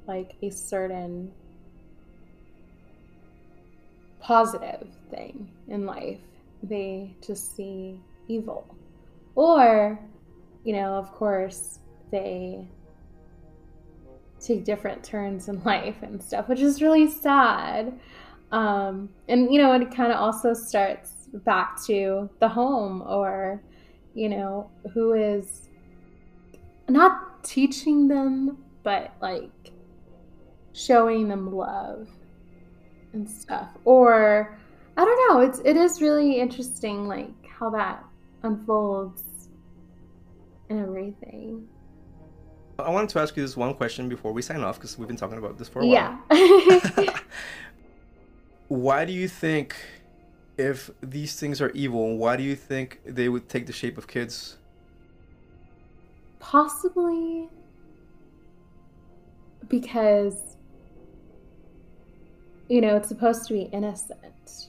like 0.07 0.35
a 0.43 0.51
certain 0.51 1.31
positive 4.21 4.89
thing 5.11 5.49
in 5.69 5.87
life. 5.87 6.21
They 6.63 7.15
just 7.25 7.55
see 7.55 8.01
evil. 8.27 8.75
Or, 9.35 9.99
you 10.65 10.75
know, 10.75 10.95
of 10.95 11.13
course, 11.13 11.79
they 12.11 12.67
take 14.41 14.65
different 14.65 15.05
turns 15.05 15.49
in 15.49 15.63
life 15.65 15.97
and 16.03 16.23
stuff, 16.23 16.49
which 16.49 16.61
is 16.61 16.83
really 16.83 17.09
sad. 17.09 17.99
Um, 18.51 19.11
and, 19.29 19.53
you 19.53 19.61
know, 19.61 19.73
it 19.73 19.95
kind 19.95 20.11
of 20.11 20.19
also 20.19 20.55
starts 20.55 21.29
back 21.45 21.83
to 21.85 22.31
the 22.41 22.49
home 22.49 23.03
or, 23.07 23.63
you 24.19 24.29
know, 24.29 24.69
who 24.93 25.13
is 25.13 25.69
not 26.89 27.45
teaching 27.45 28.09
them, 28.09 28.59
but 28.83 29.13
like 29.21 29.73
showing 30.73 31.29
them 31.29 31.55
love 31.55 32.09
and 33.13 33.29
stuff. 33.29 33.69
Or, 33.85 34.59
I 34.97 35.05
don't 35.05 35.35
know, 35.35 35.41
it's, 35.41 35.61
it 35.61 35.77
is 35.77 36.03
really 36.03 36.41
interesting, 36.41 37.07
like 37.07 37.31
how 37.47 37.71
that 37.71 38.05
unfolds 38.43 39.23
and 40.69 40.81
everything. 40.81 41.69
I 42.81 42.91
wanted 42.91 43.11
to 43.11 43.21
ask 43.21 43.37
you 43.37 43.43
this 43.43 43.57
one 43.57 43.75
question 43.75 44.09
before 44.09 44.33
we 44.33 44.43
sign 44.43 44.63
off 44.63 44.77
because 44.77 44.99
we've 44.99 45.09
been 45.09 45.17
talking 45.17 45.39
about 45.39 45.59
this 45.59 45.69
for 45.69 45.81
a 45.81 45.87
while. 45.87 46.21
Yeah. 46.31 47.19
why 48.69 49.05
do 49.05 49.13
you 49.13 49.29
think 49.29 49.77
if 50.59 50.91
these 51.01 51.39
things 51.39 51.61
are 51.61 51.71
evil, 51.71 52.19
why 52.19 52.37
do 52.37 52.43
you 52.43 52.57
think 52.57 53.01
they 53.07 53.29
would 53.29 53.49
take 53.49 53.67
the 53.67 53.73
shape 53.73 53.97
of 53.97 54.07
kids? 54.07 54.59
Possibly 56.41 57.49
because 59.69 60.57
you 62.69 62.83
know, 62.83 62.97
it's 62.97 63.09
supposed 63.09 63.47
to 63.49 63.55
be 63.55 63.63
innocent 63.63 64.69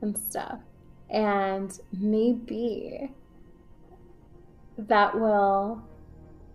and 0.00 0.16
stuff. 0.16 0.60
And 1.10 1.78
maybe 1.92 3.10
that 4.76 5.18
will 5.18 5.82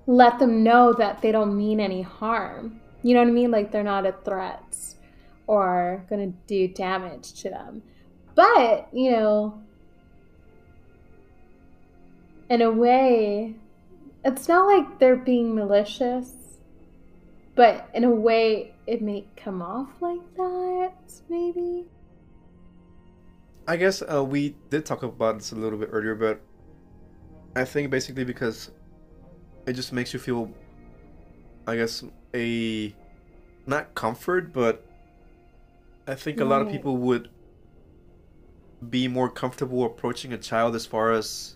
let 0.07 0.39
them 0.39 0.63
know 0.63 0.93
that 0.93 1.21
they 1.21 1.31
don't 1.31 1.57
mean 1.57 1.79
any 1.79 2.01
harm. 2.01 2.79
You 3.01 3.13
know 3.13 3.21
what 3.21 3.29
I 3.29 3.31
mean? 3.31 3.51
Like 3.51 3.71
they're 3.71 3.83
not 3.83 4.05
a 4.05 4.13
threat 4.23 4.77
or 5.47 6.05
going 6.09 6.31
to 6.31 6.37
do 6.47 6.67
damage 6.67 7.33
to 7.41 7.49
them. 7.49 7.83
But, 8.35 8.89
you 8.93 9.11
know, 9.11 9.61
in 12.49 12.61
a 12.61 12.71
way, 12.71 13.55
it's 14.25 14.47
not 14.47 14.67
like 14.67 14.99
they're 14.99 15.15
being 15.15 15.55
malicious, 15.55 16.33
but 17.55 17.89
in 17.93 18.03
a 18.03 18.09
way, 18.09 18.73
it 18.87 19.01
may 19.01 19.25
come 19.35 19.61
off 19.61 19.89
like 20.01 20.21
that, 20.35 20.93
maybe. 21.29 21.85
I 23.67 23.77
guess 23.77 24.01
uh, 24.01 24.23
we 24.23 24.55
did 24.69 24.85
talk 24.85 25.03
about 25.03 25.37
this 25.37 25.51
a 25.51 25.55
little 25.55 25.79
bit 25.79 25.89
earlier, 25.91 26.15
but 26.15 26.41
I 27.55 27.65
think 27.65 27.89
basically 27.91 28.23
because 28.25 28.71
it 29.65 29.73
just 29.73 29.93
makes 29.93 30.13
you 30.13 30.19
feel, 30.19 30.51
I 31.67 31.77
guess, 31.77 32.03
a 32.33 32.93
not 33.65 33.95
comfort, 33.95 34.51
but 34.51 34.85
I 36.07 36.15
think 36.15 36.39
a 36.39 36.45
lot 36.45 36.61
of 36.61 36.69
people 36.69 36.97
would 36.97 37.29
be 38.89 39.07
more 39.07 39.29
comfortable 39.29 39.85
approaching 39.85 40.33
a 40.33 40.37
child 40.37 40.75
as 40.75 40.85
far 40.85 41.11
as 41.11 41.55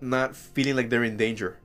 not 0.00 0.36
feeling 0.36 0.76
like 0.76 0.90
they're 0.90 1.04
in 1.04 1.16
danger. 1.16 1.58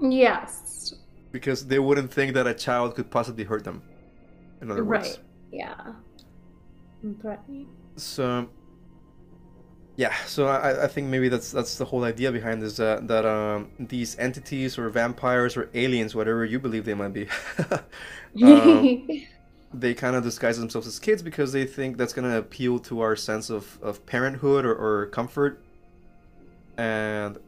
Yes. 0.00 0.94
Because 1.32 1.66
they 1.66 1.78
wouldn't 1.78 2.12
think 2.12 2.34
that 2.34 2.46
a 2.46 2.54
child 2.54 2.94
could 2.94 3.10
possibly 3.10 3.44
hurt 3.44 3.64
them. 3.64 3.82
In 4.60 4.70
other 4.70 4.84
words. 4.84 5.08
Right. 5.08 5.18
Yeah. 5.52 5.92
Threatening. 7.20 7.68
So 7.96 8.48
yeah, 9.96 10.14
so 10.26 10.46
I, 10.46 10.84
I 10.84 10.86
think 10.88 11.08
maybe 11.08 11.30
that's 11.30 11.50
that's 11.50 11.78
the 11.78 11.86
whole 11.86 12.04
idea 12.04 12.30
behind 12.30 12.60
this 12.60 12.78
uh, 12.78 13.00
that 13.04 13.24
um, 13.24 13.70
these 13.80 14.18
entities 14.18 14.76
or 14.78 14.90
vampires 14.90 15.56
or 15.56 15.70
aliens, 15.72 16.14
whatever 16.14 16.44
you 16.44 16.60
believe 16.60 16.84
they 16.84 16.92
might 16.92 17.14
be, 17.14 17.28
um, 18.42 19.08
they 19.74 19.94
kind 19.94 20.16
of 20.16 20.22
disguise 20.22 20.58
themselves 20.58 20.86
as 20.86 20.98
kids 20.98 21.22
because 21.22 21.52
they 21.52 21.64
think 21.64 21.96
that's 21.96 22.12
going 22.12 22.30
to 22.30 22.38
appeal 22.38 22.78
to 22.78 23.00
our 23.00 23.16
sense 23.16 23.50
of, 23.50 23.78
of 23.82 24.04
parenthood 24.06 24.64
or, 24.64 24.74
or 24.74 25.06
comfort. 25.06 25.62
And 26.76 27.38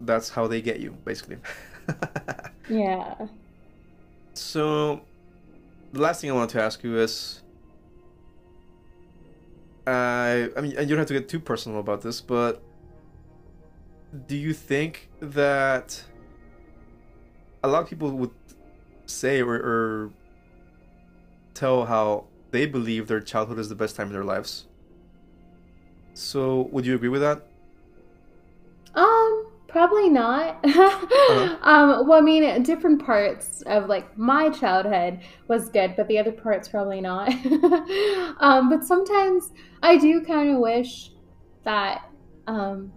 that's 0.00 0.30
how 0.30 0.46
they 0.46 0.60
get 0.60 0.80
you, 0.80 0.96
basically. 1.04 1.38
yeah. 2.68 3.14
So, 4.34 5.02
the 5.92 6.00
last 6.00 6.20
thing 6.20 6.30
I 6.30 6.34
wanted 6.34 6.50
to 6.50 6.62
ask 6.62 6.82
you 6.82 6.98
is 6.98 7.42
uh, 9.86 10.48
I 10.56 10.60
mean, 10.60 10.76
and 10.76 10.88
you 10.88 10.96
don't 10.96 10.98
have 10.98 11.08
to 11.08 11.14
get 11.14 11.28
too 11.28 11.40
personal 11.40 11.78
about 11.78 12.00
this, 12.00 12.20
but 12.20 12.62
do 14.26 14.36
you 14.36 14.54
think 14.54 15.10
that 15.20 16.02
a 17.62 17.68
lot 17.68 17.82
of 17.82 17.88
people 17.88 18.10
would 18.12 18.30
say 19.06 19.42
or, 19.42 19.54
or 19.54 20.10
tell 21.54 21.86
how 21.86 22.26
they 22.50 22.66
believe 22.66 23.06
their 23.06 23.20
childhood 23.20 23.58
is 23.58 23.68
the 23.68 23.74
best 23.74 23.96
time 23.96 24.08
in 24.08 24.12
their 24.12 24.24
lives? 24.24 24.66
So, 26.12 26.68
would 26.72 26.86
you 26.86 26.94
agree 26.94 27.08
with 27.08 27.22
that? 27.22 27.46
Um, 28.94 29.46
probably 29.66 30.08
not. 30.08 30.60
uh-huh. 30.64 31.56
um, 31.62 32.06
well, 32.06 32.18
I 32.18 32.20
mean, 32.20 32.62
different 32.62 33.04
parts 33.04 33.62
of 33.62 33.88
like 33.88 34.16
my 34.16 34.48
childhood 34.50 35.20
was 35.48 35.68
good, 35.68 35.94
but 35.96 36.06
the 36.06 36.18
other 36.18 36.30
parts 36.30 36.68
probably 36.68 37.00
not. 37.00 37.28
um, 38.40 38.70
but 38.70 38.84
sometimes 38.84 39.50
I 39.82 39.96
do 39.96 40.20
kind 40.20 40.50
of 40.50 40.58
wish 40.58 41.10
that, 41.64 42.08
um, 42.46 42.92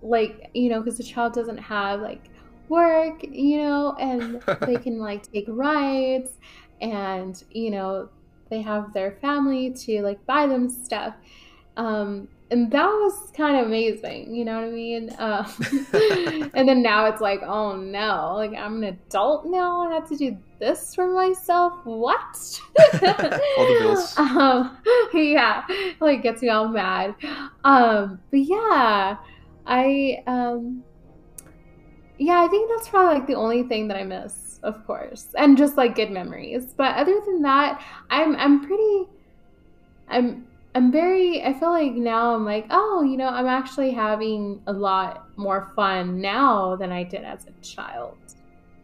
like 0.00 0.50
you 0.54 0.68
know, 0.68 0.80
because 0.80 0.98
the 0.98 1.04
child 1.04 1.32
doesn't 1.32 1.58
have 1.58 2.00
like 2.00 2.30
work, 2.68 3.24
you 3.24 3.58
know, 3.58 3.96
and 3.98 4.40
they 4.66 4.76
can 4.82 4.98
like 4.98 5.30
take 5.32 5.46
rides, 5.48 6.38
and 6.80 7.42
you 7.50 7.70
know, 7.70 8.08
they 8.50 8.62
have 8.62 8.92
their 8.92 9.12
family 9.20 9.70
to 9.70 10.02
like 10.02 10.24
buy 10.26 10.46
them 10.46 10.68
stuff. 10.68 11.14
Um, 11.76 12.28
and 12.50 12.70
that 12.70 12.86
was 12.86 13.30
kind 13.36 13.56
of 13.56 13.66
amazing 13.66 14.34
you 14.34 14.44
know 14.44 14.54
what 14.54 14.64
i 14.64 14.70
mean? 14.70 15.10
Uh, 15.10 15.46
and 16.54 16.68
then 16.68 16.82
now 16.82 17.06
it's 17.06 17.20
like 17.20 17.42
oh 17.42 17.76
no 17.76 18.32
like 18.36 18.52
i'm 18.54 18.82
an 18.82 18.84
adult 18.84 19.46
now 19.46 19.88
i 19.88 19.94
have 19.94 20.08
to 20.08 20.16
do 20.16 20.36
this 20.58 20.92
for 20.92 21.06
myself? 21.06 21.72
What? 21.84 22.60
All 22.76 22.98
the 22.98 23.40
bills. 23.80 24.14
Um, 24.18 24.76
yeah 25.14 25.64
like 26.00 26.22
gets 26.22 26.42
me 26.42 26.48
all 26.48 26.68
mad. 26.68 27.14
Um 27.64 28.20
but 28.30 28.40
yeah 28.40 29.16
i 29.66 30.22
um 30.26 30.82
yeah 32.18 32.42
i 32.42 32.48
think 32.48 32.70
that's 32.70 32.88
probably 32.88 33.18
like 33.18 33.26
the 33.26 33.34
only 33.34 33.62
thing 33.64 33.88
that 33.88 33.96
i 33.96 34.04
miss 34.04 34.47
of 34.62 34.86
course 34.86 35.28
and 35.36 35.56
just 35.56 35.76
like 35.76 35.94
good 35.94 36.10
memories 36.10 36.74
but 36.76 36.96
other 36.96 37.20
than 37.26 37.42
that 37.42 37.82
i'm 38.10 38.34
i'm 38.36 38.66
pretty 38.66 39.06
i'm 40.08 40.48
I'm 40.74 40.92
very, 40.92 41.42
I 41.42 41.54
feel 41.54 41.70
like 41.70 41.94
now 41.94 42.36
I'm 42.36 42.44
like, 42.44 42.66
oh, 42.70 43.02
you 43.02 43.16
know, 43.16 43.26
I'm 43.26 43.46
actually 43.46 43.90
having 43.90 44.62
a 44.68 44.72
lot 44.72 45.26
more 45.36 45.72
fun 45.74 46.20
now 46.20 46.76
than 46.76 46.92
I 46.92 47.02
did 47.02 47.24
as 47.24 47.46
a 47.46 47.64
child. 47.64 48.16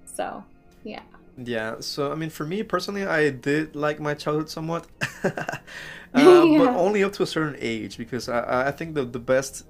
So, 0.05 0.43
yeah. 0.83 1.03
Yeah. 1.37 1.77
So, 1.79 2.11
I 2.11 2.16
mean, 2.16 2.31
for 2.31 2.45
me 2.47 2.62
personally, 2.62 3.05
I 3.05 3.31
did 3.31 3.77
like 3.77 4.01
my 4.01 4.14
childhood 4.14 4.49
somewhat, 4.51 4.87
uh, 5.25 5.31
yeah. 6.16 6.59
but 6.59 6.68
only 6.70 7.05
up 7.05 7.12
to 7.12 7.22
a 7.22 7.27
certain 7.27 7.57
age 7.61 7.97
because 7.97 8.29
I, 8.29 8.68
I 8.68 8.70
think 8.72 8.95
the, 8.95 9.05
the 9.05 9.20
best 9.20 9.64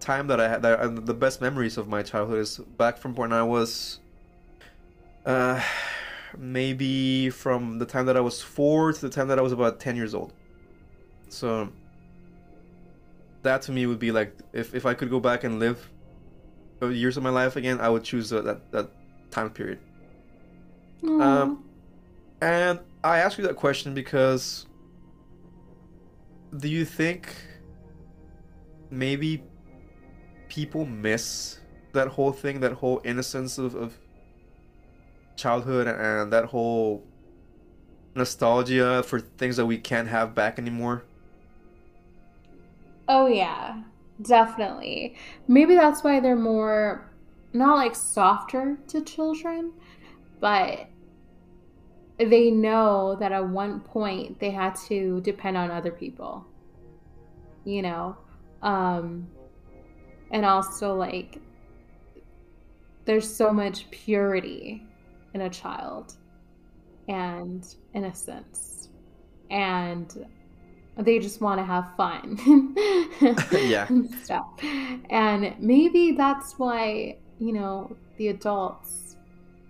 time 0.00 0.26
that 0.26 0.40
I 0.40 0.48
had, 0.48 0.62
that, 0.62 1.06
the 1.06 1.14
best 1.14 1.40
memories 1.40 1.78
of 1.78 1.88
my 1.88 2.02
childhood 2.02 2.40
is 2.40 2.58
back 2.58 2.98
from 2.98 3.14
when 3.14 3.32
I 3.32 3.44
was, 3.44 4.00
uh, 5.26 5.60
maybe 6.36 7.30
from 7.30 7.78
the 7.78 7.86
time 7.86 8.06
that 8.06 8.16
I 8.16 8.20
was 8.20 8.42
four 8.42 8.92
to 8.92 9.00
the 9.00 9.08
time 9.08 9.28
that 9.28 9.38
I 9.38 9.42
was 9.42 9.52
about 9.52 9.80
10 9.80 9.96
years 9.96 10.14
old. 10.14 10.32
So 11.28 11.70
that 13.42 13.62
to 13.62 13.72
me 13.72 13.86
would 13.86 13.98
be 13.98 14.12
like 14.12 14.34
if, 14.52 14.74
if 14.74 14.86
I 14.86 14.94
could 14.94 15.10
go 15.10 15.20
back 15.20 15.44
and 15.44 15.58
live 15.58 15.88
years 16.80 17.16
of 17.16 17.22
my 17.22 17.30
life 17.30 17.56
again, 17.56 17.80
I 17.80 17.88
would 17.88 18.04
choose 18.04 18.30
that 18.30 18.44
that, 18.44 18.70
that 18.72 18.90
time 19.30 19.50
period. 19.50 19.78
Um, 21.02 21.64
and 22.40 22.80
I 23.04 23.18
ask 23.18 23.38
you 23.38 23.46
that 23.46 23.56
question 23.56 23.94
because 23.94 24.66
do 26.56 26.68
you 26.68 26.84
think 26.84 27.34
maybe 28.90 29.42
people 30.48 30.84
miss 30.86 31.60
that 31.92 32.08
whole 32.08 32.32
thing, 32.32 32.60
that 32.60 32.72
whole 32.72 33.00
innocence 33.04 33.58
of, 33.58 33.74
of 33.74 33.98
childhood 35.38 35.86
and 35.86 36.32
that 36.32 36.46
whole 36.46 37.02
nostalgia 38.14 39.02
for 39.04 39.20
things 39.20 39.56
that 39.56 39.64
we 39.64 39.78
can't 39.78 40.08
have 40.08 40.34
back 40.34 40.58
anymore? 40.58 41.04
Oh 43.08 43.26
yeah, 43.26 43.82
definitely. 44.20 45.16
Maybe 45.46 45.74
that's 45.74 46.04
why 46.04 46.20
they're 46.20 46.36
more 46.36 47.10
not 47.54 47.76
like 47.76 47.94
softer 47.94 48.78
to 48.88 49.00
children, 49.02 49.72
but 50.40 50.88
they 52.18 52.50
know 52.50 53.16
that 53.20 53.32
at 53.32 53.48
one 53.48 53.80
point 53.80 54.38
they 54.40 54.50
had 54.50 54.74
to 54.88 55.20
depend 55.22 55.56
on 55.56 55.70
other 55.70 55.92
people. 55.92 56.44
You 57.64 57.82
know, 57.82 58.16
um 58.62 59.28
and 60.30 60.44
also 60.44 60.94
like 60.94 61.38
there's 63.06 63.32
so 63.34 63.52
much 63.52 63.90
purity 63.90 64.87
in 65.34 65.42
a 65.42 65.50
child 65.50 66.14
and 67.08 67.74
innocence. 67.94 68.88
And 69.50 70.26
they 70.96 71.18
just 71.18 71.40
want 71.40 71.58
to 71.58 71.64
have 71.64 71.94
fun. 71.96 72.74
Yeah. 73.52 73.86
And 73.88 74.14
stuff. 74.22 74.46
And 75.10 75.54
maybe 75.58 76.12
that's 76.12 76.58
why 76.58 77.16
you 77.38 77.52
know 77.52 77.96
the 78.16 78.28
adults 78.28 79.16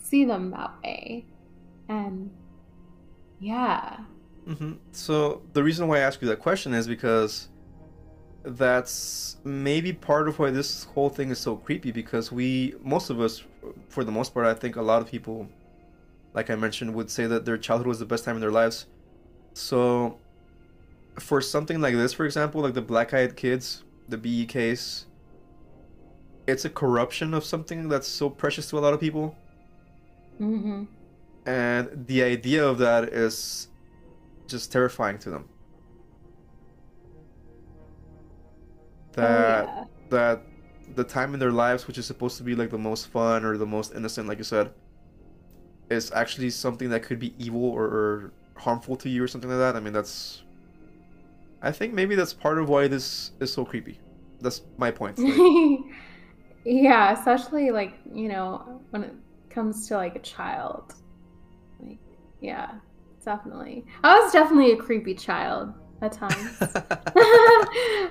see 0.00 0.24
them 0.24 0.50
that 0.50 0.72
way. 0.82 1.24
And 1.88 2.30
yeah. 3.40 3.98
Mm-hmm. 4.46 4.72
so 4.92 5.42
the 5.52 5.62
reason 5.62 5.88
why 5.88 5.98
i 5.98 6.00
ask 6.00 6.22
you 6.22 6.28
that 6.28 6.38
question 6.40 6.72
is 6.72 6.88
because 6.88 7.48
that's 8.56 9.36
maybe 9.44 9.92
part 9.92 10.28
of 10.28 10.38
why 10.38 10.50
this 10.50 10.84
whole 10.84 11.08
thing 11.08 11.30
is 11.30 11.38
so 11.38 11.56
creepy 11.56 11.92
because 11.92 12.32
we 12.32 12.74
most 12.82 13.10
of 13.10 13.20
us 13.20 13.44
for 13.88 14.04
the 14.04 14.12
most 14.12 14.32
part 14.32 14.46
i 14.46 14.54
think 14.54 14.76
a 14.76 14.82
lot 14.82 15.02
of 15.02 15.08
people 15.08 15.48
like 16.34 16.48
i 16.50 16.54
mentioned 16.54 16.94
would 16.94 17.10
say 17.10 17.26
that 17.26 17.44
their 17.44 17.58
childhood 17.58 17.86
was 17.86 17.98
the 17.98 18.06
best 18.06 18.24
time 18.24 18.36
in 18.36 18.40
their 18.40 18.50
lives 18.50 18.86
so 19.52 20.18
for 21.20 21.40
something 21.40 21.80
like 21.80 21.94
this, 21.94 22.12
for 22.12 22.24
example, 22.24 22.62
like 22.62 22.74
the 22.74 22.82
Black 22.82 23.12
Eyed 23.12 23.36
Kids, 23.36 23.84
the 24.08 24.16
BEKs, 24.16 25.04
it's 26.46 26.64
a 26.64 26.70
corruption 26.70 27.34
of 27.34 27.44
something 27.44 27.88
that's 27.88 28.08
so 28.08 28.30
precious 28.30 28.70
to 28.70 28.78
a 28.78 28.80
lot 28.80 28.94
of 28.94 29.00
people. 29.00 29.36
Mm-hmm. 30.40 30.84
And 31.46 32.06
the 32.06 32.22
idea 32.22 32.66
of 32.66 32.78
that 32.78 33.04
is 33.04 33.68
just 34.46 34.72
terrifying 34.72 35.18
to 35.18 35.30
them. 35.30 35.48
Oh, 39.16 39.20
that 39.20 39.64
oh, 39.68 39.72
yeah. 39.72 39.84
that 40.10 40.42
the 40.94 41.04
time 41.04 41.34
in 41.34 41.40
their 41.40 41.52
lives, 41.52 41.86
which 41.86 41.98
is 41.98 42.06
supposed 42.06 42.36
to 42.38 42.42
be 42.42 42.54
like 42.54 42.70
the 42.70 42.78
most 42.78 43.08
fun 43.08 43.44
or 43.44 43.56
the 43.56 43.66
most 43.66 43.94
innocent, 43.94 44.28
like 44.28 44.38
you 44.38 44.44
said, 44.44 44.72
is 45.90 46.10
actually 46.12 46.50
something 46.50 46.90
that 46.90 47.02
could 47.02 47.18
be 47.18 47.34
evil 47.38 47.64
or, 47.64 47.84
or 47.84 48.32
harmful 48.56 48.96
to 48.96 49.08
you 49.08 49.22
or 49.22 49.28
something 49.28 49.50
like 49.50 49.58
that. 49.58 49.76
I 49.76 49.80
mean, 49.80 49.92
that's 49.92 50.42
I 51.62 51.72
think 51.72 51.92
maybe 51.92 52.14
that's 52.14 52.32
part 52.32 52.58
of 52.58 52.68
why 52.68 52.88
this 52.88 53.32
is 53.40 53.52
so 53.52 53.64
creepy. 53.64 53.98
That's 54.40 54.62
my 54.76 54.90
point. 54.90 55.18
Like, 55.18 55.80
yeah, 56.64 57.12
especially 57.12 57.70
like, 57.70 57.94
you 58.14 58.28
know, 58.28 58.80
when 58.90 59.02
it 59.02 59.14
comes 59.50 59.88
to 59.88 59.96
like 59.96 60.14
a 60.14 60.20
child. 60.20 60.94
Like, 61.80 61.98
yeah, 62.40 62.74
definitely. 63.24 63.84
I 64.04 64.20
was 64.20 64.32
definitely 64.32 64.72
a 64.72 64.76
creepy 64.76 65.14
child 65.14 65.74
at 66.02 66.12
times. 66.12 66.58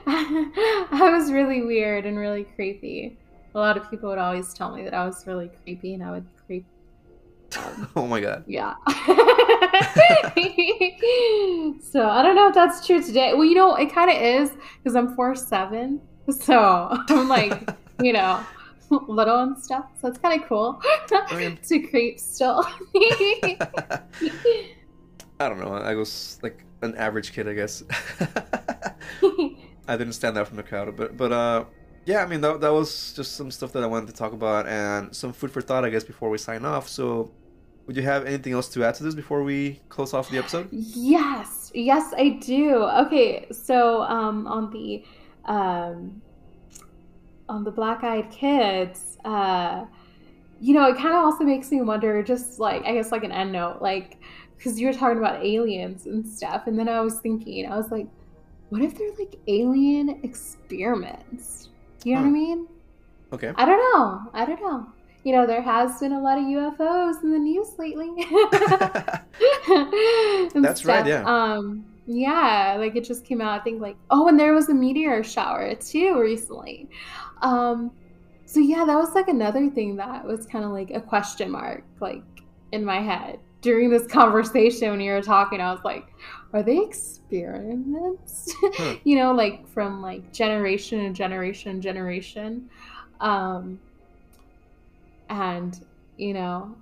I 0.10 1.10
was 1.18 1.32
really 1.32 1.64
weird 1.64 2.06
and 2.06 2.18
really 2.18 2.44
creepy. 2.44 3.18
A 3.56 3.60
lot 3.60 3.78
of 3.78 3.90
people 3.90 4.10
would 4.10 4.18
always 4.18 4.54
tell 4.54 4.76
me 4.76 4.84
that 4.84 4.94
I 4.94 5.06
was 5.06 5.26
really 5.26 5.50
creepy 5.64 5.94
and 5.94 6.04
I 6.04 6.12
would 6.12 6.26
creep 6.46 6.66
um, 7.58 7.90
oh 7.96 8.06
my 8.06 8.20
god. 8.20 8.44
Yeah. 8.46 8.74
so 11.82 12.10
I 12.10 12.22
don't 12.22 12.36
know 12.36 12.50
if 12.50 12.54
that's 12.54 12.86
true 12.86 13.02
today. 13.02 13.34
Well, 13.34 13.46
you 13.46 13.56
know, 13.56 13.76
it 13.76 13.94
kind 13.94 14.12
of 14.12 14.18
is 14.18 14.52
because 14.78 14.96
I'm 14.98 15.16
four 15.16 15.34
seven, 15.34 16.02
so 16.30 16.90
I'm 17.10 17.30
like, 17.30 17.70
you 18.02 18.12
know, 18.12 18.44
little 18.90 19.40
and 19.40 19.58
stuff. 19.58 19.86
So 20.02 20.10
it's 20.10 20.18
kind 20.18 20.42
of 20.42 20.48
cool 20.48 20.82
to 21.08 21.80
creep 21.90 22.20
still. 22.20 22.66
I 25.40 25.50
don't 25.50 25.60
know. 25.60 25.74
I 25.74 25.96
was 25.96 26.40
like 26.44 26.64
an 26.82 26.96
average 26.96 27.34
kid, 27.34 27.48
I 27.48 27.54
guess. 27.54 27.84
I 29.88 29.96
didn't 29.96 30.14
stand 30.14 30.38
out 30.38 30.48
from 30.48 30.58
the 30.58 30.64
crowd, 30.64 30.96
but 30.96 31.18
but 31.18 31.32
uh, 31.32 31.66
yeah. 32.06 32.24
I 32.24 32.26
mean, 32.26 32.42
that 32.42 32.62
that 32.62 32.74
was 32.74 33.14
just 33.14 33.36
some 33.36 33.52
stuff 33.52 33.72
that 33.74 33.84
I 33.84 33.88
wanted 33.88 34.08
to 34.08 34.14
talk 34.14 34.34
about 34.34 34.68
and 34.68 35.16
some 35.16 35.34
food 35.34 35.52
for 35.52 35.62
thought, 35.62 35.86
I 35.86 35.90
guess, 35.90 36.04
before 36.04 36.30
we 36.30 36.38
sign 36.38 36.66
off. 36.66 36.88
So 36.90 37.32
would 37.88 37.96
you 37.96 38.04
have 38.04 38.26
anything 38.26 38.52
else 38.52 38.68
to 38.70 38.84
add 38.84 38.96
to 38.96 39.04
this 39.04 39.16
before 39.16 39.44
we 39.44 39.80
close 39.88 40.14
off 40.14 40.30
the 40.30 40.38
episode? 40.38 40.68
Yes, 40.72 41.72
yes, 41.74 42.14
I 42.18 42.30
do. 42.42 42.84
Okay, 42.84 43.48
so 43.52 44.02
um, 44.04 44.46
on 44.46 44.70
the 44.72 45.04
um, 45.46 46.22
on 47.48 47.64
the 47.64 47.72
Black 47.72 48.04
Eyed 48.04 48.30
Kids, 48.30 49.18
uh, 49.24 49.86
you 50.60 50.74
know, 50.74 50.86
it 50.90 50.98
kind 50.98 51.16
of 51.16 51.24
also 51.24 51.46
makes 51.46 51.72
me 51.72 51.82
wonder, 51.82 52.22
just 52.24 52.60
like 52.60 52.84
I 52.84 52.94
guess 52.94 53.12
like 53.14 53.24
an 53.24 53.32
end 53.32 53.54
note, 53.54 53.82
like 53.82 54.20
because 54.58 54.80
you 54.80 54.88
were 54.88 54.94
talking 54.94 55.18
about 55.20 55.46
aliens 55.46 56.06
and 56.06 56.28
stuff, 56.28 56.68
and 56.68 56.78
then 56.78 56.90
I 56.90 57.00
was 57.02 57.20
thinking, 57.20 57.72
I 57.72 57.78
was 57.78 57.92
like, 57.92 58.08
what 58.70 58.82
if 58.82 58.98
they're 58.98 59.12
like 59.20 59.36
alien 59.48 60.20
experiments? 60.24 61.70
You 62.04 62.14
know 62.16 62.20
Huh. 62.20 62.24
what 62.24 62.30
I 62.30 62.32
mean? 62.32 62.68
Okay. 63.34 63.52
I 63.56 63.66
don't 63.66 64.00
know. 64.00 64.22
I 64.34 64.46
don't 64.46 64.62
know. 64.62 64.88
You 65.24 65.34
know, 65.34 65.46
there 65.46 65.62
has 65.62 66.00
been 66.00 66.14
a 66.14 66.22
lot 66.22 66.38
of 66.38 66.46
UFOs 66.46 67.22
in 67.24 67.32
the 67.32 67.40
news 67.40 67.68
lately. 67.78 68.10
That's 70.54 70.86
right, 70.86 71.06
yeah. 71.06 71.24
Um, 71.26 71.86
yeah, 72.06 72.76
like 72.80 72.96
it 72.96 73.04
just 73.04 73.26
came 73.26 73.42
out. 73.42 73.60
I 73.60 73.64
think 73.64 73.82
like 73.82 73.98
oh, 74.10 74.28
and 74.30 74.40
there 74.40 74.54
was 74.54 74.70
a 74.70 74.74
meteor 74.74 75.24
shower 75.24 75.76
too 75.76 76.18
recently. 76.20 76.88
Um, 77.42 77.92
so 78.46 78.62
yeah, 78.62 78.86
that 78.86 78.96
was 78.96 79.14
like 79.14 79.28
another 79.28 79.70
thing 79.70 79.98
that 79.98 80.24
was 80.26 80.46
kind 80.46 80.64
of 80.64 80.72
like 80.72 80.92
a 80.92 81.02
question 81.02 81.52
mark, 81.52 81.84
like 82.00 82.24
in 82.72 82.86
my 82.86 83.02
head 83.02 83.40
during 83.68 83.90
this 83.90 84.08
conversation 84.08 84.90
when 84.92 85.02
you 85.02 85.12
were 85.12 85.22
talking. 85.22 85.60
I 85.60 85.74
was 85.74 85.84
like, 85.84 86.06
are 86.54 86.64
they 86.64 86.78
experiments? 86.80 88.50
Huh. 88.62 88.96
you 89.04 89.18
know, 89.18 89.34
like 89.34 89.68
from 89.68 90.02
like 90.02 90.32
generation 90.32 91.02
and 91.02 91.14
generation 91.14 91.72
and 91.72 91.82
generation. 91.82 92.70
Um, 93.20 93.80
and 95.30 95.78
you 96.16 96.34
know, 96.34 96.78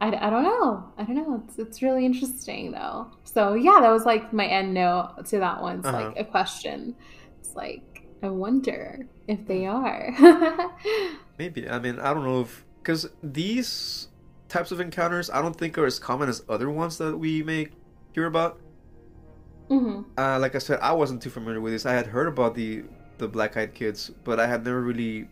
I, 0.00 0.08
I 0.08 0.30
don't 0.30 0.44
know. 0.44 0.92
I 0.96 1.02
don't 1.04 1.16
know. 1.16 1.42
It's, 1.48 1.58
it's 1.58 1.82
really 1.82 2.06
interesting 2.06 2.70
though. 2.70 3.08
So 3.24 3.54
yeah, 3.54 3.78
that 3.80 3.90
was 3.90 4.04
like 4.04 4.32
my 4.32 4.46
end 4.46 4.72
note 4.74 5.24
to 5.30 5.38
that 5.40 5.60
one. 5.60 5.80
It's 5.80 5.88
Uh-huh. 5.88 6.06
like 6.08 6.20
a 6.20 6.24
question. 6.24 6.94
It's 7.40 7.56
like 7.56 7.82
I 8.22 8.28
wonder 8.28 9.06
if 9.26 9.44
they 9.46 9.66
are. 9.66 10.14
Maybe. 11.38 11.68
I 11.68 11.78
mean, 11.80 11.98
I 11.98 12.14
don't 12.14 12.24
know 12.24 12.42
if 12.42 12.64
because 12.78 13.08
these 13.22 14.08
types 14.48 14.70
of 14.72 14.80
encounters, 14.80 15.30
I 15.30 15.42
don't 15.42 15.56
think 15.56 15.78
are 15.78 15.86
as 15.86 15.98
common 15.98 16.28
as 16.28 16.42
other 16.48 16.70
ones 16.70 16.98
that 16.98 17.18
we 17.18 17.42
may 17.42 17.68
hear 18.12 18.26
about. 18.26 18.60
hmm 19.68 20.16
Uh, 20.18 20.38
like 20.38 20.54
I 20.54 20.58
said, 20.58 20.78
I 20.80 20.92
wasn't 20.92 21.22
too 21.22 21.30
familiar 21.30 21.60
with 21.60 21.72
this. 21.72 21.84
I 21.86 21.92
had 21.92 22.06
heard 22.08 22.28
about 22.28 22.54
the 22.54 22.84
the 23.18 23.28
Black 23.28 23.56
Eyed 23.56 23.74
Kids, 23.74 24.10
but 24.24 24.38
I 24.40 24.46
had 24.46 24.64
never 24.64 24.80
really 24.80 25.28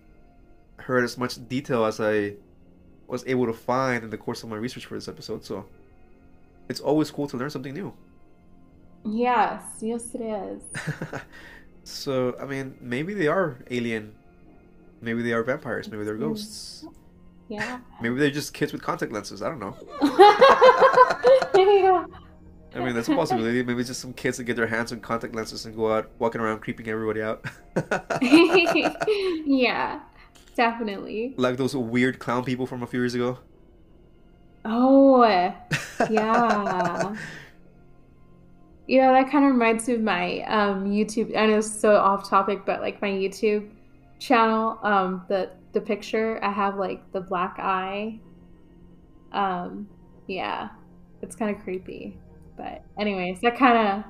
heard 0.80 1.04
as 1.04 1.18
much 1.18 1.36
detail 1.48 1.84
as 1.86 2.00
I 2.00 2.34
was 3.08 3.24
able 3.26 3.46
to 3.46 3.54
find 3.54 4.04
in 4.04 4.10
the 4.10 4.18
course 4.18 4.42
of 4.42 4.50
my 4.50 4.56
research 4.56 4.86
for 4.86 4.96
this 4.96 5.08
episode. 5.08 5.44
So 5.44 5.66
it's 6.68 6.80
always 6.80 7.10
cool 7.10 7.26
to 7.28 7.36
learn 7.36 7.50
something 7.50 7.74
new. 7.74 7.94
Yes, 9.04 9.78
yes, 9.82 10.14
it 10.14 10.20
is. 10.22 10.62
so 11.84 12.36
I 12.40 12.46
mean, 12.46 12.76
maybe 12.80 13.14
they 13.14 13.26
are 13.28 13.58
alien. 13.70 14.14
Maybe 15.00 15.22
they 15.22 15.32
are 15.32 15.42
vampires. 15.42 15.90
Maybe 15.90 16.04
they're 16.04 16.18
Mm. 16.18 16.18
ghosts. 16.18 16.86
Yeah. 17.48 17.78
Maybe 18.00 18.16
they're 18.16 18.30
just 18.30 18.54
kids 18.54 18.72
with 18.72 18.82
contact 18.82 19.12
lenses. 19.12 19.42
I 19.42 19.48
don't 19.48 19.60
know. 19.60 19.76
yeah. 21.54 22.04
I 22.74 22.84
mean, 22.84 22.94
that's 22.94 23.08
a 23.08 23.14
possibility. 23.14 23.62
Maybe 23.62 23.80
it's 23.80 23.88
just 23.88 24.00
some 24.00 24.12
kids 24.12 24.38
that 24.38 24.44
get 24.44 24.56
their 24.56 24.66
hands 24.66 24.92
on 24.92 25.00
contact 25.00 25.34
lenses 25.34 25.64
and 25.64 25.76
go 25.76 25.92
out 25.92 26.10
walking 26.18 26.40
around 26.40 26.60
creeping 26.60 26.88
everybody 26.88 27.22
out. 27.22 27.44
yeah, 29.46 30.00
definitely. 30.56 31.34
like 31.36 31.56
those 31.56 31.76
weird 31.76 32.18
clown 32.18 32.44
people 32.44 32.66
from 32.66 32.82
a 32.82 32.86
few 32.86 32.98
years 33.00 33.14
ago. 33.14 33.38
Oh, 34.64 35.22
yeah. 36.10 37.14
You 38.86 39.00
know, 39.00 39.12
that 39.12 39.30
kind 39.30 39.44
of 39.44 39.52
reminds 39.52 39.86
me 39.86 39.94
of 39.94 40.00
my 40.00 40.40
um, 40.42 40.86
YouTube. 40.86 41.36
I 41.36 41.46
know 41.46 41.58
it's 41.58 41.80
so 41.80 41.96
off 41.96 42.28
topic, 42.28 42.66
but 42.66 42.80
like 42.80 43.00
my 43.00 43.08
YouTube 43.08 43.70
channel, 44.18 44.78
um, 44.82 45.24
the 45.28 45.50
the 45.74 45.82
picture 45.82 46.40
I 46.44 46.52
have 46.52 46.76
like 46.78 47.12
the 47.12 47.20
black 47.22 47.56
eye. 47.58 48.22
Um, 49.32 49.90
yeah, 50.26 50.68
it's 51.22 51.36
kind 51.36 51.54
of 51.56 51.62
creepy. 51.62 52.20
But 52.56 52.82
anyways, 52.98 53.40
that 53.42 53.58
kind 53.58 53.76
of 53.88 54.04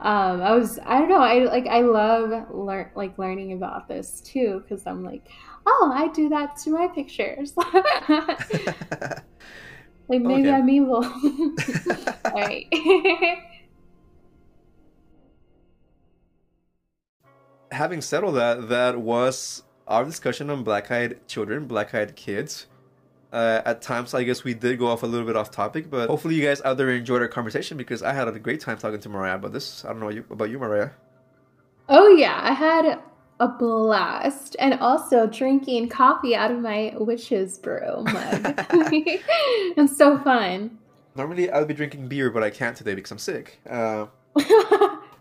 um, 0.00 0.42
I 0.42 0.52
was 0.54 0.78
I 0.84 0.98
don't 0.98 1.08
know 1.08 1.20
I 1.22 1.40
like 1.44 1.66
I 1.68 1.80
love 1.82 2.48
learn 2.54 2.90
like 2.96 3.18
learning 3.18 3.52
about 3.54 3.88
this 3.88 4.20
too 4.22 4.62
because 4.62 4.86
I'm 4.86 5.04
like 5.04 5.28
oh 5.66 5.92
I 5.94 6.08
do 6.08 6.28
that 6.30 6.56
to 6.64 6.70
my 6.70 6.88
pictures. 6.94 7.54
Like 10.08 10.22
maybe 10.22 10.50
Okay. 10.50 10.52
I'm 10.52 10.68
evil. 10.68 11.04
All 11.04 11.12
right. 12.34 12.66
Having 17.70 18.00
said 18.02 18.24
all 18.24 18.32
that, 18.32 18.68
that 18.68 18.98
was 19.00 19.62
our 19.86 20.04
discussion 20.04 20.50
on 20.50 20.64
black-eyed 20.64 21.26
children, 21.28 21.66
black-eyed 21.66 22.16
kids. 22.16 22.66
Uh, 23.32 23.60
at 23.64 23.82
times, 23.82 24.14
I 24.14 24.22
guess 24.22 24.44
we 24.44 24.54
did 24.54 24.78
go 24.78 24.86
off 24.86 25.02
a 25.02 25.06
little 25.06 25.26
bit 25.26 25.36
off 25.36 25.50
topic, 25.50 25.90
but 25.90 26.08
hopefully, 26.08 26.36
you 26.36 26.44
guys 26.44 26.62
out 26.62 26.76
there 26.76 26.90
enjoyed 26.90 27.20
our 27.20 27.28
conversation 27.28 27.76
because 27.76 28.02
I 28.02 28.12
had 28.12 28.28
a 28.28 28.38
great 28.38 28.60
time 28.60 28.78
talking 28.78 29.00
to 29.00 29.08
Mariah 29.08 29.34
about 29.34 29.52
this. 29.52 29.84
I 29.84 29.88
don't 29.88 30.00
know 30.00 30.08
you, 30.08 30.24
about 30.30 30.48
you, 30.48 30.58
Mariah. 30.58 30.90
oh 31.88 32.08
yeah, 32.08 32.38
I 32.42 32.52
had 32.52 32.98
a 33.40 33.48
blast, 33.48 34.56
and 34.58 34.74
also 34.74 35.26
drinking 35.26 35.88
coffee 35.88 36.34
out 36.34 36.50
of 36.50 36.60
my 36.60 36.94
witch's 36.96 37.58
brew 37.58 38.04
mug. 38.04 38.54
it's 38.70 39.96
so 39.96 40.18
fun. 40.18 40.78
Normally, 41.14 41.50
I'll 41.50 41.66
be 41.66 41.74
drinking 41.74 42.08
beer, 42.08 42.30
but 42.30 42.42
I 42.42 42.50
can't 42.50 42.76
today 42.76 42.94
because 42.94 43.10
I'm 43.10 43.18
sick. 43.18 43.58
Uh, 43.68 44.06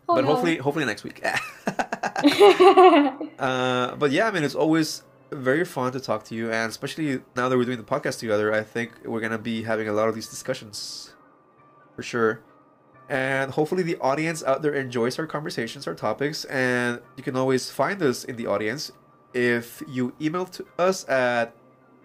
Oh, 0.07 0.15
but 0.15 0.22
no. 0.22 0.27
hopefully, 0.27 0.57
hopefully 0.57 0.86
next 0.86 1.03
week. 1.03 1.23
Uh, 3.38 3.95
but 3.98 4.11
yeah, 4.11 4.27
I 4.27 4.32
mean, 4.32 4.44
it's 4.44 4.56
always 4.56 5.03
very 5.32 5.65
fun 5.65 5.91
to 5.91 5.99
talk 5.99 6.23
to 6.26 6.36
you, 6.36 6.52
and 6.52 6.69
especially 6.69 7.22
now 7.36 7.49
that 7.49 7.57
we're 7.57 7.65
doing 7.65 7.77
the 7.77 7.84
podcast 7.84 8.19
together, 8.19 8.53
I 8.53 8.64
think 8.64 8.91
we're 9.03 9.19
gonna 9.19 9.38
be 9.38 9.64
having 9.64 9.90
a 9.90 9.94
lot 9.94 10.07
of 10.07 10.15
these 10.15 10.27
discussions 10.27 11.14
for 11.95 12.02
sure. 12.03 12.41
And 13.10 13.52
hopefully, 13.52 13.84
the 13.84 13.98
audience 13.98 14.44
out 14.44 14.61
there 14.61 14.73
enjoys 14.73 15.19
our 15.19 15.27
conversations, 15.27 15.86
our 15.86 15.94
topics, 15.94 16.45
and 16.45 17.02
you 17.18 17.23
can 17.23 17.36
always 17.36 17.69
find 17.69 18.02
us 18.02 18.23
in 18.23 18.36
the 18.38 18.48
audience 18.48 18.91
if 19.34 19.84
you 19.88 20.14
email 20.22 20.45
to 20.45 20.65
us 20.80 21.07
at 21.10 21.53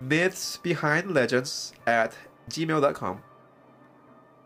mythsbehindlegends 0.03 1.73
at 1.87 2.15
gmail.com. 2.51 3.23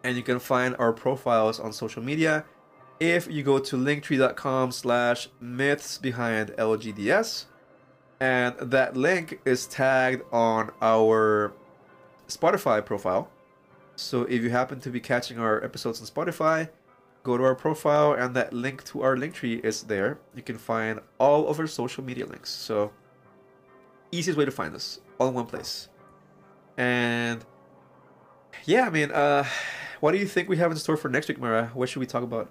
And 0.04 0.16
you 0.16 0.22
can 0.22 0.38
find 0.38 0.76
our 0.78 0.92
profiles 0.92 1.58
on 1.58 1.72
social 1.72 2.02
media 2.02 2.44
if 3.00 3.30
you 3.30 3.42
go 3.42 3.58
to 3.58 3.76
linktree.com 3.76 4.72
slash 4.72 5.28
myths 5.40 5.98
behind 5.98 6.50
lgds 6.50 7.46
and 8.20 8.54
that 8.58 8.96
link 8.96 9.40
is 9.44 9.66
tagged 9.66 10.22
on 10.32 10.70
our 10.80 11.52
spotify 12.28 12.84
profile. 12.84 13.28
So 13.96 14.22
if 14.22 14.42
you 14.42 14.50
happen 14.50 14.80
to 14.80 14.90
be 14.90 15.00
catching 15.00 15.38
our 15.38 15.62
episodes 15.62 16.00
on 16.00 16.06
spotify 16.06 16.68
go 17.24 17.38
to 17.38 17.42
our 17.42 17.54
profile 17.54 18.12
and 18.12 18.36
that 18.36 18.52
link 18.52 18.84
to 18.84 19.02
our 19.02 19.16
Linktree 19.16 19.64
is 19.64 19.82
there. 19.84 20.18
You 20.34 20.42
can 20.42 20.58
find 20.58 21.00
all 21.18 21.48
of 21.48 21.58
our 21.58 21.66
social 21.66 22.04
media 22.04 22.26
links. 22.26 22.50
So 22.50 22.92
easiest 24.12 24.38
way 24.38 24.44
to 24.44 24.50
find 24.50 24.74
us 24.74 25.00
all 25.18 25.28
in 25.28 25.34
one 25.34 25.46
place. 25.46 25.88
And 26.76 27.44
yeah 28.66 28.86
i 28.86 28.90
mean 28.90 29.10
uh 29.10 29.44
what 30.00 30.12
do 30.12 30.18
you 30.18 30.26
think 30.26 30.48
we 30.48 30.56
have 30.56 30.70
in 30.70 30.76
store 30.76 30.96
for 30.96 31.08
next 31.08 31.28
week 31.28 31.40
mara? 31.40 31.70
What 31.74 31.88
should 31.88 32.00
we 32.00 32.06
talk 32.06 32.22
about 32.22 32.50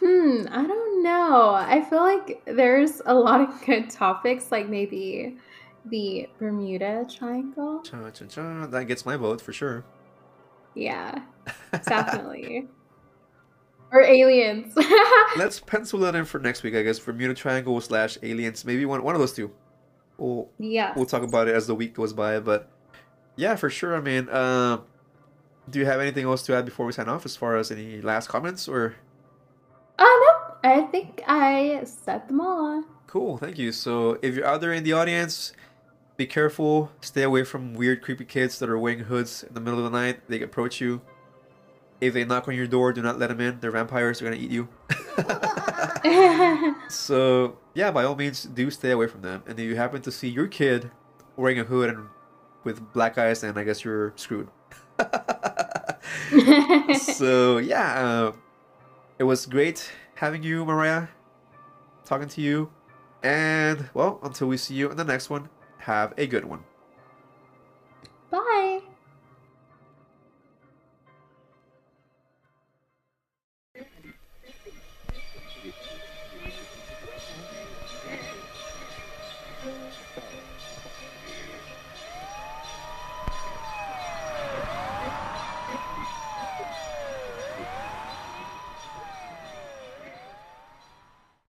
Hmm, 0.00 0.42
I 0.50 0.66
don't 0.66 1.02
know. 1.02 1.54
I 1.54 1.84
feel 1.88 2.00
like 2.00 2.42
there's 2.46 3.00
a 3.06 3.14
lot 3.14 3.40
of 3.40 3.64
good 3.64 3.90
topics, 3.90 4.50
like 4.50 4.68
maybe 4.68 5.36
the 5.86 6.28
Bermuda 6.38 7.06
Triangle. 7.08 7.80
Cha, 7.82 8.10
cha, 8.10 8.24
cha. 8.26 8.66
That 8.66 8.84
gets 8.84 9.06
my 9.06 9.16
vote 9.16 9.40
for 9.40 9.52
sure. 9.52 9.84
Yeah, 10.74 11.22
definitely. 11.86 12.68
or 13.92 14.02
aliens. 14.02 14.74
Let's 15.36 15.60
pencil 15.60 16.00
that 16.00 16.14
in 16.14 16.24
for 16.24 16.40
next 16.40 16.62
week, 16.62 16.74
I 16.74 16.82
guess. 16.82 16.98
Bermuda 16.98 17.34
Triangle 17.34 17.80
slash 17.80 18.18
aliens. 18.22 18.64
Maybe 18.64 18.84
one 18.84 19.02
one 19.02 19.14
of 19.14 19.20
those 19.20 19.32
two. 19.32 19.52
We'll 20.18 20.48
yeah. 20.58 20.92
we'll 20.96 21.06
talk 21.06 21.22
about 21.22 21.48
it 21.48 21.54
as 21.54 21.66
the 21.66 21.74
week 21.74 21.94
goes 21.94 22.12
by. 22.12 22.40
But 22.40 22.70
yeah, 23.36 23.54
for 23.56 23.70
sure. 23.70 23.96
I 23.96 24.00
mean, 24.00 24.28
uh, 24.28 24.78
do 25.70 25.78
you 25.78 25.86
have 25.86 26.00
anything 26.00 26.24
else 26.24 26.42
to 26.46 26.56
add 26.56 26.64
before 26.64 26.86
we 26.86 26.92
sign 26.92 27.08
off? 27.08 27.24
As 27.24 27.36
far 27.36 27.56
as 27.56 27.70
any 27.70 28.00
last 28.00 28.28
comments 28.28 28.68
or 28.68 28.96
Oh 29.98 30.14
no, 30.64 30.70
I 30.70 30.82
think 30.82 31.22
I 31.26 31.82
set 31.84 32.28
them 32.28 32.40
all. 32.40 32.84
cool? 33.06 33.38
Thank 33.38 33.58
you. 33.58 33.72
So 33.72 34.18
if 34.22 34.34
you're 34.34 34.46
out 34.46 34.60
there 34.60 34.72
in 34.72 34.82
the 34.84 34.92
audience, 34.92 35.52
be 36.16 36.26
careful. 36.26 36.90
Stay 37.00 37.22
away 37.22 37.44
from 37.44 37.74
weird, 37.74 38.02
creepy 38.02 38.24
kids 38.24 38.58
that 38.58 38.68
are 38.68 38.78
wearing 38.78 39.00
hoods 39.00 39.42
in 39.44 39.54
the 39.54 39.60
middle 39.60 39.78
of 39.78 39.84
the 39.90 39.96
night. 39.96 40.20
They 40.28 40.42
approach 40.42 40.80
you. 40.80 41.00
If 42.00 42.12
they 42.14 42.24
knock 42.24 42.48
on 42.48 42.54
your 42.54 42.66
door, 42.66 42.92
do 42.92 43.02
not 43.02 43.18
let 43.18 43.28
them 43.28 43.40
in. 43.40 43.60
They're 43.60 43.70
vampires. 43.70 44.18
They're 44.18 44.30
gonna 44.30 44.42
eat 44.42 44.50
you. 44.50 44.68
So 46.88 47.58
yeah, 47.74 47.90
by 47.90 48.04
all 48.04 48.14
means, 48.14 48.44
do 48.44 48.70
stay 48.70 48.90
away 48.90 49.06
from 49.06 49.22
them. 49.22 49.42
And 49.46 49.58
if 49.58 49.64
you 49.64 49.76
happen 49.76 50.02
to 50.02 50.12
see 50.12 50.28
your 50.28 50.46
kid 50.46 50.90
wearing 51.36 51.58
a 51.58 51.64
hood 51.64 51.90
and 51.90 52.08
with 52.62 52.92
black 52.92 53.18
eyes, 53.18 53.42
and 53.42 53.58
I 53.58 53.64
guess 53.64 53.84
you're 53.84 54.12
screwed. 54.16 54.48
so 56.94 57.58
yeah, 57.58 58.04
uh, 58.04 58.32
it 59.18 59.24
was 59.24 59.46
great 59.46 59.90
having 60.16 60.42
you, 60.42 60.64
Mariah, 60.64 61.08
talking 62.04 62.28
to 62.28 62.40
you, 62.40 62.70
and 63.22 63.88
well, 63.94 64.18
until 64.22 64.48
we 64.48 64.56
see 64.56 64.74
you 64.74 64.90
in 64.90 64.96
the 64.96 65.04
next 65.04 65.30
one, 65.30 65.48
have 65.78 66.14
a 66.16 66.26
good 66.26 66.44
one. 66.44 66.62